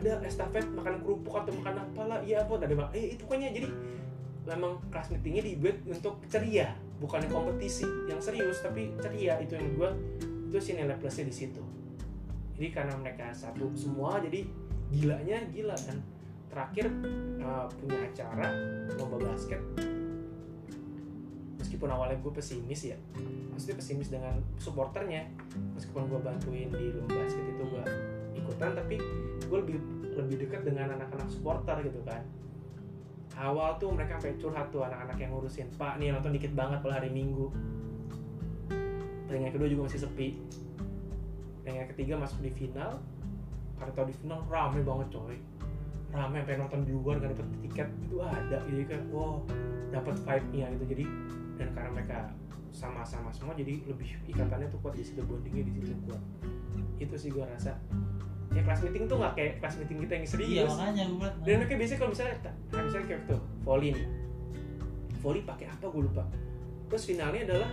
ada 0.02 0.18
estafet 0.26 0.66
makan 0.74 1.06
kerupuk 1.06 1.30
atau 1.30 1.54
makan 1.62 1.78
apalah 1.78 2.20
iya 2.26 2.42
apa 2.42 2.58
ada 2.58 2.74
bang 2.74 2.90
eh 2.96 3.14
itu 3.18 3.22
pokoknya. 3.28 3.50
Jadi 3.52 3.68
memang 4.48 4.82
kelas 4.90 5.08
meetingnya 5.14 5.44
dibuat 5.46 5.78
untuk 5.86 6.18
ceria 6.32 6.74
bukan 7.02 7.26
kompetisi 7.34 7.84
yang 8.06 8.22
serius 8.22 8.62
tapi 8.62 8.94
ceria. 9.02 9.42
Itu 9.42 9.58
yang 9.58 9.74
gue 9.74 9.90
itu 10.54 10.58
sih 10.62 10.74
nilai 10.78 10.96
plusnya 11.02 11.26
di 11.26 11.36
situ. 11.36 11.64
Jadi 12.56 12.68
karena 12.70 12.94
mereka 12.96 13.34
satu 13.34 13.74
semua 13.74 14.22
jadi 14.22 14.46
gilanya 14.94 15.42
gila 15.50 15.74
kan 15.74 15.98
terakhir 16.52 16.86
uh, 17.42 17.66
punya 17.82 18.06
acara 18.06 18.48
lomba 19.02 19.18
basket. 19.18 19.60
Meskipun 21.58 21.90
awalnya 21.90 22.22
gue 22.22 22.32
pesimis 22.32 22.94
ya 22.94 22.98
maksudnya 23.52 23.78
pesimis 23.78 24.10
dengan 24.10 24.36
supporternya 24.58 25.28
meskipun 25.78 26.10
gue 26.10 26.20
bantuin 26.24 26.66
di 26.72 26.98
lomba 26.98 27.14
basket 27.22 27.46
itu 27.46 27.64
gue 27.68 27.86
ikutan 28.42 28.74
tapi 28.74 28.96
gue 29.46 29.58
lebih 29.62 29.78
lebih 30.18 30.36
dekat 30.48 30.66
dengan 30.66 30.98
anak-anak 30.98 31.30
supporter 31.30 31.78
gitu 31.86 32.02
kan 32.02 32.26
awal 33.40 33.80
tuh 33.80 33.94
mereka 33.96 34.20
sampai 34.20 34.36
curhat 34.40 34.68
tuh 34.74 34.84
anak-anak 34.84 35.18
yang 35.20 35.32
ngurusin. 35.32 35.68
Pak 35.80 36.00
nih 36.02 36.12
nonton 36.12 36.36
dikit 36.36 36.52
banget 36.52 36.84
kalau 36.84 36.96
hari 36.96 37.10
minggu. 37.12 37.48
Pertandingan 39.28 39.54
kedua 39.56 39.68
juga 39.72 39.82
masih 39.88 40.00
sepi. 40.04 40.28
Pertandingan 41.62 41.88
ketiga 41.96 42.14
masuk 42.20 42.40
di 42.44 42.52
final. 42.52 43.00
Karena 43.80 43.92
tau 43.96 44.06
di 44.06 44.16
final 44.20 44.40
rame 44.52 44.80
banget 44.84 45.08
coy. 45.16 45.38
Rame 46.12 46.36
sampai 46.44 46.58
nonton 46.60 46.80
di 46.84 46.92
luar 46.92 47.16
gak 47.24 47.32
dapet 47.34 47.48
tiket. 47.64 47.90
Itu 48.04 48.18
ada 48.20 48.58
jadi 48.68 48.84
kayak 48.84 49.04
wow 49.16 49.40
dapat 49.96 50.16
vibe 50.20 50.48
nya 50.52 50.66
gitu. 50.76 50.86
Jadi 50.92 51.06
dan 51.56 51.68
karena 51.78 51.90
mereka 51.94 52.20
sama-sama 52.72 53.28
semua 53.36 53.52
jadi 53.52 53.84
lebih 53.84 54.16
ikatannya 54.32 54.72
tuh 54.72 54.80
kuat 54.80 54.96
di 54.96 55.04
situ 55.04 55.20
bondingnya 55.24 55.68
di 55.68 55.72
situ 55.84 55.96
kuat. 56.08 56.22
Itu 57.00 57.16
sih 57.20 57.30
gua 57.32 57.48
rasa 57.52 57.76
ya 58.52 58.62
kelas 58.62 58.80
meeting 58.82 59.04
tuh 59.06 59.16
nggak 59.16 59.34
kayak 59.34 59.54
kelas 59.58 59.76
meeting 59.78 59.98
kita 60.02 60.14
yang 60.14 60.24
Iya 60.24 60.32
serius. 60.34 60.70
makanya 60.70 61.04
gue 61.08 61.28
dan 61.42 61.54
mereka 61.58 61.74
biasanya 61.74 62.00
kalau 62.00 62.12
misalnya 62.12 62.36
nah 62.44 62.82
misalnya 62.84 63.08
kayak 63.08 63.22
tuh 63.26 63.40
volley 63.62 63.90
nih. 63.92 64.06
Volley 65.20 65.42
pakai 65.42 65.66
apa? 65.68 65.86
Gue 65.86 66.04
lupa. 66.04 66.24
Terus 66.88 67.04
finalnya 67.06 67.42
adalah 67.46 67.70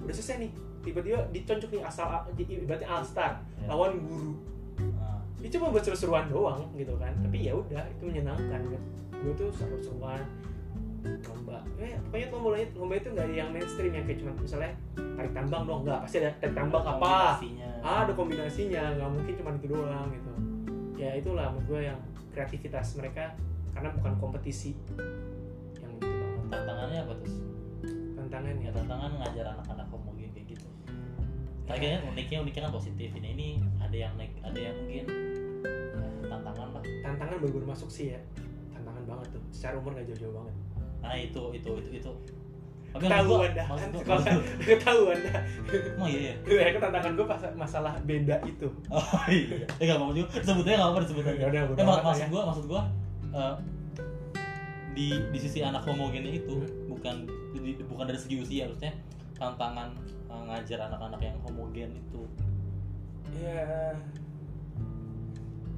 udah 0.00 0.14
selesai 0.14 0.36
nih. 0.38 0.50
Tiba-tiba 0.80 1.18
dicontoh 1.28 1.68
nih 1.68 1.82
asal 1.82 2.06
ibaratnya 2.38 2.86
all 2.86 3.02
star 3.02 3.42
Ya. 3.58 3.66
lawan 3.66 3.98
guru. 4.00 4.32
Nah, 4.78 5.18
itu 5.36 5.58
cuma 5.58 5.68
buat 5.68 5.82
seru-seruan 5.82 6.30
doang 6.30 6.70
gitu 6.72 6.94
kan. 6.96 7.10
Tapi 7.18 7.36
ya 7.42 7.52
udah 7.52 7.82
itu 7.84 8.02
menyenangkan 8.06 8.60
kan. 8.62 8.82
Gue 9.12 9.32
tuh 9.34 9.50
seru-seruan 9.50 10.22
lomba. 11.26 11.58
Eh 11.78 11.94
pokoknya 12.08 12.26
lombanya 12.32 12.66
lomba 12.74 12.94
itu 12.98 13.08
nggak 13.12 13.26
ada 13.26 13.34
yang 13.34 13.50
mainstream 13.52 13.92
yang 13.94 14.04
kayak 14.04 14.18
cuma 14.22 14.32
misalnya 14.38 14.72
tarik 14.96 15.32
tambang 15.32 15.62
dong 15.64 15.80
nggak 15.86 15.98
pasti 16.04 16.16
ada 16.22 16.30
tarik 16.42 16.54
tambang 16.54 16.84
apa. 16.84 16.96
kombinasinya. 17.38 17.70
ah, 17.82 17.98
ada 18.04 18.12
kombinasinya. 18.12 18.82
Nggak 18.98 19.10
mungkin 19.12 19.32
cuma 19.38 19.50
itu 19.54 19.66
doang 19.70 20.08
gitu. 20.10 20.32
Ya 20.96 21.10
itulah 21.14 21.46
menurut 21.52 21.66
gue 21.68 21.80
yang 21.92 21.98
kreativitas 22.32 22.86
mereka 22.96 23.24
karena 23.76 23.88
bukan 23.94 24.12
kompetisi. 24.18 24.72
Yang 25.80 25.92
gitu 26.00 26.06
banget 26.08 26.44
tantangannya 26.50 26.98
apa 27.04 27.12
terus 27.22 27.34
ya. 27.36 27.46
Tantangannya 28.16 28.70
tantangan 28.72 29.10
ngajar 29.22 29.46
anak-anak 29.56 29.86
homogen 29.92 30.30
kayak 30.32 30.46
gitu. 30.56 30.68
Tapi 31.66 31.78
kayaknya 31.82 32.00
uniknya 32.08 32.38
uniknya 32.42 32.62
kan 32.68 32.72
positif. 32.72 33.08
Ini 33.12 33.28
ini 33.36 33.48
ada 33.82 33.96
yang 33.96 34.12
naik 34.16 34.32
ada 34.40 34.58
yang 34.58 34.74
mungkin 34.78 35.04
ya, 36.02 36.08
tantangan 36.30 36.68
lah. 36.74 36.82
Tantangan 37.04 37.36
baru 37.42 37.52
baru 37.60 37.66
masuk 37.74 37.90
sih 37.90 38.14
ya. 38.14 38.20
Tantangan 38.72 39.02
banget 39.04 39.28
tuh. 39.36 39.42
Secara 39.50 39.74
umur 39.78 39.92
gak 39.98 40.06
jauh-jauh 40.10 40.34
banget 40.34 40.56
nah 41.06 41.16
itu 41.16 41.42
itu 41.52 41.70
itu 41.78 41.90
itu. 41.96 42.12
Tapi 42.90 43.06
tahu 43.06 43.44
anda 43.44 43.60
sekolah 43.92 44.24
maksud- 44.24 44.80
tahu 44.80 45.02
anda 45.06 45.32
oh 46.00 46.06
iya 46.06 46.20
iya. 46.22 46.34
Ya 46.48 46.70
kan 46.72 46.80
tantangan 46.82 47.12
gue 47.12 47.26
pas 47.26 47.42
masalah 47.54 47.92
beda 48.02 48.36
itu. 48.42 48.68
Oh 48.88 49.04
iya. 49.28 49.68
Eh 49.76 49.84
nggak 49.84 50.00
juga. 50.12 50.28
Sebutnya 50.40 50.74
nggak 50.76 50.90
apa 50.90 50.98
disebut 51.04 51.24
aja 51.24 51.36
Ya 51.36 51.46
udah, 51.46 51.62
eh, 51.70 51.84
amat 51.84 52.00
maksud 52.02 52.22
ya. 52.22 52.28
gua 52.28 52.42
maksud 52.46 52.64
gua 52.66 52.82
eh, 53.30 53.54
di 54.90 55.08
di 55.28 55.38
sisi 55.38 55.60
anak 55.60 55.84
homogennya 55.84 56.32
itu 56.34 56.56
Hmm. 56.56 56.88
bukan 56.88 57.14
di- 57.52 57.76
bukan 57.84 58.04
dari 58.06 58.16
segi 58.16 58.36
usia 58.38 58.64
harusnya 58.64 58.96
tantangan 59.34 59.92
eh, 60.26 60.42
ngajar 60.46 60.78
anak-anak 60.82 61.20
yang 61.20 61.36
homogen 61.42 61.90
itu. 61.92 62.22
Ya 63.36 63.92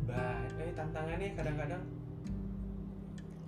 bah 0.07 0.41
eh 0.57 0.73
tantangannya 0.73 1.35
kadang-kadang 1.35 1.83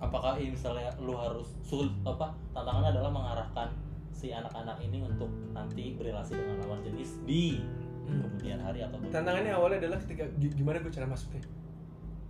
apakah 0.01 0.35
ini 0.41 0.57
misalnya 0.57 0.89
lu 0.97 1.13
harus 1.13 1.53
sul 1.61 1.93
apa 2.03 2.33
tantangannya 2.57 2.89
adalah 2.97 3.11
mengarahkan 3.13 3.69
si 4.11 4.33
anak-anak 4.33 4.81
ini 4.81 5.05
untuk 5.05 5.29
nanti 5.53 5.93
berrelasi 5.95 6.35
dengan 6.35 6.57
lawan 6.65 6.81
jenis 6.81 7.21
di 7.23 7.61
hmm, 8.09 8.21
kemudian 8.25 8.59
hari 8.59 8.81
atau 8.81 8.97
tantangannya 9.13 9.53
awalnya 9.53 9.77
adalah 9.85 9.97
ketika 10.01 10.25
gi- 10.41 10.53
gimana 10.57 10.81
gue 10.81 10.91
cara 10.93 11.05
masuknya? 11.05 11.41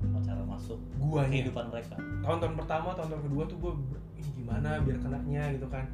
Cara 0.01 0.41
masuk 0.41 0.81
guanya. 0.97 1.29
kehidupan 1.29 1.69
mereka. 1.69 1.93
Tahun-tahun 2.25 2.53
pertama 2.57 2.89
tahun-tahun 2.97 3.21
kedua 3.21 3.43
tuh 3.45 3.57
gue 3.61 3.73
ini 4.17 4.29
gimana 4.33 4.81
biar 4.81 4.97
kenanya 4.97 5.43
gitu 5.53 5.67
kan. 5.69 5.85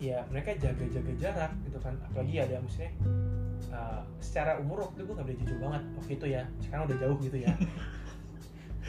Ya 0.00 0.24
mereka 0.28 0.56
jaga-jaga 0.56 1.12
jarak 1.16 1.52
gitu 1.64 1.78
kan 1.80 1.96
apalagi 2.04 2.40
ada 2.40 2.60
maksudnya 2.60 2.92
uh, 3.72 4.00
secara 4.20 4.60
umur 4.60 4.88
waktu 4.88 5.04
itu 5.04 5.04
gue 5.08 5.16
gak 5.16 5.28
beda 5.28 5.42
jauh 5.46 5.60
banget 5.60 5.82
waktu 5.96 6.12
itu 6.16 6.26
ya. 6.26 6.42
Sekarang 6.60 6.84
udah 6.88 6.98
jauh 7.00 7.16
gitu 7.20 7.38
ya 7.40 7.52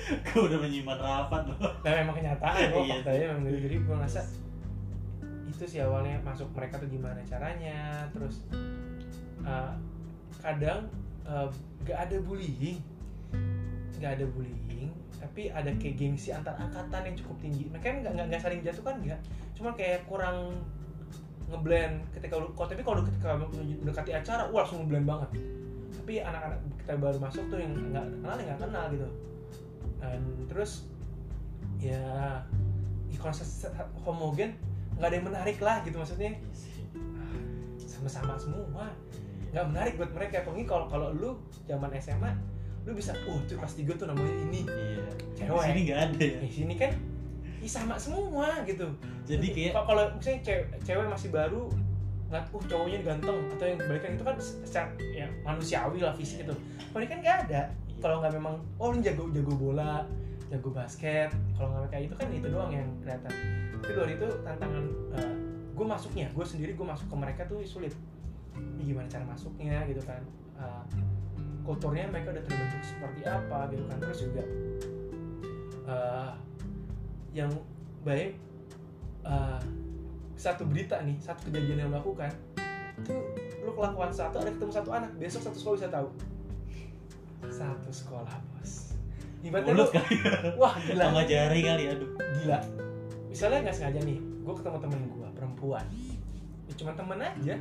gue 0.26 0.41
udah 0.41 0.60
menyimpan 0.60 0.99
rapat 0.99 1.41
loh 1.47 1.58
nah 1.84 1.91
memang 1.93 2.16
kenyataan 2.18 2.58
kok 2.58 2.82
Iya 2.82 2.95
faktanya 3.02 3.26
memang 3.34 3.43
gitu. 3.47 3.60
Jadi 3.68 3.76
gue 3.82 3.95
ngerasa 3.95 4.22
itu 5.52 5.64
sih 5.78 5.80
awalnya 5.84 6.18
masuk 6.26 6.49
mereka 6.58 6.82
tuh 6.82 6.89
gimana 6.89 7.22
caranya 7.28 8.10
terus 8.10 8.41
uh, 9.45 9.78
kadang 10.41 10.89
uh, 11.28 11.47
gak 11.86 12.10
ada 12.10 12.18
bullying. 12.24 12.82
Gak 14.02 14.18
ada 14.18 14.26
bullying 14.26 14.89
tapi 15.22 15.54
ada 15.54 15.70
kayak 15.78 16.02
gengsi 16.02 16.34
antar 16.34 16.58
angkatan 16.58 17.14
yang 17.14 17.16
cukup 17.22 17.38
tinggi. 17.45 17.70
Mereka 17.70 18.02
nggak 18.02 18.14
nggak 18.18 18.26
nggak 18.34 18.41
saling 18.41 18.62
jatuh 18.66 18.82
kan 18.82 18.97
nggak. 19.06 19.20
Cuma 19.54 19.70
kayak 19.78 20.02
kurang 20.10 20.58
ngeblend 21.45 22.02
ketika 22.18 22.41
lu 22.41 22.49
kok 22.58 22.74
tapi 22.74 22.82
kalau 22.82 23.06
ketika 23.06 23.38
mendekati 23.38 24.12
acara 24.18 24.49
wah 24.49 24.66
langsung 24.66 24.82
ngeblend 24.82 25.06
banget. 25.06 25.30
Tapi 25.93 26.14
anak-anak 26.26 26.60
kita 26.82 26.93
baru 26.97 27.18
masuk 27.22 27.43
tuh 27.54 27.60
yang 27.62 27.74
nggak 27.93 28.02
kenal 28.02 28.34
ya 28.34 28.43
nggak 28.49 28.62
kenal 28.66 28.86
gitu 28.89 29.08
dan 30.02 30.20
terus 30.49 30.89
ya 31.78 32.41
ya 33.08 33.18
se- 33.34 33.70
homogen 34.02 34.58
nggak 34.97 35.08
ada 35.08 35.16
yang 35.16 35.28
menarik 35.30 35.58
lah 35.62 35.86
gitu 35.86 35.97
maksudnya. 35.97 36.34
Iya 36.36 36.52
sih. 36.52 36.84
sama-sama 37.88 38.34
semua. 38.36 38.89
Nggak 39.54 39.66
menarik 39.70 39.93
buat 39.95 40.12
mereka. 40.14 40.41
Apalagi 40.41 40.66
kalau 40.66 40.86
kalau 40.89 41.08
lu 41.14 41.38
zaman 41.66 41.93
SMA 41.97 42.34
lu 42.82 42.97
bisa 42.97 43.14
oh 43.30 43.38
tuh 43.45 43.62
kelas 43.62 43.78
tiga 43.78 43.93
tuh 43.93 44.10
namanya 44.10 44.34
ini. 44.49 44.66
Iya. 44.66 45.06
Cewek. 45.38 45.54
di 45.54 45.66
sini 45.70 45.82
nggak 45.86 45.99
ada 46.02 46.24
ya? 46.26 46.39
Di 46.41 46.52
sini 46.52 46.74
kan 46.76 46.91
ih 47.62 47.70
sama 47.70 47.93
semua 48.02 48.66
gitu. 48.66 48.89
Jadi 49.30 49.47
kayak 49.54 49.74
Kalau- 49.78 50.12
misalnya 50.18 50.41
cewek, 50.41 50.66
cewek 50.82 51.06
masih 51.08 51.30
baru 51.30 51.70
nggak 52.32 52.47
uh 52.56 52.64
cowoknya 52.64 52.99
ganteng 53.04 53.38
atau 53.52 53.66
yang 53.68 53.80
balikan 53.84 54.16
itu 54.16 54.24
kan 54.24 54.36
secara 54.39 54.88
ya 55.12 55.28
manusiawi 55.43 55.99
lah 55.99 56.16
fisik 56.16 56.47
itu 56.47 56.56
kalau 56.95 57.04
ini 57.04 57.12
kan 57.12 57.20
nggak 57.20 57.38
ada 57.43 57.62
kalau 58.02 58.20
nggak 58.20 58.34
memang 58.34 58.56
oh 58.82 58.89
ini 58.91 59.06
jago 59.06 59.30
jago 59.30 59.54
bola 59.54 60.04
jago 60.49 60.70
basket 60.74 61.30
kalau 61.56 61.70
nggak 61.78 61.93
kayak 61.93 62.04
itu 62.10 62.16
kan 62.18 62.28
itu 62.34 62.47
doang 62.49 62.72
yang 62.74 62.89
kelihatan. 63.06 63.34
Tapi 63.82 63.91
luar 63.95 64.10
itu 64.10 64.28
tantangan 64.43 64.86
gue 65.72 65.86
masuknya 65.88 66.28
gue 66.34 66.45
sendiri 66.45 66.72
gue 66.76 66.86
masuk 66.86 67.08
ke 67.08 67.16
mereka 67.16 67.41
tuh 67.47 67.62
sulit. 67.64 67.93
Ini 68.58 68.91
gimana 68.91 69.08
cara 69.08 69.24
masuknya 69.24 69.86
gitu 69.88 70.02
kan. 70.04 70.22
Eh, 70.60 70.84
kulturnya 71.62 72.10
mereka 72.10 72.34
udah 72.34 72.43
terbentuk 72.43 72.82
seperti 72.84 73.22
apa 73.24 73.70
gitu 73.72 73.84
kan. 73.88 73.97
Terus 74.02 74.20
juga 74.26 74.43
eh, 75.88 76.32
yang 77.32 77.52
baik 78.04 78.36
eh, 79.24 79.62
satu 80.41 80.66
berita 80.66 80.97
nih 81.06 81.22
satu 81.22 81.47
kejadian 81.47 81.86
yang 81.86 81.89
lo 81.93 82.02
lakukan 82.02 82.34
itu 82.97 83.14
lu 83.62 83.72
kelakuan 83.78 84.10
satu 84.10 84.41
ada 84.41 84.49
ketemu 84.49 84.74
satu 84.74 84.89
anak 84.89 85.12
besok 85.22 85.41
satu 85.45 85.58
sekolah 85.62 85.78
bisa 85.78 85.89
tahu 85.93 86.08
satu 87.50 87.89
sekolah 87.89 88.36
bos. 88.54 88.94
Ibaratnya 89.42 89.74
lu 89.74 89.86
kali 89.89 90.16
ya. 90.22 90.32
Wah 90.60 90.74
gila. 90.78 91.04
Sama 91.10 91.22
jari 91.26 91.60
kali 91.66 91.84
aduh. 91.89 92.10
Gila. 92.38 92.60
Misalnya 93.32 93.60
nggak 93.66 93.76
sengaja 93.76 94.00
nih 94.06 94.20
gue 94.22 94.54
ketemu 94.54 94.78
temen 94.78 95.02
gue 95.10 95.28
perempuan. 95.34 95.86
Ya 96.70 96.74
cuma 96.78 96.92
temen 96.94 97.18
aja. 97.18 97.56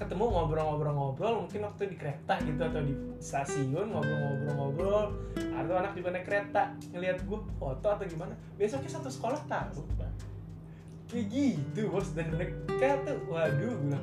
Ketemu 0.00 0.24
ngobrol-ngobrol-ngobrol 0.32 1.44
mungkin 1.44 1.60
waktu 1.68 1.92
di 1.92 1.96
kereta 2.00 2.40
gitu 2.40 2.62
atau 2.64 2.80
di 2.80 2.94
stasiun 3.20 3.86
ngobrol-ngobrol-ngobrol. 3.92 5.12
Atau 5.36 5.74
anak 5.76 5.92
juga 5.92 6.16
naik 6.16 6.24
kereta 6.24 6.72
ngelihat 6.96 7.20
gue 7.28 7.38
foto 7.60 7.86
atau 7.92 8.04
gimana. 8.08 8.32
Besoknya 8.56 8.88
satu 8.88 9.12
sekolah 9.12 9.40
tahu 9.44 9.84
kayak 11.10 11.26
gitu 11.28 11.92
bos. 11.92 12.16
Dan 12.16 12.32
mereka 12.32 12.96
tuh 13.04 13.20
waduh 13.28 13.76
gue 13.76 14.00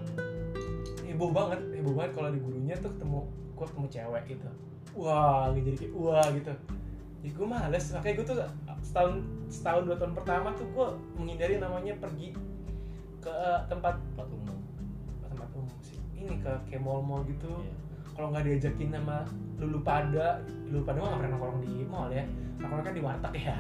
heboh 1.08 1.32
banget 1.34 1.60
heboh 1.74 1.96
banget 1.98 2.12
kalau 2.14 2.30
di 2.30 2.40
gurunya 2.44 2.76
tuh 2.78 2.92
ketemu 2.94 3.26
gue 3.58 3.66
ketemu 3.66 3.88
cewek 3.90 4.24
gitu 4.38 4.50
wah 4.98 5.54
gitu 5.54 5.70
jadi 5.70 5.78
kayak 5.86 5.94
wah 5.94 6.28
gitu. 6.34 6.54
Ya 7.22 7.30
gue 7.34 7.48
males. 7.48 7.86
Makanya 7.94 8.16
gue 8.18 8.26
tuh 8.26 8.38
setahun 8.82 9.14
setahun 9.48 9.84
dua 9.86 9.96
tahun 10.02 10.14
pertama 10.18 10.48
tuh 10.58 10.66
gue 10.74 10.88
menghindari 11.22 11.62
namanya 11.62 11.94
pergi 12.02 12.34
ke 13.22 13.36
tempat 13.70 14.02
tempat 14.14 14.28
umum. 14.34 14.58
Tempat 15.30 15.50
umum 15.54 15.78
sih. 15.86 15.98
Ini 16.18 16.42
ke 16.42 16.54
kayak 16.68 16.82
mall-mall 16.82 17.22
gitu. 17.30 17.50
Iya. 17.62 17.74
kalau 18.18 18.34
nggak 18.34 18.50
diajakin 18.50 18.90
sama 18.90 19.22
lulu 19.62 19.86
pada 19.86 20.42
lulu 20.74 20.82
pada 20.82 20.98
mah 20.98 21.08
nggak 21.14 21.20
pernah 21.22 21.32
nongkrong 21.38 21.60
di 21.62 21.74
mall 21.86 22.10
ya. 22.10 22.26
Nongkrong 22.58 22.82
kan 22.82 22.94
di 22.98 23.04
warteg 23.06 23.34
ya. 23.38 23.58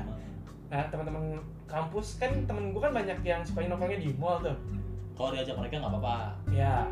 Nah 0.73 0.81
teman-teman 0.89 1.23
kampus 1.69 2.17
kan 2.17 2.33
temen 2.49 2.73
gue 2.73 2.81
kan 2.81 2.89
banyak 2.89 3.21
yang 3.21 3.45
suka 3.45 3.69
nongkrongnya 3.69 4.01
di 4.01 4.09
mall 4.17 4.41
tuh. 4.41 4.57
Kalau 5.13 5.29
diajak 5.37 5.61
mereka 5.61 5.77
nggak 5.77 5.93
apa-apa. 5.93 6.17
Ya 6.49 6.89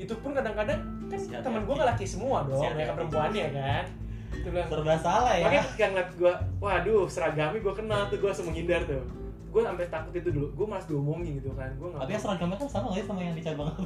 itu 0.00 0.14
pun 0.16 0.32
kadang-kadang 0.32 0.80
kan 1.12 1.18
Sihat 1.20 1.44
teman 1.44 1.62
gue 1.62 1.76
laki 1.76 2.06
semua 2.08 2.48
dong 2.48 2.56
Sihat 2.56 2.72
mereka 2.72 2.88
hati. 2.88 2.98
perempuannya 3.04 3.46
kan. 3.52 3.84
Itu 4.30 4.48
bilang 4.48 4.68
serba 4.72 4.94
salah 4.96 5.32
ya. 5.36 5.44
makanya 5.44 5.62
ketika 5.68 5.86
ngeliat 5.90 6.10
gue 6.16 6.32
waduh 6.58 7.04
seragamnya 7.04 7.60
gue 7.60 7.74
kenal 7.76 8.00
tuh 8.08 8.16
gue 8.16 8.28
langsung 8.32 8.48
menghindar 8.48 8.82
tuh. 8.88 9.04
Gue 9.50 9.60
sampai 9.60 9.86
takut 9.86 10.12
itu 10.14 10.30
dulu 10.30 10.46
gue 10.54 10.66
malas 10.66 10.86
diomongin 10.86 11.32
gitu 11.36 11.50
kan 11.52 11.68
gue 11.74 11.84
nggak 11.84 12.00
tapi 12.00 12.12
yang 12.14 12.22
seragamnya 12.22 12.56
kan 12.56 12.68
sama 12.70 12.86
nggak 12.88 13.04
sama 13.04 13.20
yang 13.20 13.34
di 13.34 13.42
cabang 13.42 13.68
aku 13.68 13.82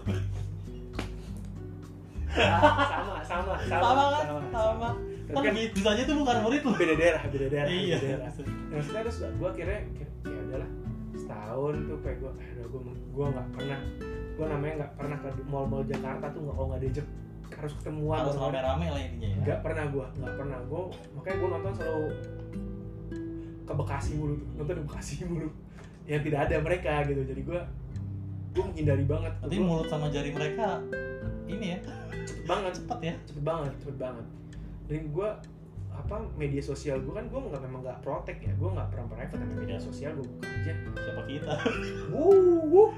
sama 2.34 3.14
sama 3.24 3.52
sama 3.64 4.04
kan? 4.10 4.24
sama 4.50 4.88
Tapi 5.24 5.34
kan 5.34 5.42
kan 5.48 5.54
bi- 5.56 5.72
bisa 5.72 5.88
aja 5.96 6.02
tuh 6.04 6.16
bukan 6.20 6.36
murid 6.44 6.60
lu. 6.62 6.72
Beda 6.76 6.94
daerah 6.94 7.22
beda 7.24 7.46
daerah 7.48 7.68
iya. 7.70 7.96
beda 7.96 8.04
daerah. 8.04 8.26
Nah, 8.28 8.76
maksudnya 8.76 9.00
terus 9.08 9.18
gue 9.24 9.48
akhirnya 9.48 9.78
ya 10.24 10.38
udahlah 10.44 10.70
setahun 11.14 11.74
tuh 11.88 11.98
kayak 12.04 12.16
gue 12.20 12.32
aduh 12.34 12.66
gue 12.68 12.80
gue 12.92 13.24
nggak 13.32 13.46
pernah 13.56 13.80
gue 14.34 14.46
namanya 14.50 14.74
nggak 14.82 14.92
pernah 14.98 15.16
ke 15.22 15.28
mall-mall 15.46 15.86
Jakarta 15.86 16.26
tuh 16.34 16.40
nggak 16.42 16.54
kalau 16.58 16.68
nggak 16.74 16.82
diajak. 16.82 17.06
Harus 17.54 17.72
ketemuan 17.78 18.16
harus 18.18 18.34
bareng-bareng. 18.34 18.64
rame-rame 18.66 18.86
lah 18.90 19.02
intinya 19.06 19.28
ya. 19.30 19.36
Nggak 19.46 19.58
pernah 19.62 19.84
gue 19.86 20.06
nggak 20.18 20.34
pernah. 20.34 20.58
Gue 20.66 20.82
makanya 21.14 21.36
gue 21.38 21.48
nonton 21.54 21.72
selalu 21.78 22.06
ke 23.64 23.72
Bekasi 23.72 24.10
mulu 24.18 24.34
tuh. 24.36 24.48
Nonton 24.58 24.74
di 24.74 24.82
Bekasi 24.84 25.14
mulu. 25.24 25.48
Yang 26.04 26.20
tidak 26.28 26.40
ada 26.50 26.56
mereka 26.60 26.92
gitu. 27.06 27.22
Jadi 27.22 27.42
gue 27.46 27.60
gue 28.54 28.62
menghindari 28.62 29.04
banget 29.06 29.32
nanti 29.42 29.54
Gua 29.58 29.66
mulut 29.66 29.86
sama 29.90 30.06
jari 30.10 30.30
mereka 30.34 30.82
ini 31.46 31.66
ya. 31.74 31.78
Cepet 32.26 32.44
banget. 32.50 32.72
Cepet 32.82 32.98
ya? 33.00 33.14
Cepet 33.30 33.44
banget 33.46 33.72
cepet 33.82 33.96
banget. 34.02 34.26
Dan 34.90 35.00
gue 35.14 35.30
apa 35.94 36.26
media 36.34 36.58
sosial 36.58 36.98
gue 37.06 37.14
kan 37.14 37.30
gue 37.30 37.38
nggak 37.38 37.62
memang 37.62 37.86
nggak 37.86 37.98
protek 38.02 38.42
ya. 38.42 38.50
Gue 38.58 38.66
nggak 38.74 38.90
pernah 38.90 39.06
private 39.14 39.38
tapi 39.38 39.54
media 39.62 39.78
sosial 39.78 40.10
gue 40.18 40.26
buka 40.26 40.48
aja. 40.50 40.72
Siapa 40.74 41.22
kita? 41.30 41.52
Wuh, 42.10 42.66
wuh. 42.66 42.90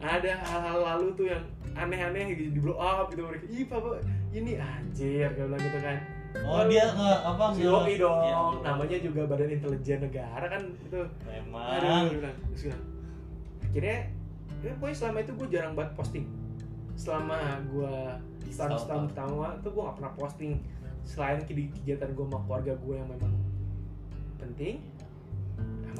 Ada 0.00 0.32
hal-hal 0.40 0.78
lalu 0.80 1.06
tuh 1.14 1.26
yang 1.28 1.44
aneh-aneh 1.72 2.32
gitu 2.32 2.50
di 2.50 2.60
blow 2.60 2.76
up 2.76 3.08
gitu 3.08 3.22
mereka 3.22 3.44
ih 3.46 3.64
papa 3.64 4.00
ini 4.32 4.56
anjir 4.56 5.28
gue 5.30 5.44
bilang 5.44 5.60
gitu 5.60 5.78
kan 5.78 5.96
oh 6.40 6.62
dia 6.66 6.84
nge 6.88 7.10
apa 7.26 7.44
nge 7.52 7.62
Yoi 7.62 7.94
dong, 7.98 8.22
Ya, 8.22 8.38
namanya 8.62 8.96
juga 8.98 9.20
Badan 9.26 9.50
Intelijen 9.50 9.98
Negara 9.98 10.46
kan 10.46 10.62
itu. 10.62 10.94
Aduh, 10.94 11.10
memang 11.26 12.06
gue 12.06 12.18
bilang, 12.22 12.38
akhirnya, 13.60 13.96
ya 14.62 14.70
pokoknya 14.78 14.94
selama 14.94 15.18
itu 15.20 15.32
gue 15.34 15.48
jarang 15.50 15.74
banget 15.74 15.92
posting. 15.98 16.24
Selama 16.94 17.34
gue 17.66 17.94
setahun 18.46 18.78
setahun 18.78 19.04
pertama 19.10 19.46
tuh 19.58 19.70
gue 19.74 19.82
gak 19.82 19.96
pernah 19.98 20.12
posting 20.14 20.52
selain 21.02 21.38
ke- 21.42 21.74
kegiatan 21.82 22.14
gue 22.14 22.24
sama 22.24 22.38
keluarga 22.46 22.72
gue 22.78 22.94
yang 22.94 23.08
memang 23.10 23.32
penting. 24.38 24.74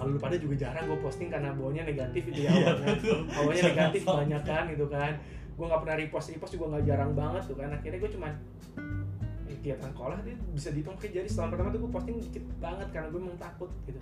Nah, 0.00 0.08
malu 0.08 0.16
pada 0.16 0.32
juga 0.34 0.54
jarang 0.56 0.88
gue 0.88 0.98
posting 0.98 1.28
karena 1.28 1.52
bawanya 1.52 1.84
negatif 1.84 2.22
itu 2.26 2.40
ya 2.40 2.50
Iya, 2.50 2.72
awalnya. 2.72 2.96
Awalnya 3.36 3.60
Jangan 3.60 3.76
negatif 3.76 4.02
banyak 4.02 4.42
kan 4.42 4.62
gitu 4.66 4.86
kan. 4.88 5.12
gue 5.52 5.66
nggak 5.68 5.80
pernah 5.84 5.96
repost 6.00 6.26
repost 6.32 6.52
juga 6.56 6.64
nggak 6.72 6.84
jarang 6.88 7.12
banget 7.12 7.42
tuh 7.44 7.54
kan. 7.54 7.68
Akhirnya 7.68 7.98
gue 8.00 8.10
cuman 8.10 8.32
eh, 9.44 9.54
kegiatan 9.54 9.90
sekolah 9.92 10.16
dia 10.24 10.34
bisa 10.50 10.68
dihitung 10.72 10.96
ke 10.96 11.06
jari 11.08 11.28
setahun 11.28 11.52
pertama 11.52 11.68
tuh 11.68 11.80
gue 11.80 11.92
posting 11.92 12.16
dikit 12.18 12.44
banget 12.56 12.88
karena 12.88 13.06
gue 13.08 13.20
emang 13.20 13.36
takut 13.36 13.68
gitu. 13.84 14.00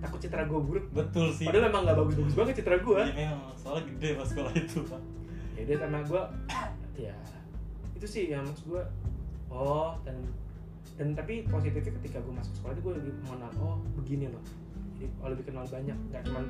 Takut 0.00 0.18
citra 0.18 0.42
gue 0.44 0.60
buruk. 0.60 0.86
Betul 0.90 1.28
sih. 1.28 1.44
Padahal 1.44 1.68
emang 1.68 1.82
nggak 1.84 1.96
bagus-bagus 2.00 2.34
banget 2.34 2.54
citra 2.58 2.76
gue 2.80 3.00
Iya, 3.04 3.28
memang 3.36 3.52
soalnya 3.54 3.84
gede 3.92 4.08
pas 4.16 4.26
sekolah 4.26 4.52
itu 4.56 4.78
pak. 4.80 5.00
Ya 5.54 5.62
dia 5.62 5.76
sama 5.76 5.98
gue 6.02 6.22
ya 6.96 7.14
itu 7.94 8.06
sih 8.06 8.24
yang 8.26 8.42
maksud 8.42 8.66
gue 8.68 8.82
oh 9.48 9.94
dan 10.02 10.16
dan 10.94 11.10
tapi 11.12 11.42
positifnya 11.44 11.90
ketika 11.98 12.18
gue 12.20 12.30
masuk 12.30 12.54
sekolah 12.54 12.72
itu 12.72 12.82
gue 12.82 12.94
lebih 12.98 13.12
mengenal 13.22 13.50
oh 13.58 13.76
begini 13.94 14.30
loh 14.30 14.42
jadi 15.04 15.12
oh, 15.20 15.28
lebih 15.28 15.44
kenal 15.44 15.64
banyak. 15.68 15.98
Nggak 16.08 16.22
cuma 16.32 16.40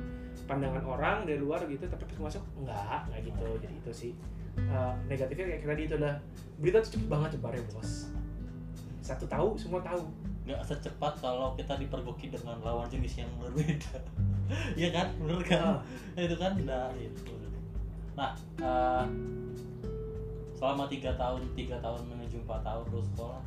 pandangan 0.45 0.83
orang 0.87 1.17
dari 1.27 1.39
luar 1.41 1.59
gitu 1.67 1.83
tapi 1.89 2.07
pas 2.07 2.19
masuk 2.31 2.43
enggak 2.63 2.99
nggak 3.11 3.21
gitu. 3.27 3.47
Jadi 3.59 3.75
itu 3.75 3.91
sih. 3.91 4.11
Eh, 4.55 4.93
negatifnya 5.11 5.45
kayak 5.51 5.67
tadi 5.67 5.83
itu 5.83 5.95
udah 5.99 6.15
berita 6.63 6.77
tuh 6.79 6.91
cepet 6.95 7.07
banget 7.11 7.29
cebarnya 7.35 7.63
bos. 7.75 7.91
Satu 9.03 9.25
tahu 9.27 9.59
semua 9.59 9.83
tahu. 9.83 10.07
Nggak 10.47 10.61
secepat 10.63 11.13
kalau 11.19 11.57
kita 11.59 11.75
dipergoki 11.75 12.31
dengan 12.31 12.61
lawan 12.63 12.87
jenis 12.87 13.25
yang 13.25 13.31
berbeda. 13.41 13.99
Iya 14.77 14.93
kan? 14.93 15.09
Bener 15.17 15.41
kan? 15.41 15.81
Itu 16.13 16.37
kan? 16.37 16.53
Udah 16.53 16.93
itu. 17.01 17.33
Nah 18.13 18.37
eh, 18.61 19.05
selama 20.55 20.87
tiga 20.87 21.11
tahun 21.19 21.43
tiga 21.57 21.81
tahun 21.83 22.05
menuju 22.07 22.45
empat 22.47 22.63
tahun 22.63 22.85
lu 22.93 23.03
sekolah 23.13 23.41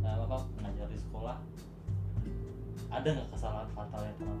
nah, 0.00 0.16
apa 0.24 0.38
mengajar 0.56 0.88
di 0.88 0.98
sekolah 0.98 1.36
ada 2.90 3.08
nggak 3.08 3.28
kesalahan 3.34 3.68
fatal 3.74 4.00
yang 4.02 4.16
pernah 4.16 4.38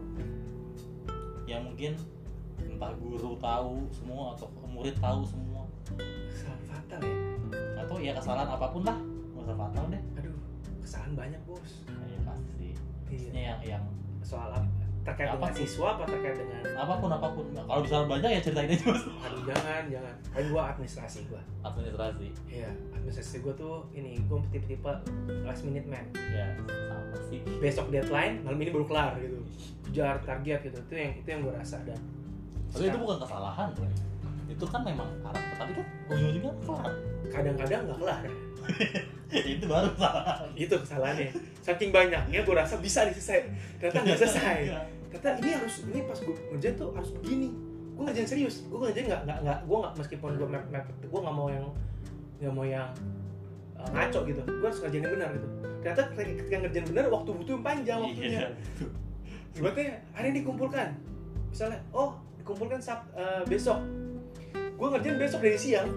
yang 1.46 1.62
mungkin 1.62 1.92
entah 2.58 2.92
guru 2.98 3.38
tahu 3.38 3.86
semua 3.94 4.34
atau 4.34 4.50
murid 4.66 4.96
tahu 4.98 5.22
semua. 5.22 5.62
Kesalahan 6.32 6.62
fatal 6.66 7.00
ya? 7.04 7.16
Atau 7.78 7.96
ya 8.02 8.12
kesalahan 8.18 8.50
apa 8.50 8.66
pun 8.74 8.82
lah. 8.82 8.98
Nggak 9.38 9.56
fatal 9.56 9.84
deh. 9.94 10.02
Aduh 10.18 10.36
kesalahan 10.82 11.12
banyak 11.18 11.40
bos. 11.46 11.70
Nah, 11.90 12.06
ya 12.06 12.20
pasti. 12.22 12.68
Iya. 12.70 12.78
Maksudnya 13.10 13.42
yang 13.42 13.60
yang 13.62 13.84
soal 14.22 14.50
apa 14.50 14.85
terkait 15.06 15.30
Apa 15.30 15.38
dengan 15.38 15.52
tuh? 15.54 15.60
siswa 15.62 15.86
apa 15.94 16.02
terkait 16.04 16.34
dengan 16.34 16.62
apa 16.74 16.94
pun 16.98 17.08
apa 17.08 17.28
pun 17.30 17.46
Nah, 17.48 17.62
kalau 17.62 17.80
bisa 17.80 18.02
banyak 18.02 18.26
ya 18.28 18.40
ceritain 18.42 18.66
aja 18.68 18.84
mas 18.84 19.02
aduh 19.06 19.42
jangan 19.44 19.82
jangan 19.86 20.14
kan 20.26 20.42
gue 20.44 20.62
administrasi 20.66 21.18
gue 21.26 21.42
administrasi 21.62 22.26
Iya, 22.46 22.70
administrasi 22.90 23.36
gue 23.40 23.54
tuh 23.54 23.74
ini 23.92 24.18
gue 24.18 24.38
tipe-tipe 24.50 24.92
last 25.40 25.62
minute 25.62 25.86
man. 25.86 26.02
ya 26.34 26.50
sama 26.66 27.18
sih 27.24 27.38
Besok 27.56 27.88
deadline, 27.88 28.42
malam 28.42 28.58
ini 28.58 28.68
baru 28.68 28.84
kelar 28.84 29.14
gitu. 29.16 29.38
Kejar 29.86 30.18
target 30.20 30.58
gitu. 30.64 30.78
Itu 30.80 30.92
yang 30.92 31.12
itu 31.14 31.28
yang 31.28 31.40
gue 31.40 31.54
rasa 31.54 31.78
dan 31.82 31.98
tapi 32.66 32.90
itu 32.90 32.98
bukan 32.98 33.16
kesalahan 33.18 33.68
bro 33.72 33.88
itu 34.46 34.64
kan 34.64 34.80
memang 34.80 35.08
karakter 35.20 35.54
tapi 35.56 35.72
kan 35.72 35.86
ujung-ujungnya 36.08 36.52
kelar 36.60 36.92
kadang-kadang 37.28 37.80
nggak 37.84 37.98
kelar. 37.98 38.22
itu 39.52 39.64
baru 39.64 39.88
kesalahan 39.92 40.46
Itu 40.54 40.74
kesalahannya. 40.78 41.28
Saking 41.60 41.90
banyaknya 41.90 42.38
gue 42.42 42.54
rasa 42.54 42.76
bisa 42.76 43.06
diselesai. 43.06 43.46
Ternyata 43.78 43.98
nggak 44.02 44.18
selesai. 44.18 44.58
Ternyata 45.16 45.40
ini 45.40 45.50
harus 45.56 45.74
ini 45.88 46.00
pas 46.04 46.18
gue 46.20 46.34
ngerjain 46.52 46.74
tuh 46.76 46.90
harus 46.92 47.10
begini. 47.16 47.48
Gue 47.96 48.02
ngerjain 48.04 48.28
serius. 48.28 48.56
Gue 48.68 48.78
ngerjain 48.84 49.06
nggak 49.08 49.22
nggak 49.24 49.38
nggak. 49.42 49.58
Gue 49.64 49.76
nggak 49.80 49.92
meskipun 49.96 50.30
gue 50.36 50.48
map 50.48 50.64
map 50.68 50.86
gue 50.88 51.20
nggak 51.24 51.36
mau 51.36 51.48
yang 51.48 51.66
nggak 52.36 52.52
mau 52.52 52.64
yang 52.68 52.88
uh, 53.80 53.88
ngaco 53.92 54.18
gitu. 54.28 54.40
Gue 54.44 54.66
harus 54.68 54.80
ngerjain 54.84 55.02
yang 55.02 55.14
benar 55.16 55.28
gitu. 55.32 55.48
Ternyata 55.80 56.02
ketika 56.12 56.56
ngerjain 56.60 56.86
benar 56.92 57.04
waktu 57.08 57.30
butuh 57.32 57.52
yang 57.56 57.64
panjang 57.64 57.98
waktunya. 58.04 58.30
Iya. 58.30 58.48
Ibaratnya 59.56 59.88
hari 60.12 60.26
ini 60.36 60.44
dikumpulkan 60.44 60.88
misalnya 61.56 61.80
oh 61.96 62.20
dikumpulkan 62.36 62.76
sab, 62.84 63.08
eh, 63.16 63.40
besok 63.48 63.80
gue 64.52 64.88
ngerjain 64.92 65.16
besok 65.16 65.40
dari 65.40 65.56
siang 65.56 65.88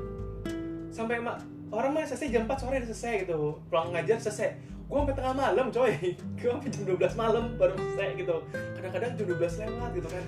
sampai 0.88 1.20
mak 1.20 1.44
orang 1.68 1.92
mah 1.92 2.08
selesai 2.08 2.32
jam 2.32 2.48
4 2.48 2.56
sore 2.64 2.80
udah 2.80 2.90
selesai 2.96 3.28
gitu 3.28 3.60
pulang 3.68 3.92
ngajar 3.92 4.16
selesai 4.24 4.56
gue 4.90 4.98
sampai 4.98 5.16
tengah 5.16 5.36
malam 5.38 5.68
coy. 5.70 5.94
Gue 6.42 6.50
sampai 6.50 6.70
jam 6.74 6.84
12 6.90 7.14
malam 7.14 7.44
baru 7.62 7.78
selesai 7.78 8.10
gitu. 8.18 8.36
Kadang-kadang 8.50 9.12
jam 9.14 9.26
12 9.38 9.62
lewat 9.62 9.90
gitu 9.94 10.10
kan. 10.10 10.24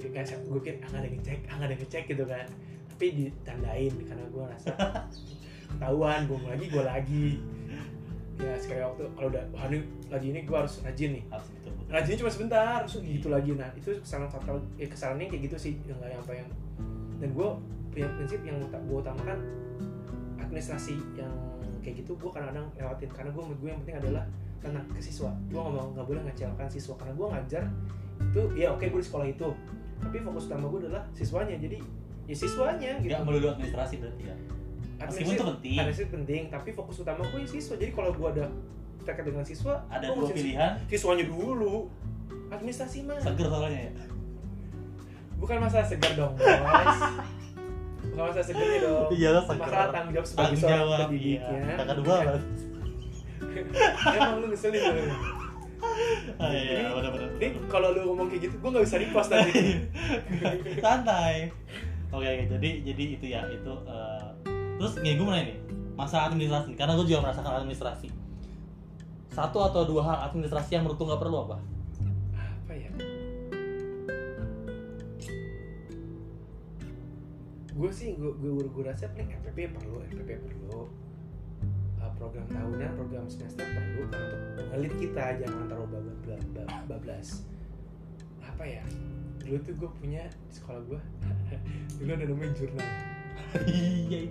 Ya 0.00 0.08
kan 0.14 0.24
gue 0.26 0.60
kira 0.62 0.78
ah 0.82 0.90
ada 0.94 1.06
yang 1.06 1.14
ngecek 1.18 1.38
ah 1.50 1.58
ada 1.58 1.72
yang 1.74 1.82
ngecek 1.82 2.04
gitu 2.06 2.24
kan. 2.26 2.46
Tapi 2.94 3.06
ditandain 3.18 3.94
karena 4.06 4.24
gue 4.30 4.44
rasa 4.46 4.70
ketahuan 5.74 6.20
gue 6.30 6.38
lagi 6.46 6.66
gue 6.70 6.84
lagi. 6.86 7.26
Ya 8.40 8.54
sekali 8.56 8.80
waktu 8.80 9.04
kalau 9.18 9.28
udah 9.28 9.44
wah 9.52 9.66
ini 9.68 9.78
lagi 10.06 10.26
ini 10.30 10.40
gue 10.46 10.56
harus 10.56 10.74
rajin 10.86 11.10
nih. 11.18 11.24
Harus 11.26 11.48
betul 11.50 11.72
betul. 11.74 11.90
Rajinnya 11.90 12.18
cuma 12.22 12.30
sebentar 12.30 12.78
terus 12.86 12.94
gitu 13.02 13.28
lagi. 13.28 13.50
Nah 13.58 13.70
itu 13.74 13.90
kesalahan 13.98 14.30
fatal 14.30 14.56
ya 14.78 14.86
kesalahannya 14.86 15.26
kayak 15.34 15.42
gitu 15.50 15.56
sih 15.58 15.74
yang 15.82 15.98
nggak 15.98 16.14
apa 16.14 16.32
yang 16.38 16.48
dan 17.18 17.28
gue 17.34 17.48
punya 17.90 18.08
prinsip 18.14 18.40
yang 18.46 18.56
gue 18.62 18.98
utamakan 19.02 19.38
administrasi 20.38 20.94
yang 21.18 21.49
kayak 21.80 22.04
gitu 22.04 22.12
gue 22.16 22.30
kadang-kadang 22.30 22.66
lewatin. 22.76 23.10
Karena 23.10 23.30
gue 23.32 23.42
gue 23.44 23.68
yang 23.68 23.80
penting 23.84 23.96
adalah 24.00 24.24
tentang 24.60 24.84
ke 24.92 25.00
siswa. 25.00 25.30
Gue 25.48 25.60
nggak 25.60 25.74
mau 25.74 25.88
nggak 25.96 26.06
boleh 26.06 26.22
ngecewakan 26.28 26.68
siswa. 26.68 26.94
Karena 27.00 27.12
gue 27.16 27.26
ngajar 27.32 27.62
itu 28.20 28.42
ya 28.54 28.68
oke 28.72 28.84
gue 28.84 29.00
di 29.00 29.06
sekolah 29.06 29.26
itu. 29.26 29.48
Tapi 30.00 30.16
fokus 30.24 30.44
utama 30.48 30.64
gue 30.68 30.80
adalah 30.86 31.02
siswanya. 31.16 31.56
Jadi 31.56 31.78
ya 32.28 32.36
siswanya 32.36 32.90
gitu. 33.00 33.10
Nggak 33.10 33.22
melulu 33.26 33.46
administrasi 33.56 33.94
berarti 34.00 34.24
ya? 34.28 34.36
Meskipun 35.00 35.32
itu 35.32 35.44
penting. 35.56 35.76
administrasi 35.80 36.12
penting 36.12 36.42
tapi 36.52 36.68
fokus 36.76 36.96
utama 37.00 37.22
gue 37.24 37.40
ya 37.42 37.48
siswa. 37.48 37.74
Jadi 37.80 37.92
kalau 37.96 38.10
gue 38.12 38.28
ada 38.28 38.44
terkait 39.00 39.24
dengan 39.24 39.44
siswa 39.48 39.80
ada 39.88 40.12
dua 40.12 40.28
pilihan. 40.28 40.72
siswanya 40.86 41.24
dulu. 41.24 41.88
Administrasi 42.50 43.06
mah 43.06 43.16
seger 43.16 43.46
soalnya 43.48 43.80
ya? 43.88 43.92
Bukan 45.40 45.56
masalah 45.56 45.86
segar 45.88 46.12
dong 46.18 46.36
bos 46.36 47.00
bukan 48.10 48.24
masalah 48.26 48.46
segarnya 48.46 48.78
dong. 48.80 49.08
Iya 49.12 49.28
lah 49.36 49.42
seger 49.44 49.60
masalah 49.60 49.88
tanggung 49.92 50.12
jawab 50.16 50.26
sebagai 50.26 50.44
tanggung 50.44 50.60
seorang 50.60 50.80
jawab 50.80 50.98
pendidik 51.06 51.38
iya. 51.40 51.48
ya. 51.50 51.74
Kakak 51.76 51.96
dua 52.00 52.16
kan 52.20 52.40
emang 54.16 54.36
lu 54.40 54.46
ngeselin 54.52 54.80
lu 54.80 55.02
Ah, 56.36 56.48
iya 56.52 56.84
Jadi- 56.84 56.92
benar-benar 56.92 57.28
ini 57.40 57.58
kalau 57.72 57.88
lu 57.96 58.00
ngomong 58.12 58.26
kayak 58.28 58.42
gitu 58.48 58.54
gue 58.60 58.68
gak 58.68 58.84
bisa 58.84 58.96
repost 59.00 59.28
nanti 59.32 59.60
santai. 60.84 61.34
Oke 62.12 62.26
oke. 62.26 62.44
Jadi 62.58 62.68
jadi 62.84 63.04
itu 63.16 63.26
ya 63.32 63.40
itu 63.48 63.72
eh, 63.88 64.26
terus 64.76 64.92
nih 65.00 65.16
gue 65.16 65.24
nanya 65.24 65.44
nih 65.52 65.56
masalah 65.96 66.28
administrasi 66.32 66.76
karena 66.76 66.92
gue 67.00 67.06
juga 67.08 67.20
merasakan 67.24 67.52
administrasi. 67.64 68.08
Satu 69.32 69.58
atau 69.64 69.88
dua 69.88 70.02
hal 70.04 70.16
administrasi 70.28 70.76
yang 70.76 70.84
menurut 70.84 71.00
lu 71.00 71.04
nggak 71.08 71.22
perlu 71.24 71.36
apa 71.48 71.56
gue 77.80 77.88
sih 77.90 78.12
gue 78.14 78.28
gue 78.36 78.52
gue 78.60 78.84
rasa 78.84 79.08
paling 79.10 79.32
FPP 79.40 79.72
perlu 79.72 80.04
FPP 80.04 80.30
perlu. 80.44 80.84
Uh, 81.96 82.12
program 82.16 82.44
tahunan 82.48 82.92
program 82.96 83.24
semester 83.24 83.64
perlu 83.64 84.04
kan 84.08 84.20
untuk 84.20 84.66
ngelit 84.72 84.92
kita 84.96 85.24
jangan 85.40 85.64
terlalu 85.64 85.86
bablas 85.96 86.44
bablas- 86.84 87.44
apa 88.40 88.64
ya? 88.64 88.84
Dulu 89.40 89.56
tuh 89.64 89.74
gue 89.74 89.90
punya 89.96 90.22
di 90.28 90.52
sekolah 90.52 90.80
gue 90.84 91.00
dulu 91.98 92.10
ada 92.12 92.24
namanya 92.28 92.52
jurnal. 92.52 92.88
Iya 93.64 94.20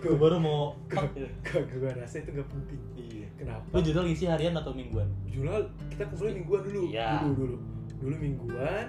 gue 0.00 0.14
baru 0.16 0.36
mau 0.40 0.78
gue 0.88 1.28
gue 1.60 1.90
rasa 1.92 2.22
itu 2.22 2.30
gak 2.32 2.48
penting? 2.48 2.80
Iya. 2.94 3.26
Kenapa? 3.34 3.66
Lu 3.74 3.80
judul 3.82 4.06
isi 4.08 4.24
harian 4.30 4.54
atau 4.54 4.70
mingguan? 4.70 5.10
Jurnal 5.26 5.66
kita 5.90 6.06
kumpulin 6.08 6.34
mingguan 6.38 6.62
dulu. 6.64 6.82
Iya. 6.88 7.08
dulu 7.26 7.34
dulu. 7.34 7.56
Dulu 8.00 8.14
mingguan 8.16 8.86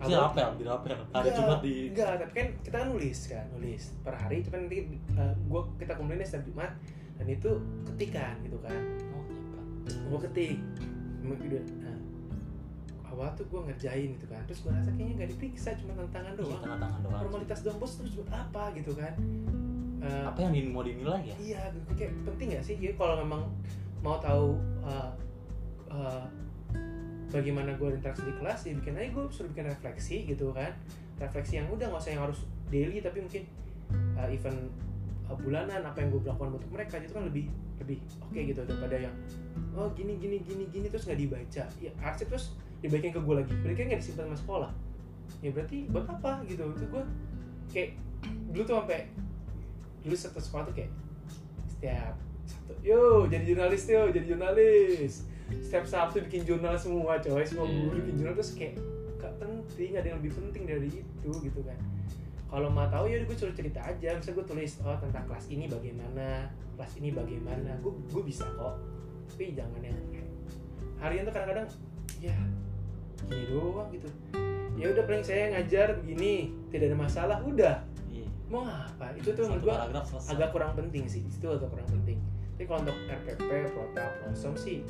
Awal- 0.00 0.22
rapel, 0.24 0.48
di 0.54 0.64
rapel. 0.64 0.98
Hari 1.10 1.30
Jumat 1.32 1.58
di 1.58 1.74
enggak 1.88 2.12
tapi 2.16 2.32
kan 2.32 2.48
kita 2.60 2.76
kan 2.76 2.88
nulis 2.88 3.18
kan 3.26 3.44
nulis 3.50 3.82
per 3.98 4.14
hari 4.14 4.36
itu 4.38 4.48
kan 4.48 4.60
nanti 4.62 4.78
uh, 5.12 5.34
gua 5.44 5.66
kita 5.74 5.92
kumpulin 5.94 6.22
setiap 6.22 6.44
Jumat 6.44 6.70
dan 7.14 7.26
itu 7.26 7.50
ketikan 7.84 8.34
gitu 8.40 8.58
kan 8.60 8.78
Oh, 9.10 9.22
iya, 9.26 9.98
gua 10.06 10.18
ketik 10.20 10.54
nah, 11.82 11.98
awal 13.08 13.28
tuh 13.34 13.44
gua 13.46 13.66
ngerjain 13.66 14.14
gitu 14.14 14.26
kan 14.26 14.38
terus 14.44 14.62
gua 14.62 14.72
rasa 14.72 14.90
kayaknya 14.92 15.14
nggak 15.16 15.30
diperiksa 15.32 15.70
cuma 15.76 15.92
tantangan 15.96 16.32
Iya, 16.32 16.40
doang 16.40 16.62
tengah 16.62 16.78
tangan 16.78 17.00
doang. 17.02 17.20
formalitas 17.20 17.58
doang 17.60 17.78
bos 17.78 17.92
terus 17.94 18.12
buat 18.14 18.30
apa 18.30 18.62
gitu 18.74 18.92
kan 18.94 19.14
Eh, 19.98 20.22
Apa 20.22 20.46
yang 20.46 20.70
mau 20.70 20.86
dinilai 20.86 21.26
ya? 21.26 21.34
iya 21.36 21.62
gitu. 21.74 21.90
kayak 21.98 22.14
penting 22.22 22.54
gak 22.54 22.62
sih 22.62 22.78
jadi 22.78 22.94
kalau 22.94 23.18
memang 23.18 23.50
mau 23.98 24.14
tahu 24.16 24.54
uh, 24.78 25.10
uh, 25.90 26.22
bagaimana 27.28 27.76
gue 27.76 27.88
interaksi 27.92 28.24
di 28.24 28.34
kelas 28.40 28.60
ya 28.64 28.72
bikin 28.76 28.94
aja 28.96 29.08
gue 29.12 29.24
suruh 29.28 29.48
bikin 29.52 29.66
refleksi 29.68 30.16
gitu 30.24 30.52
kan. 30.52 30.72
Refleksi 31.18 31.60
yang 31.60 31.68
udah 31.68 31.86
nggak 31.90 32.00
usah 32.00 32.12
yang 32.14 32.22
harus 32.24 32.40
daily 32.72 32.98
tapi 33.02 33.18
mungkin 33.24 33.42
uh, 34.16 34.28
event 34.28 34.58
uh, 35.28 35.36
bulanan 35.36 35.80
apa 35.84 35.98
yang 36.04 36.14
gue 36.14 36.22
lakukan 36.24 36.56
untuk 36.56 36.70
mereka 36.72 37.00
itu 37.00 37.12
kan 37.12 37.24
lebih 37.26 37.44
lebih 37.78 37.98
oke 38.24 38.40
gitu 38.40 38.60
daripada 38.66 38.96
yang 38.98 39.14
oh 39.78 39.86
gini 39.94 40.18
gini 40.18 40.42
gini 40.42 40.64
gini 40.72 40.86
terus 40.88 41.04
nggak 41.04 41.20
dibaca. 41.20 41.64
Ya 41.78 41.90
arsip 42.00 42.32
terus 42.32 42.56
dibaikin 42.80 43.12
ke 43.12 43.20
gue 43.20 43.34
lagi. 43.34 43.52
Berarti 43.60 43.78
kan 43.78 43.86
nggak 43.92 44.00
disimpan 44.00 44.24
sama 44.32 44.38
sekolah. 44.38 44.70
Ya 45.44 45.50
berarti 45.52 45.86
buat 45.92 46.06
apa 46.08 46.42
gitu? 46.48 46.64
Itu 46.72 46.86
gue 46.88 47.04
kayak 47.68 47.90
dulu 48.50 48.62
tuh 48.64 48.76
sampai 48.82 49.00
dulu 50.02 50.14
satu 50.16 50.40
sekolah 50.40 50.64
tuh 50.72 50.74
kayak 50.74 50.92
setiap 51.68 52.14
Sabtu 52.48 52.72
yo 52.80 53.28
jadi 53.28 53.44
jurnalis 53.44 53.84
yo 53.86 54.08
jadi 54.08 54.24
jurnalis 54.34 55.27
setiap 55.64 55.84
Sabtu 55.84 56.24
bikin 56.28 56.44
jurnal 56.44 56.76
semua 56.76 57.16
coy. 57.18 57.44
Semua 57.44 57.66
Iya. 57.66 57.76
guru 57.84 57.96
bikin 58.04 58.14
jurnal 58.20 58.34
terus 58.36 58.52
kayak 58.56 58.74
gak 59.18 59.34
penting 59.36 59.90
ada 59.98 60.06
yang 60.06 60.18
lebih 60.22 60.32
penting 60.36 60.62
dari 60.64 60.88
itu 61.02 61.30
gitu 61.42 61.60
kan. 61.64 61.78
Kalau 62.48 62.68
mau 62.72 62.88
tahu 62.88 63.12
ya 63.12 63.20
gue 63.20 63.36
suruh 63.36 63.52
cerita 63.52 63.80
aja. 63.84 64.16
Misal 64.16 64.32
gue 64.32 64.46
tulis 64.48 64.80
oh 64.80 64.96
tentang 64.96 65.24
kelas 65.28 65.46
ini 65.52 65.68
bagaimana 65.68 66.48
kelas 66.80 66.92
ini 66.96 67.12
bagaimana. 67.12 67.76
Gue 67.84 67.92
gue 68.08 68.22
bisa 68.24 68.48
kok. 68.56 68.80
Tapi 69.28 69.52
jangan 69.52 69.80
yang 69.84 69.96
kayak 70.08 70.28
harian 70.98 71.22
tuh 71.28 71.34
kadang-kadang 71.36 71.66
ya 72.18 72.36
gini 73.28 73.44
doang 73.52 73.88
gitu. 73.92 74.08
Ya 74.78 74.94
udah 74.94 75.04
paling 75.04 75.24
saya 75.26 75.52
ngajar 75.58 76.00
begini 76.00 76.54
tidak 76.72 76.94
ada 76.94 76.96
masalah 76.96 77.36
udah. 77.44 77.76
Iya. 78.08 78.26
mau 78.48 78.64
apa? 78.64 79.12
Itu 79.18 79.36
tuh 79.36 79.44
menurut 79.44 79.68
gue 79.68 79.76
agak 80.32 80.48
kurang 80.54 80.72
penting 80.72 81.04
sih. 81.04 81.20
Itu 81.28 81.52
agak 81.52 81.68
kurang 81.68 81.88
penting. 81.92 82.16
Tapi 82.56 82.64
kalau 82.66 82.80
untuk 82.82 82.98
RPP 83.06 83.50
prota 83.70 84.04
prosom 84.18 84.54
sih 84.58 84.82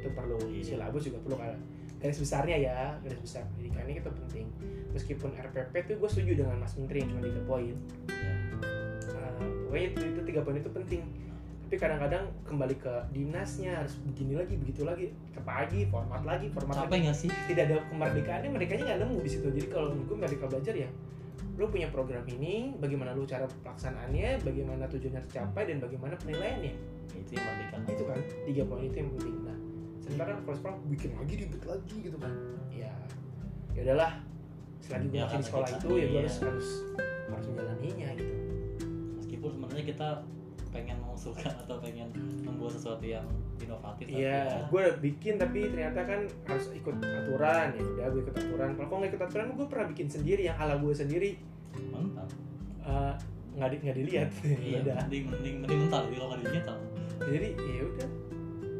itu 0.00 0.08
perlu 0.10 0.36
Iya. 0.42 0.64
silabus 0.66 1.02
juga 1.04 1.18
perlu 1.20 1.36
kan 1.36 1.54
garis 1.96 2.16
besarnya 2.16 2.56
ya 2.56 2.78
garis 2.98 3.20
besar 3.20 3.44
pendidikannya 3.46 4.00
itu 4.00 4.10
penting 4.10 4.46
meskipun 4.90 5.30
RPP 5.30 5.74
tuh 5.84 5.94
gue 5.96 6.08
setuju 6.08 6.32
dengan 6.40 6.56
Mas 6.56 6.72
Menteri 6.74 7.04
yang 7.04 7.08
cuma 7.10 7.22
tiga 7.22 7.42
poin 7.44 7.74
Iya. 8.08 8.32
Uh, 9.06 9.32
pokoknya 9.66 9.86
itu, 9.86 10.00
itu 10.08 10.20
tiga 10.26 10.40
poin 10.40 10.56
itu 10.56 10.70
penting 10.70 11.02
tapi 11.62 11.78
kadang-kadang 11.78 12.26
kembali 12.42 12.74
ke 12.74 12.90
dinasnya 13.14 13.78
harus 13.78 13.94
begini 14.02 14.34
lagi 14.34 14.58
begitu 14.58 14.82
lagi 14.82 15.14
ke 15.30 15.38
pagi 15.38 15.86
format 15.86 16.26
lagi 16.26 16.50
format 16.50 16.74
Capek 16.74 16.98
lagi 16.98 17.14
sih? 17.14 17.30
tidak 17.46 17.70
ada 17.70 17.76
kemerdekaannya 17.86 18.50
mereka 18.50 18.74
nggak 18.74 18.98
nemu 18.98 19.16
di 19.22 19.30
situ 19.30 19.46
jadi 19.54 19.66
kalau 19.70 19.94
menurut 19.94 20.06
gue 20.08 20.18
merdeka 20.18 20.46
belajar 20.48 20.74
ya 20.74 20.90
lu 21.54 21.68
punya 21.68 21.92
program 21.92 22.24
ini 22.26 22.72
bagaimana 22.74 23.12
lu 23.12 23.22
cara 23.22 23.44
pelaksanaannya 23.62 24.42
bagaimana 24.42 24.88
tujuannya 24.88 25.22
tercapai 25.28 25.62
dan 25.68 25.76
bagaimana 25.78 26.16
penilaiannya 26.16 26.72
Itu 27.12 27.30
yang 27.36 27.44
merdeka. 27.44 27.76
itu 27.86 28.02
kan 28.02 28.18
tiga 28.48 28.62
poin 28.64 28.82
itu 28.82 28.96
yang 28.96 29.10
penting 29.14 29.36
nah 29.44 29.58
sementara 30.10 30.30
kalau 30.36 30.56
sekarang 30.56 30.78
bikin 30.88 31.10
lagi 31.14 31.34
ribet 31.38 31.62
lagi 31.64 31.96
gitu 32.02 32.16
kan 32.16 32.32
ya 32.68 32.92
ya 33.70 33.80
udahlah 33.84 34.12
selagi 34.80 35.06
gue 35.06 35.14
Ya, 35.14 35.24
masih 35.24 35.38
di 35.38 35.46
sekolah 35.46 35.68
kita- 35.68 35.78
itu 35.78 35.88
ya 35.88 35.94
gue 35.94 36.10
iya. 36.10 36.20
harus 36.20 36.36
harus 36.40 36.68
harus 37.28 37.46
menjalaninya 37.46 38.08
gitu 38.12 38.34
Meskipun 39.16 39.50
sebenarnya 39.54 39.84
kita 39.86 40.08
pengen 40.70 40.96
mengusulkan 41.00 41.52
atau 41.56 41.76
pengen 41.78 42.08
membuat 42.40 42.72
sesuatu 42.72 43.02
yang 43.02 43.26
inovatif. 43.56 44.06
tapi 44.06 44.14
Iya, 44.16 44.38
ya, 44.40 44.58
gue 44.64 44.84
bikin 45.00 45.34
tapi 45.36 45.66
ternyata 45.66 46.00
kan 46.00 46.20
harus 46.44 46.66
ikut 46.70 46.94
aturan 46.96 47.66
ya 47.70 47.82
udah 47.84 48.06
gue 48.08 48.20
ikut 48.20 48.36
aturan. 48.36 48.68
Kalau 48.72 48.96
nggak 48.96 49.10
ikut 49.10 49.22
aturan, 49.24 49.46
gue 49.52 49.66
pernah 49.66 49.86
bikin 49.88 50.06
sendiri 50.08 50.42
yang 50.44 50.56
ala 50.56 50.74
gue 50.76 50.92
sendiri 50.92 51.30
mantap. 51.88 52.30
Eh, 52.80 53.14
nggak 53.52 53.68
di, 53.68 53.76
nggak 53.80 53.96
dilihat. 53.96 54.28
Iya, 54.40 54.56
ya 54.56 54.78
udah. 54.84 54.94
mending 55.00 55.24
mending 55.28 55.54
mending 55.60 55.78
mental 55.80 56.02
kalau 56.06 56.26
nggak 56.28 56.40
digital. 56.44 56.76
Jadi 57.20 57.48
ya 57.52 57.82
udah. 57.84 58.08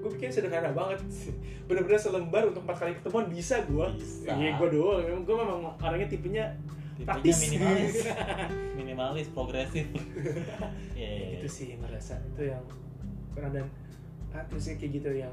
Gue 0.00 0.10
bikin 0.16 0.32
sederhana 0.32 0.72
banget. 0.72 1.00
Bener-bener 1.68 2.00
selembar 2.00 2.48
untuk 2.48 2.64
empat 2.64 2.76
kali 2.82 2.92
ketemuan 2.98 3.28
bisa 3.28 3.62
gue. 3.68 3.86
Iya, 4.26 4.56
gue 4.56 4.68
doang. 4.72 5.04
Memang 5.04 5.22
gue 5.28 5.36
memang 5.36 5.60
orangnya 5.78 6.08
tipenya 6.08 6.46
Tipenya 7.00 7.32
minimalis, 7.32 7.96
minimalis, 8.78 9.26
progresif. 9.32 9.88
Iya, 10.92 11.08
iya, 11.16 11.26
itu 11.40 11.48
iya. 11.48 11.56
sih 11.56 11.68
merasa 11.80 12.20
itu 12.20 12.52
yang 12.52 12.60
kurang 13.32 13.56
dan 13.56 13.66
ah, 14.36 14.44
terus 14.52 14.68
ya 14.68 14.74
kayak 14.76 14.92
gitu 15.00 15.10
yang 15.16 15.32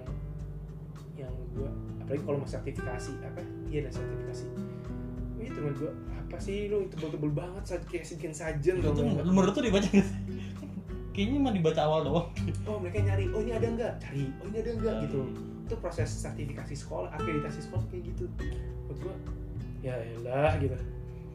yang 1.20 1.34
gue 1.51 1.68
apalagi 1.99 2.24
kalau 2.24 2.38
mau 2.39 2.47
sertifikasi 2.47 3.11
apa 3.26 3.41
iya 3.68 3.84
ada 3.84 3.91
sertifikasi 3.91 4.45
itu 5.43 5.59
menurut 5.59 5.78
gue 5.82 5.91
apa 6.28 6.38
sih 6.39 6.68
lu 6.72 6.88
tebel-tebel 6.91 7.32
banget 7.34 7.63
saja 7.65 7.84
kayak 7.88 8.03
bikin 8.15 8.34
sajen 8.36 8.76
Itu 8.80 8.91
nggak? 8.93 9.26
menurut 9.28 9.53
tuh 9.55 9.63
dibaca 9.63 9.88
nggak 9.88 10.07
sih? 10.07 10.18
Kayaknya 11.18 11.39
mah 11.41 11.49
dibaca 11.49 11.82
awal 11.82 11.99
doang. 12.05 12.28
oh 12.70 12.78
mereka 12.78 13.01
nyari 13.01 13.26
oh 13.34 13.41
ini 13.41 13.51
ada 13.57 13.65
nggak? 13.74 13.93
Cari 13.97 14.30
oh 14.38 14.45
ini 14.53 14.57
ada 14.61 14.72
nggak? 14.78 14.93
Cari. 15.01 15.05
gitu. 15.09 15.22
Itu 15.65 15.76
proses 15.82 16.09
sertifikasi 16.13 16.74
sekolah 16.78 17.09
akreditasi 17.18 17.59
sekolah 17.65 17.82
kayak 17.89 18.13
gitu. 18.13 18.30
Menurut 18.86 18.97
gue 19.01 19.15
ya 19.82 19.97
lah 20.22 20.53
gitu. 20.61 20.78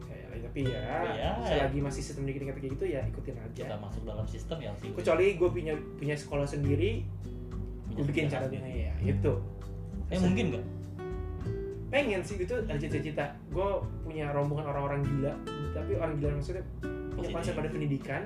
Ya, 0.06 0.38
ya, 0.38 0.38
tapi 0.46 0.60
ya, 0.70 0.80
Ya, 1.18 1.30
selagi 1.42 1.82
masih 1.82 1.98
sistem 1.98 2.30
pendidikan 2.30 2.54
kayak 2.54 2.78
gitu 2.78 2.84
ya 2.86 3.02
ikutin 3.10 3.34
aja. 3.42 3.62
Kita 3.66 3.76
masuk 3.82 4.02
dalam 4.06 4.26
sistem 4.30 4.62
ya 4.62 4.70
sih. 4.78 4.94
kecuali 4.94 5.34
gue 5.34 5.48
punya 5.50 5.74
punya 5.98 6.14
sekolah 6.14 6.46
sendiri 6.46 7.02
gue 7.92 8.04
bikin 8.06 8.30
cara 8.30 8.46
dia 8.46 8.62
ya 8.62 8.94
itu 9.02 9.34
Eh 10.14 10.18
mungkin 10.22 10.54
nggak? 10.54 10.64
pengen 11.92 12.24
sih 12.24 12.40
itu 12.40 12.54
ada 12.54 12.78
cita-cita. 12.78 13.36
Gue 13.50 13.82
punya 14.06 14.30
rombongan 14.30 14.70
orang-orang 14.70 15.02
gila 15.02 15.34
tapi 15.74 15.98
orang 15.98 16.22
gila 16.22 16.38
maksudnya 16.38 16.64
punya 17.18 17.28
konsep 17.34 17.52
pada 17.58 17.68
pendidikan 17.68 18.22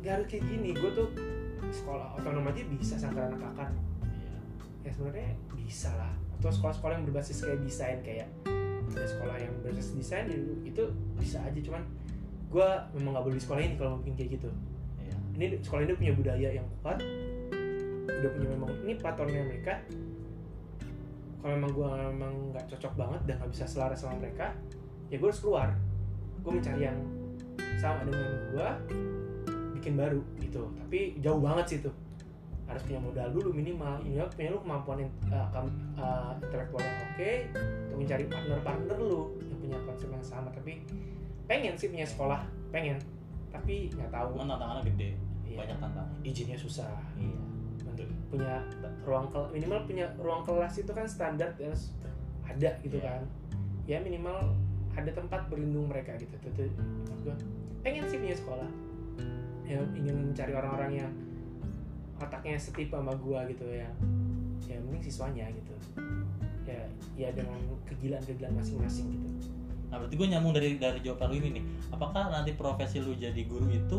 gak 0.00 0.12
harus 0.20 0.26
kayak 0.28 0.44
gini 0.48 0.70
gue 0.72 0.90
tuh 0.96 1.08
sekolah 1.70 2.16
otonom 2.18 2.48
aja 2.48 2.64
bisa 2.66 2.94
sangkar 2.96 3.30
anak 3.30 3.44
akar 3.52 3.70
Iya. 4.10 4.88
ya 4.88 4.90
sebenarnya 4.96 5.30
bisa 5.54 5.92
lah. 5.94 6.12
Atau 6.40 6.50
sekolah-sekolah 6.50 6.94
yang 6.98 7.04
berbasis 7.04 7.44
kayak 7.44 7.60
desain 7.62 7.98
kayak 8.00 8.28
ada 8.90 9.06
sekolah 9.06 9.36
yang 9.38 9.52
berbasis 9.62 9.94
desain 9.94 10.26
itu, 10.26 10.56
itu 10.66 10.82
bisa 11.20 11.38
aja. 11.44 11.60
Cuman 11.62 11.84
gue 12.50 12.68
memang 12.98 13.20
gak 13.20 13.24
boleh 13.28 13.36
di 13.38 13.44
sekolah 13.44 13.60
ini 13.60 13.74
kalau 13.78 13.90
mau 13.94 14.00
bikin 14.02 14.14
kayak 14.16 14.30
gitu. 14.40 14.50
Iya. 14.98 15.16
ini 15.36 15.44
sekolah 15.62 15.82
ini 15.84 15.94
punya 15.96 16.12
budaya 16.16 16.48
yang 16.60 16.66
kuat 16.82 16.98
udah 18.10 18.30
punya 18.36 18.48
memang 18.52 18.70
ini 18.84 18.92
platformnya 18.98 19.42
mereka. 19.46 19.74
Kalau 21.40 21.52
memang 21.56 21.70
gue 21.72 21.88
memang 21.88 22.34
nggak 22.52 22.64
cocok 22.76 22.92
banget 23.00 23.20
dan 23.24 23.34
nggak 23.40 23.50
bisa 23.56 23.64
selaras 23.64 24.04
sama 24.04 24.20
mereka 24.20 24.52
ya 25.08 25.16
gue 25.16 25.28
harus 25.28 25.40
keluar. 25.40 25.72
Gue 26.40 26.52
mencari 26.56 26.84
yang 26.84 26.98
sama 27.80 28.04
dengan 28.04 28.28
gue 28.52 28.68
bikin 29.80 29.96
baru 29.96 30.20
gitu. 30.38 30.68
Tapi 30.76 31.16
jauh 31.24 31.40
banget 31.40 31.64
sih 31.66 31.78
tuh 31.80 31.94
harus 32.68 32.82
punya 32.86 33.00
modal 33.02 33.26
dulu 33.34 33.50
minimal. 33.50 33.98
Minimal 34.04 34.28
punya 34.30 34.48
lu 34.52 34.58
kemampuan 34.62 34.98
uh, 35.32 35.48
uh, 35.98 36.32
intelektual 36.38 36.84
yang 36.84 36.98
oke 37.02 37.30
untuk 37.88 37.98
mencari 37.98 38.24
partner-partner 38.30 38.96
lu 39.00 39.34
yang 39.42 39.58
punya 39.58 39.78
konsep 39.88 40.08
yang 40.12 40.22
sama. 40.22 40.48
Tapi 40.52 40.84
pengen 41.50 41.74
sih 41.74 41.90
punya 41.90 42.06
sekolah 42.06 42.44
pengen. 42.70 43.00
Tapi 43.50 43.90
nggak 43.90 44.12
tahu. 44.14 44.38
Cuman 44.38 44.54
tantangannya 44.54 44.84
gede, 44.94 45.10
Iya. 45.50 45.56
banyak 45.66 45.78
tantangan. 45.82 46.14
izinnya 46.22 46.58
susah. 46.60 46.94
Iya. 47.18 47.40
untuk 47.80 48.06
punya 48.30 48.62
ruang 49.02 49.26
kel 49.34 49.50
minimal 49.50 49.82
punya 49.82 50.06
ruang 50.22 50.46
kelas 50.46 50.78
itu 50.78 50.92
kan 50.94 51.02
standar 51.10 51.50
harus 51.58 51.90
ada 52.46 52.70
gitu 52.86 53.02
Iya. 53.02 53.18
kan. 53.18 53.22
Ya 53.90 53.98
minimal 53.98 54.54
ada 54.94 55.10
tempat 55.10 55.50
berlindung 55.50 55.90
mereka 55.90 56.14
gitu. 56.22 56.30
Tuh, 56.54 56.70
pengen 57.82 58.06
sih 58.06 58.22
punya 58.22 58.36
sekolah 58.38 58.68
ya 59.70 59.78
ingin 59.94 60.34
mencari 60.34 60.50
orang-orang 60.50 60.92
yang 61.06 61.10
otaknya 62.18 62.58
setipe 62.58 62.90
sama 62.90 63.14
gua 63.14 63.46
gitu 63.46 63.62
ya 63.70 63.86
ya 64.66 64.76
mending 64.82 65.06
siswanya 65.06 65.46
gitu 65.54 65.72
ya 66.66 66.82
ya 67.14 67.28
dengan 67.30 67.58
kegilaan-kegilaan 67.86 68.54
masing-masing 68.58 69.06
gitu 69.14 69.28
Nah 69.90 69.98
berarti 69.98 70.14
gue 70.14 70.28
nyambung 70.30 70.54
dari 70.54 70.78
dari 70.78 71.02
jawaban 71.02 71.34
lu 71.34 71.42
ini 71.42 71.50
nih. 71.58 71.64
Apakah 71.90 72.30
nanti 72.30 72.54
profesi 72.54 73.02
lu 73.02 73.10
jadi 73.18 73.42
guru 73.42 73.66
itu 73.74 73.98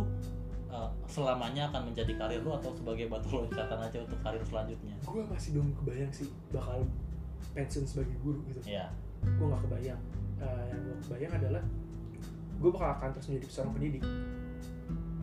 uh, 0.72 0.88
selamanya 1.04 1.68
akan 1.68 1.92
menjadi 1.92 2.16
karir 2.16 2.40
lu 2.40 2.56
atau 2.56 2.72
sebagai 2.72 3.12
batu 3.12 3.28
loncatan 3.28 3.76
aja 3.76 4.00
untuk 4.00 4.16
karir 4.24 4.40
selanjutnya? 4.48 4.96
gua 5.04 5.28
masih 5.28 5.52
belum 5.60 5.76
kebayang 5.84 6.08
sih 6.16 6.32
bakal 6.56 6.88
pensiun 7.52 7.84
sebagai 7.84 8.16
guru 8.24 8.40
gitu 8.48 8.64
Iya. 8.72 8.88
gue 9.20 9.46
nggak 9.52 9.62
kebayang 9.68 10.02
Eh, 10.40 10.64
yang 10.72 10.80
gue 10.80 10.96
kebayang 11.06 11.34
adalah 11.44 11.64
gue 12.56 12.70
bakal 12.72 12.90
akan 12.96 13.08
terus 13.12 13.28
menjadi 13.28 13.46
seorang 13.52 13.74
pendidik 13.76 14.04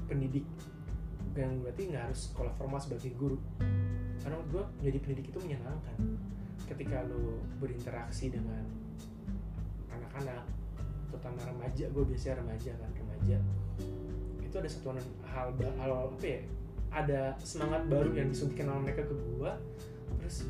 pendidik. 0.08 0.44
Yang 1.36 1.52
berarti 1.62 1.82
nggak 1.92 2.02
harus 2.10 2.20
sekolah 2.32 2.52
formal 2.56 2.80
sebagai 2.80 3.12
guru. 3.14 3.38
Karena 4.24 4.34
menurut 4.40 4.48
gue 4.50 4.64
menjadi 4.82 4.98
pendidik 5.04 5.26
itu 5.30 5.38
menyenangkan. 5.44 5.98
Ketika 6.66 7.06
lo 7.06 7.38
berinteraksi 7.62 8.32
dengan 8.32 8.64
anak-anak 9.92 10.44
terutama 11.08 11.40
remaja 11.40 11.88
gue 11.88 12.04
biasanya 12.04 12.44
remaja 12.44 12.72
kan 12.76 12.90
remaja. 12.92 13.36
Itu 14.44 14.54
ada 14.60 14.68
satu 14.68 14.96
hal 15.28 15.48
hal 15.56 15.90
apa 16.12 16.26
ya 16.26 16.40
ada 16.88 17.20
semangat 17.44 17.84
baru 17.88 18.16
yang 18.16 18.32
disuntikan 18.32 18.72
oleh 18.72 18.92
mereka 18.92 19.04
ke 19.04 19.12
gue 19.12 19.52
terus 20.24 20.48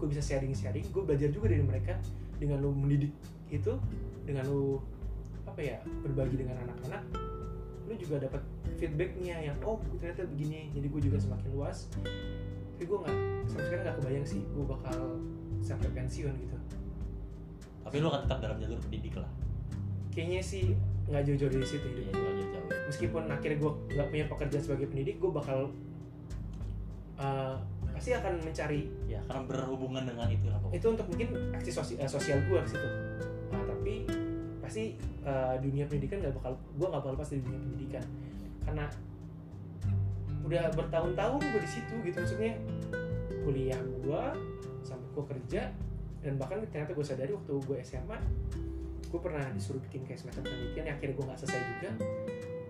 gue 0.00 0.06
bisa 0.08 0.24
sharing 0.24 0.56
sharing 0.56 0.84
gue 0.92 1.02
belajar 1.04 1.28
juga 1.32 1.52
dari 1.52 1.64
mereka. 1.64 1.96
Dengan 2.36 2.58
lo 2.60 2.74
mendidik 2.74 3.14
itu 3.48 3.72
dengan 4.26 4.50
lo 4.50 4.82
apa 5.48 5.60
ya 5.60 5.78
berbagi 6.04 6.40
dengan 6.42 6.58
anak-anak 6.64 7.02
lu 7.92 8.00
juga 8.00 8.24
dapat 8.24 8.40
feedbacknya 8.80 9.36
yang 9.52 9.56
oh 9.68 9.76
ternyata 10.00 10.24
begini 10.32 10.72
jadi 10.72 10.86
gue 10.88 11.00
juga 11.12 11.20
semakin 11.20 11.48
luas 11.52 11.92
tapi 12.72 12.88
gue 12.88 12.98
nggak 13.04 13.16
sampai 13.52 13.64
sekarang 13.68 13.84
nggak 13.84 13.96
kebayang 14.00 14.26
sih 14.26 14.40
gue 14.48 14.64
bakal 14.64 14.98
sampai 15.60 15.88
pensiun 15.92 16.34
gitu 16.40 16.56
Tapi 17.82 18.00
lu 18.00 18.08
akan 18.08 18.24
tetap 18.24 18.38
dalam 18.40 18.56
jalur 18.62 18.80
pendidik 18.80 19.20
lah. 19.20 19.28
kayaknya 20.08 20.40
sih 20.40 20.72
nggak 21.12 21.22
jauh-jauh 21.28 21.52
dari 21.52 21.66
situ 21.68 21.84
hidup 21.84 22.16
jauh 22.16 22.34
jauh. 22.40 22.48
jauh. 22.48 22.68
meskipun 22.88 23.22
akhirnya 23.28 23.58
gue 23.60 23.72
nggak 23.92 24.08
punya 24.08 24.24
pekerjaan 24.32 24.62
sebagai 24.64 24.86
pendidik 24.88 25.16
gue 25.20 25.30
bakal 25.34 25.60
uh, 27.20 27.60
pasti 27.92 28.16
akan 28.16 28.40
mencari 28.40 28.88
Ya, 29.04 29.20
karena 29.28 29.44
berhubungan 29.44 30.08
dengan 30.08 30.26
itu 30.32 30.48
lah 30.48 30.56
itu 30.72 30.86
untuk 30.88 31.04
mungkin 31.12 31.52
aksi 31.52 31.68
sosial, 31.68 32.08
sosial 32.08 32.40
gue 32.48 32.56
di 32.64 32.70
situ 32.72 32.88
pasti 34.72 34.96
uh, 35.28 35.60
dunia 35.60 35.84
pendidikan 35.84 36.24
nggak 36.24 36.32
bakal 36.40 36.56
gue 36.56 36.86
nggak 36.88 37.02
bakal 37.04 37.12
lepas 37.12 37.28
dari 37.28 37.44
dunia 37.44 37.60
pendidikan. 37.60 38.04
Karena 38.64 38.84
udah 40.48 40.64
bertahun-tahun 40.72 41.40
gue 41.44 41.60
di 41.60 41.70
situ 41.76 41.94
gitu 42.00 42.16
maksudnya 42.16 42.56
kuliah 43.44 43.76
gue 43.76 44.22
sampai 44.80 45.08
gue 45.12 45.24
kerja 45.28 45.68
dan 46.24 46.32
bahkan 46.40 46.64
ternyata 46.72 46.96
gue 46.96 47.04
sadari 47.04 47.36
waktu 47.36 47.52
gue 47.52 47.76
SMA 47.84 48.16
gue 49.12 49.20
pernah 49.20 49.44
disuruh 49.52 49.76
bikin 49.92 50.08
kayak 50.08 50.24
semacam 50.24 50.48
penelitian 50.48 50.84
yang 50.88 50.96
akhirnya 50.96 51.14
gue 51.20 51.24
nggak 51.28 51.38
selesai 51.44 51.60
juga 51.68 51.90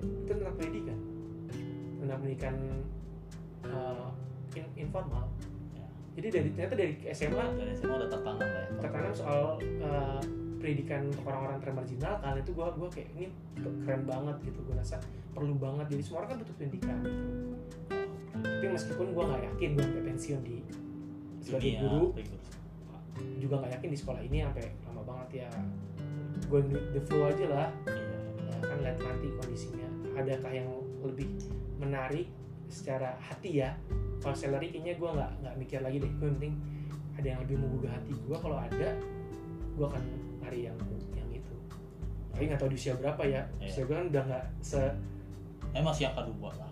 itu 0.03 0.32
tentang 0.34 0.57
pendidikan. 0.59 0.98
Tentang 2.03 2.18
pendidikan 2.18 2.55
uh, 3.70 4.11
in- 4.59 4.74
informal. 4.74 5.30
Ya. 5.78 5.86
jadi 6.18 6.26
dari 6.34 6.48
ternyata 6.50 6.74
dari 6.74 6.92
SMA 7.14 7.44
dari 7.55 7.74
semua 7.78 8.03
udah 8.03 8.11
tertanam 8.11 8.42
lah 8.42 8.62
ya 8.66 8.70
tertanam 8.82 9.12
soal 9.14 9.42
uh, 9.78 10.22
pendidikan 10.62 11.10
untuk 11.10 11.26
orang-orang 11.26 11.58
termarginal 11.58 12.14
kali 12.22 12.38
itu 12.38 12.52
gue 12.54 12.66
gua 12.78 12.88
kayak 12.88 13.08
ini 13.18 13.26
keren 13.82 14.02
banget 14.06 14.36
gitu. 14.46 14.58
Gue 14.62 14.78
rasa 14.78 15.02
perlu 15.34 15.58
banget. 15.58 15.90
Jadi 15.90 16.02
semua 16.06 16.22
orang 16.22 16.30
kan 16.30 16.38
butuh 16.46 16.56
pendidikan. 16.56 16.98
Gitu 17.02 17.52
tapi 18.42 18.66
meskipun 18.78 19.06
gue 19.14 19.24
nggak 19.26 19.42
yakin 19.42 19.68
gue 19.74 19.84
sampai 19.86 20.04
pensiun 20.06 20.40
di 20.46 20.56
sebagai 21.42 21.70
Dunia, 21.74 21.82
guru 21.82 22.06
juga 23.42 23.54
nggak 23.58 23.72
yakin 23.78 23.88
di 23.90 23.98
sekolah 23.98 24.20
ini 24.22 24.38
sampai 24.46 24.64
lama 24.86 25.02
banget 25.02 25.28
ya. 25.46 25.50
With 26.46 26.70
the 26.70 27.02
flow 27.06 27.26
aja 27.26 27.46
lah. 27.50 27.68
Iya. 27.90 28.18
ya 28.38 28.54
kan 28.62 28.78
lihat 28.86 28.98
nanti 29.02 29.26
kondisinya. 29.34 29.88
Adakah 30.14 30.52
yang 30.54 30.70
lebih 31.02 31.26
menarik 31.82 32.30
secara 32.70 33.18
hati 33.18 33.66
ya? 33.66 33.74
Kalau 34.22 34.38
salary 34.38 34.70
kayaknya 34.70 34.94
gue 34.94 35.10
nggak 35.10 35.32
nggak 35.42 35.54
mikir 35.58 35.78
lagi 35.82 35.98
deh. 35.98 36.12
Gue 36.22 36.26
yang 36.30 36.38
penting 36.38 36.54
ada 37.18 37.26
yang 37.26 37.40
lebih 37.42 37.56
menggugah 37.58 37.92
hati 37.92 38.12
gue 38.14 38.36
kalau 38.38 38.58
ada 38.62 38.88
gue 39.74 39.86
akan 39.90 40.02
lari 40.43 40.61
yang 40.64 40.76
yang 41.12 41.28
itu 41.30 41.55
tapi 42.28 42.43
nggak 42.45 42.59
tahu 42.59 42.68
di 42.68 42.76
usia 42.76 42.95
berapa 42.95 43.22
ya 43.22 43.43
Iya. 43.57 43.68
usia 43.68 43.82
gue 43.82 43.95
kan 43.95 44.07
udah 44.09 44.22
nggak 44.24 44.45
se 44.61 44.82
Eh 45.72 45.80
masih 45.80 46.05
angka 46.05 46.28
dua 46.28 46.53
lah. 46.53 46.68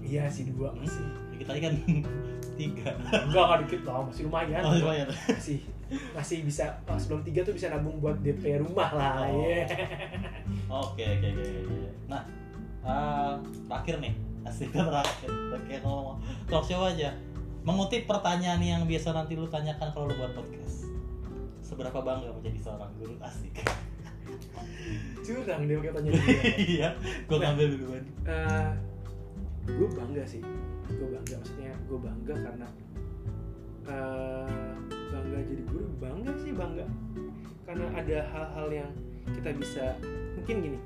iya 0.00 0.26
sih 0.26 0.48
dua 0.48 0.66
Hmm? 0.68 0.82
masih 0.82 1.04
Kita 1.32 1.46
tadi 1.46 1.60
kan 1.60 1.72
tiga. 2.58 2.90
enggak 3.22 3.44
nggak 3.44 3.58
dikit 3.62 3.80
lah 3.84 4.02
masih 4.02 4.22
lumayan 4.24 4.60
Oh, 4.60 4.72
lumayan. 4.74 5.06
masih 5.28 5.62
masih 6.10 6.42
bisa 6.42 6.64
oh, 6.82 6.96
sebelum 6.96 7.22
tiga 7.22 7.40
tuh 7.40 7.52
bisa 7.52 7.68
nabung 7.68 8.00
buat 8.00 8.18
DP 8.18 8.58
rumah 8.58 8.90
lah 8.90 9.22
Oh. 9.22 9.46
ya 9.46 9.62
Oke 10.66 11.04
oke 11.06 11.26
oke. 11.28 11.44
oke. 11.62 11.90
Nah, 12.06 12.22
eh, 12.82 13.32
terakhir 13.66 13.94
nih, 14.00 14.14
asik 14.42 14.72
terakhir. 14.72 15.30
Oke 15.52 15.74
ngomong 15.78 16.18
talk 16.46 16.64
show 16.64 16.82
aja. 16.82 17.14
Mengutip 17.62 18.06
pertanyaan 18.06 18.58
yang 18.58 18.82
biasa 18.82 19.10
nanti 19.12 19.34
lu 19.34 19.46
tanyakan 19.46 19.90
kalau 19.90 20.06
lu 20.06 20.14
buat 20.16 20.32
podcast. 20.32 20.85
Seberapa 21.66 21.98
bangga 21.98 22.30
menjadi 22.30 22.58
seorang 22.62 22.94
guru 22.94 23.18
asik? 23.18 23.66
curang 25.26 25.66
dia 25.66 25.76
pakai 25.82 25.92
tanya 25.94 26.10
Iya, 26.78 26.88
gua 27.26 27.36
Nah. 27.36 27.42
ngambil 27.50 27.66
duluan. 27.74 28.04
gue 29.66 29.88
bangga 29.98 30.22
sih 30.22 30.38
gue 30.86 31.08
bangga 31.10 31.34
maksudnya 31.42 31.74
gue 31.90 31.98
bangga 31.98 32.34
karena 32.38 32.66
eh, 33.90 34.74
bangga 35.10 35.38
jadi 35.42 35.62
guru 35.66 35.86
bangga 35.98 36.32
sih 36.38 36.54
bangga 36.54 36.86
karena 37.66 37.86
ada 37.98 38.18
hal-hal 38.30 38.68
yang 38.70 38.90
kita 39.34 39.50
bisa 39.58 39.98
mungkin 40.38 40.56
gini 40.62 40.78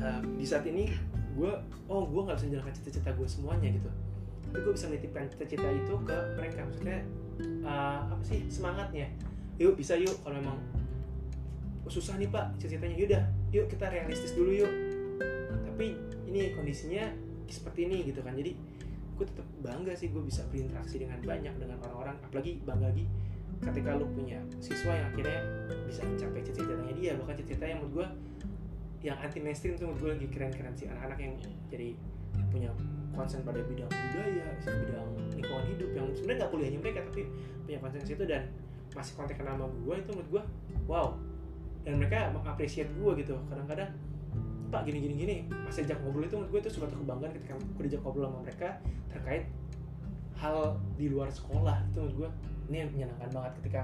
eh, 0.00 0.20
di 0.40 0.46
saat 0.48 0.64
ini 0.64 0.88
gue 1.36 1.52
oh 1.92 2.08
gue 2.08 2.20
nggak 2.24 2.40
bisa 2.40 2.46
menjalankan 2.48 2.74
cita-cita 2.80 3.10
gue 3.12 3.28
semuanya 3.28 3.68
gitu 3.76 3.90
tapi 4.48 4.58
gue 4.64 4.72
bisa 4.72 4.86
menitipkan 4.88 5.28
cita-cita 5.28 5.68
itu 5.68 5.94
ke 6.08 6.16
mereka 6.40 6.64
maksudnya 6.64 6.98
eh, 7.44 7.98
apa 8.08 8.22
sih 8.24 8.40
semangatnya 8.48 9.12
yuk 9.60 9.76
bisa 9.76 9.96
yuk 9.96 10.16
kalau 10.24 10.40
memang 10.40 10.58
"Oh, 11.82 11.90
susah 11.92 12.16
nih 12.16 12.30
pak 12.30 12.56
cita-citanya 12.56 12.96
yaudah 12.96 13.24
yuk 13.52 13.68
kita 13.68 13.92
realistis 13.92 14.32
dulu 14.32 14.50
yuk. 14.64 14.72
Tapi 15.68 15.96
ini 16.28 16.56
kondisinya 16.56 17.12
seperti 17.52 17.84
ini 17.84 18.08
gitu 18.08 18.24
kan. 18.24 18.32
Jadi 18.32 18.56
gue 19.12 19.26
tetap 19.28 19.44
bangga 19.60 19.92
sih 19.92 20.08
gue 20.08 20.24
bisa 20.24 20.42
berinteraksi 20.48 20.96
dengan 20.96 21.20
banyak 21.20 21.54
dengan 21.60 21.76
orang-orang. 21.84 22.16
Apalagi 22.24 22.64
bangga 22.64 22.88
lagi 22.88 23.04
ketika 23.62 23.94
lu 23.94 24.08
punya 24.10 24.42
siswa 24.58 24.96
yang 24.96 25.06
akhirnya 25.12 25.40
bisa 25.84 26.02
mencapai 26.08 26.40
cita-citanya 26.40 26.94
dia. 26.96 27.12
Bahkan 27.20 27.34
cita-cita 27.44 27.64
yang 27.68 27.78
menurut 27.84 27.94
gue 27.94 28.06
yang 29.02 29.16
anti 29.18 29.38
mainstream 29.42 29.76
tuh 29.76 29.92
menurut 29.92 30.00
gue 30.00 30.10
lagi 30.16 30.26
keren-keren 30.32 30.74
sih. 30.74 30.88
Anak-anak 30.88 31.18
yang 31.20 31.34
jadi 31.68 31.88
punya 32.48 32.70
concern 33.12 33.44
pada 33.44 33.60
bidang 33.60 33.92
budaya 33.92 34.48
bidang 34.64 35.08
lingkungan 35.36 35.64
hidup 35.68 35.90
yang 35.92 36.06
sebenarnya 36.16 36.38
nggak 36.40 36.52
kuliahnya 36.56 36.78
mereka 36.80 37.00
tapi 37.04 37.22
punya 37.68 37.78
ke 37.84 38.08
situ. 38.08 38.24
Dan 38.24 38.48
masih 38.92 39.12
kontak 39.16 39.40
nama 39.40 39.64
gue 39.64 39.94
itu 39.98 40.10
menurut 40.12 40.30
gue 40.30 40.42
wow. 40.86 41.08
Dan 41.82 41.98
mereka 41.98 42.30
mengapresiasi 42.30 42.94
gue 42.94 43.12
gitu. 43.18 43.34
Kadang-kadang 43.50 43.90
pak 44.70 44.82
gini 44.86 44.98
gini. 45.02 45.14
Gini 45.18 45.36
pas 45.50 45.74
ajak 45.74 45.98
ngobrol 46.00 46.24
itu 46.24 46.36
menurut 46.38 46.50
gue 46.54 46.60
itu 46.68 46.70
suatu 46.78 46.94
kebanggaan 46.94 47.32
ketika 47.34 47.52
gue 47.58 47.82
diajak 47.88 48.00
ngobrol 48.06 48.30
sama 48.30 48.38
mereka 48.46 48.68
terkait 49.10 49.44
hal 50.38 50.78
di 50.94 51.06
luar 51.10 51.28
sekolah. 51.28 51.82
Itu 51.90 52.06
menurut 52.06 52.16
gue 52.16 52.28
ini 52.70 52.76
yang 52.86 52.90
menyenangkan 52.94 53.30
banget 53.34 53.52
ketika 53.62 53.80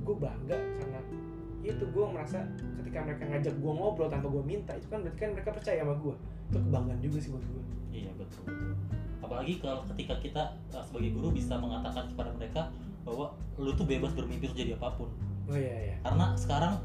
gue 0.00 0.16
bangga 0.16 0.56
karena 0.56 1.00
itu 1.60 1.84
gue 1.84 2.04
merasa 2.08 2.40
ketika 2.80 3.04
mereka 3.04 3.22
ngajak 3.28 3.54
gue 3.60 3.72
ngobrol 3.76 4.08
tanpa 4.08 4.32
gue 4.32 4.44
minta 4.48 4.72
itu 4.72 4.88
kan 4.88 5.04
berarti 5.04 5.20
kan 5.20 5.30
mereka 5.36 5.50
percaya 5.52 5.84
sama 5.84 5.94
gue 6.00 6.14
itu 6.48 6.56
kebanggaan 6.56 7.00
juga 7.04 7.18
sih 7.20 7.30
buat 7.36 7.44
gue 7.44 7.64
Iya 7.90 8.10
betul. 8.14 8.42
betul. 8.46 8.72
Apalagi 9.20 9.52
kalau 9.58 9.82
ketika 9.92 10.14
kita 10.22 10.42
uh, 10.72 10.82
sebagai 10.82 11.10
guru 11.18 11.34
bisa 11.34 11.58
mengatakan 11.58 12.06
kepada 12.06 12.30
mereka 12.34 12.62
bahwa 13.06 13.32
lu 13.56 13.72
tuh 13.74 13.86
bebas 13.88 14.12
bermimpi 14.12 14.48
untuk 14.50 14.58
jadi 14.60 14.76
apa 14.76 14.88
pun. 14.94 15.08
oh 15.50 15.56
iya 15.56 15.92
iya 15.92 15.96
Karena 16.04 16.36
sekarang 16.38 16.78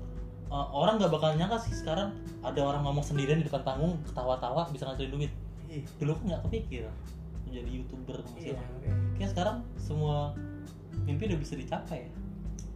uh, 0.50 0.68
orang 0.74 0.98
nggak 0.98 1.12
bakal 1.14 1.30
nyangka 1.38 1.58
sih 1.70 1.74
sekarang 1.76 2.16
ada 2.42 2.60
orang 2.64 2.82
ngomong 2.88 3.04
sendirian 3.06 3.40
di 3.40 3.46
depan 3.46 3.62
panggung 3.62 4.00
ketawa-tawa 4.08 4.68
bisa 4.74 4.88
ngasilin 4.90 5.12
duit. 5.12 5.32
Ih, 5.70 5.84
Dulu 6.02 6.12
kan 6.18 6.24
nggak 6.34 6.42
kepikir 6.50 6.86
menjadi 7.46 7.70
youtuber 7.70 8.18
iya 8.42 8.58
iya. 8.82 8.94
Kayak 9.20 9.30
sekarang 9.38 9.58
semua 9.78 10.34
mimpi 11.06 11.30
udah 11.30 11.40
bisa 11.40 11.54
dicapai 11.56 12.08
ya. 12.08 12.12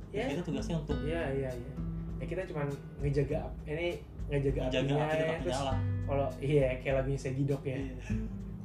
Ya. 0.09 0.25
Kita 0.35 0.41
tugasnya 0.45 0.77
untuk 0.81 0.97
iya 1.05 1.29
iya 1.33 1.49
iya 1.53 1.73
ya 2.19 2.25
kita 2.27 2.41
cuma 2.51 2.67
ngejaga 2.99 3.47
ini 3.63 4.03
ngejaga 4.27 4.59
menjaga 4.67 4.83
apinya 4.83 5.05
api 5.07 5.15
tetap 5.15 5.23
ya, 5.31 5.39
terus 5.39 5.55
menyala. 5.55 5.73
kalau 6.05 6.27
iya 6.43 6.67
kayak 6.83 6.95
lagunya 7.01 7.19
Segidok 7.19 7.63
ya 7.63 7.77
Iya. 7.79 7.95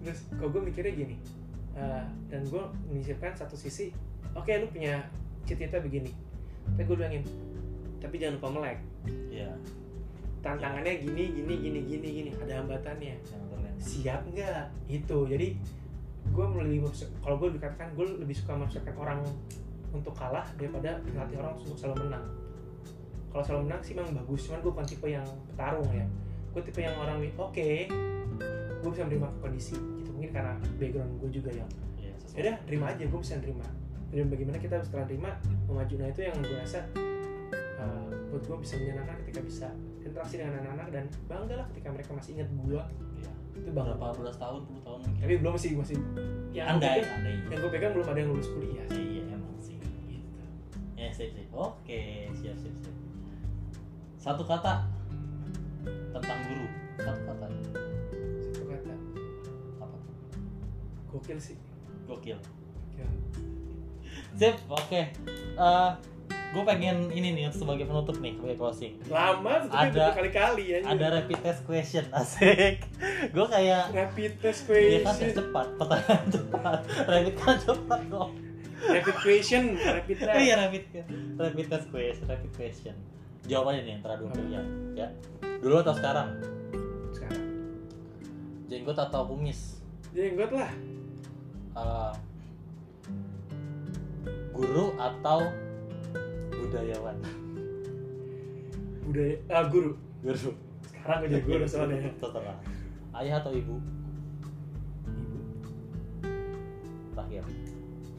terus 0.05 0.20
kalau 0.37 0.49
gue 0.53 0.62
mikirnya 0.68 0.93
gini 0.93 1.16
eh, 1.79 2.05
dan 2.29 2.41
gue 2.51 2.62
menyisipkan 2.91 3.33
satu 3.39 3.55
sisi 3.57 3.95
oke 4.35 4.51
lu 4.51 4.66
punya 4.70 5.07
cita-cita 5.47 5.80
begini. 5.80 6.11
Tapi 6.74 6.82
gue 6.85 6.97
bilangin 6.97 7.24
tapi 8.05 8.20
jangan 8.20 8.37
lupa 8.37 8.49
melek. 8.61 8.78
Iya. 9.32 9.51
tantangannya 10.45 11.01
gini 11.01 11.41
gini 11.41 11.55
gini 11.57 11.80
gini 11.89 12.09
gini. 12.20 12.30
Ada 12.37 12.61
hambatannya. 12.61 13.16
Siap 13.80 14.28
nggak? 14.28 14.68
Itu 14.93 15.24
jadi 15.24 15.57
gue 16.24 16.45
lebih 16.61 16.85
kalau 17.24 17.37
gue 17.41 17.57
dikatakan 17.57 17.97
gue 17.97 18.07
lebih 18.20 18.37
suka 18.37 18.57
mempersiapkan 18.57 18.97
orang 18.97 19.20
untuk 19.93 20.12
kalah 20.16 20.45
daripada 20.61 21.01
melatih 21.09 21.41
orang 21.41 21.57
untuk 21.57 21.76
selalu 21.80 22.09
menang. 22.09 22.24
Kalau 23.32 23.45
selalu 23.45 23.62
menang 23.72 23.80
sih 23.80 23.93
memang 23.97 24.12
bagus 24.20 24.41
cuman 24.49 24.59
gue 24.61 24.70
bukan 24.72 24.87
tipe 24.89 25.09
yang 25.09 25.26
petarung 25.53 25.89
ya. 25.93 26.07
Gue 26.53 26.62
tipe 26.64 26.80
yang 26.85 26.97
orang 27.01 27.24
oke 27.41 27.68
gue 28.85 28.91
bisa 28.93 29.03
menerima 29.09 29.28
kondisi 29.41 29.76
gitu. 29.80 30.11
Mungkin 30.12 30.30
karena 30.32 30.55
background 30.76 31.12
gue 31.24 31.30
juga 31.32 31.51
yang 31.57 31.70
Iya, 31.97 32.14
ya 32.37 32.41
udah 32.45 32.57
terima 32.68 32.87
aja 32.93 33.05
gue 33.09 33.20
bisa 33.20 33.41
terima 33.41 33.64
dan 34.14 34.30
bagaimana 34.30 34.56
kita 34.56 34.78
setelah 34.78 35.04
terima 35.04 35.30
memaju 35.66 35.94
nah 35.98 36.08
itu 36.08 36.20
yang 36.22 36.36
gue 36.38 36.54
rasa 36.54 36.80
uh, 37.76 38.06
buat 38.30 38.42
gue 38.42 38.58
bisa 38.62 38.74
menyenangkan 38.78 39.16
ketika 39.20 39.40
bisa 39.42 39.66
interaksi 40.00 40.38
dengan 40.38 40.54
anak-anak 40.60 40.88
dan 40.90 41.04
bangga 41.26 41.54
lah 41.56 41.66
ketika 41.74 41.88
mereka 41.90 42.10
masih 42.12 42.30
ingat 42.38 42.48
gue 42.52 42.82
Iya. 43.14 43.30
itu 43.56 43.70
bangga 43.70 43.94
Berapa 43.94 44.14
belas 44.16 44.36
tahun, 44.36 44.60
puluh 44.64 44.82
tahun 44.82 44.98
mungkin. 45.02 45.20
tapi 45.20 45.34
belum 45.38 45.54
sih 45.54 45.70
masih 45.74 45.96
yang 46.50 46.66
andai, 46.72 47.02
pegang, 47.02 47.14
andai. 47.18 47.34
yang 47.50 47.58
gue 47.58 47.70
pegang 47.70 47.92
belum 47.92 48.06
ada 48.06 48.18
yang 48.18 48.30
lulus 48.30 48.48
kuliah 48.48 48.86
sih 48.88 49.04
Iya 49.12 49.22
emang 49.30 49.54
sih. 49.58 49.76
gitu 49.78 50.42
Ya 50.94 51.10
sip 51.10 51.30
sip. 51.30 51.48
Oke 51.50 52.30
siap 52.32 52.54
siap 52.54 52.74
siap. 52.78 52.96
Satu 54.16 54.42
kata 54.42 54.86
tentang 55.84 56.40
guru. 56.46 56.66
Satu 56.96 57.20
kata. 57.24 57.46
satu 58.40 58.62
kata 58.64 58.94
Apa? 59.78 59.96
gokil 61.10 61.36
sih 61.36 61.58
Gokil. 62.06 62.38
Gokil. 62.94 63.10
Sip. 64.35 64.55
Oke. 64.66 65.14
Eh, 65.55 65.91
gue 66.51 66.62
pengen 66.62 67.11
ini 67.11 67.30
nih 67.32 67.51
sebagai 67.51 67.82
penutup 67.82 68.14
nih 68.16 68.35
sebagai 68.35 68.57
closing. 68.57 68.95
lama 69.09 69.66
Ada- 69.66 70.14
berkali-kali 70.14 70.64
ya 70.68 70.78
Ada 70.85 71.07
rapid 71.16 71.39
test 71.41 71.61
question 71.62 72.05
asik. 72.14 72.87
gue 73.28 73.47
kayak 73.49 73.91
rapid 73.91 74.32
test 74.39 74.62
Iya 74.64 75.03
kan 75.03 75.14
tes 75.14 75.18
question 75.18 75.30
cepat, 75.37 75.66
pertanyaan 75.76 76.24
cepat, 76.28 76.78
rapid 77.05 77.35
kan 77.37 77.57
cepat 77.59 78.01
kok. 78.07 78.28
rapid 78.85 79.16
question 79.16 79.62
rapid 79.76 80.16
test 80.20 80.37
iya 80.37 80.55
rapid 80.61 80.82
rapid 81.37 81.66
test 81.68 81.87
question, 81.89 82.24
rapid 82.24 82.53
question. 82.53 82.95
Jawabannya 83.45 83.82
nih 83.82 83.95
antara 83.97 84.14
dua 84.16 84.30
pilihan, 84.30 84.66
ya. 84.95 85.09
Dulu 85.59 85.74
atau 85.76 85.93
sekarang? 85.93 86.39
sekarang 87.11 87.45
Jenggot 88.66 88.97
atau 88.97 89.26
kumis? 89.26 89.82
jenggot 90.11 90.51
lah 90.51 90.70
Eh, 91.74 92.12
guru 94.55 94.94
atau 94.96 95.50
budayawan? 96.55 97.18
budaya 99.05 99.36
ah, 99.52 99.68
guru 99.68 100.00
Guru. 100.24 100.57
sekarang 100.88 101.28
gue 101.28 101.36
jadi 101.36 101.44
guru 101.44 101.68
soalnya 101.76 102.09
Terserah. 102.16 102.57
Ayah 103.12 103.44
atau 103.44 103.52
ibu? 103.52 103.76
ibu 105.05 105.40
Terakhir. 107.12 107.44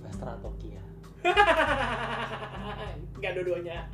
Vestra 0.05 0.37
atau 0.37 0.53
Kia? 0.61 0.85
nggak 3.17 3.41
dua-duanya 3.41 3.89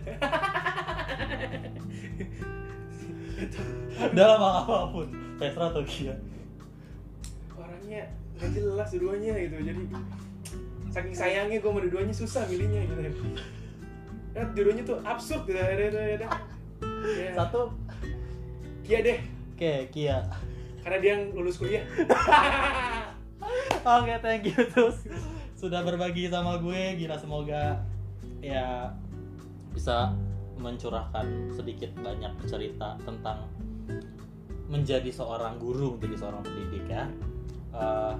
dalam 4.16 4.40
hal 4.40 4.64
apa 4.64 4.88
pun 4.94 5.08
Petra 5.36 5.68
atau 5.68 5.84
Kia 5.84 6.16
orangnya 7.58 8.08
nggak 8.40 8.56
jelas 8.56 8.88
dua-duanya 8.96 9.36
gitu 9.36 9.60
jadi 9.60 9.84
saking 10.90 11.14
sayangnya 11.14 11.62
gue 11.62 11.70
sama 11.70 11.80
dua-duanya 11.86 12.14
susah 12.14 12.42
milihnya 12.50 12.82
gitu 12.86 13.00
ya. 13.00 13.12
Dua-duanya 14.54 14.82
tuh 14.82 14.98
absurd 15.06 15.46
gitu. 15.46 15.58
Ada 15.58 15.84
ada 15.90 16.28
ya. 17.06 17.32
satu. 17.38 17.70
Kia 18.82 18.98
deh. 19.06 19.18
Oke 19.54 19.74
Kia. 19.94 20.26
Karena 20.82 20.98
dia 20.98 21.10
yang 21.14 21.24
lulus 21.32 21.62
kuliah. 21.62 21.86
Oke, 23.80 24.12
thank 24.20 24.44
you 24.44 24.60
terus 24.68 25.06
sudah 25.56 25.80
berbagi 25.86 26.28
sama 26.28 26.58
gue. 26.58 26.98
Gila 26.98 27.16
semoga 27.16 27.80
ya 28.42 28.90
bisa 29.70 30.12
mencurahkan 30.60 31.56
sedikit 31.56 31.94
banyak 32.00 32.32
cerita 32.44 33.00
tentang 33.06 33.48
menjadi 34.70 35.10
seorang 35.10 35.58
guru, 35.58 35.96
menjadi 35.96 36.26
seorang 36.26 36.42
pendidik 36.44 36.84
ya. 36.86 37.04
Eh, 37.74 38.14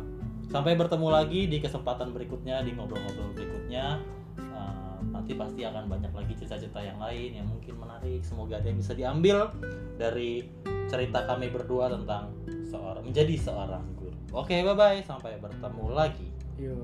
sampai 0.50 0.74
bertemu 0.74 1.08
lagi 1.08 1.46
di 1.46 1.62
kesempatan 1.62 2.10
berikutnya 2.10 2.60
di 2.66 2.74
ngobrol-ngobrol 2.74 3.32
berikutnya. 3.32 4.02
Eh, 4.36 4.98
nanti 5.14 5.32
pasti 5.38 5.62
akan 5.62 5.86
banyak 5.86 6.12
lagi 6.12 6.32
cerita-cerita 6.36 6.82
yang 6.82 6.98
lain 6.98 7.40
yang 7.40 7.46
mungkin 7.46 7.78
menarik. 7.78 8.20
Semoga 8.26 8.58
ada 8.58 8.66
yang 8.66 8.78
bisa 8.82 8.92
diambil 8.92 9.48
dari 9.96 10.44
cerita 10.90 11.22
kami 11.24 11.48
berdua 11.54 11.86
tentang 11.88 12.34
seorang 12.66 13.06
menjadi 13.06 13.34
seorang 13.38 13.84
guru. 13.94 14.18
Oke, 14.34 14.58
bye 14.66 14.74
bye. 14.74 15.00
Sampai 15.06 15.38
bertemu 15.38 15.86
lagi. 15.94 16.28
yo 16.60 16.76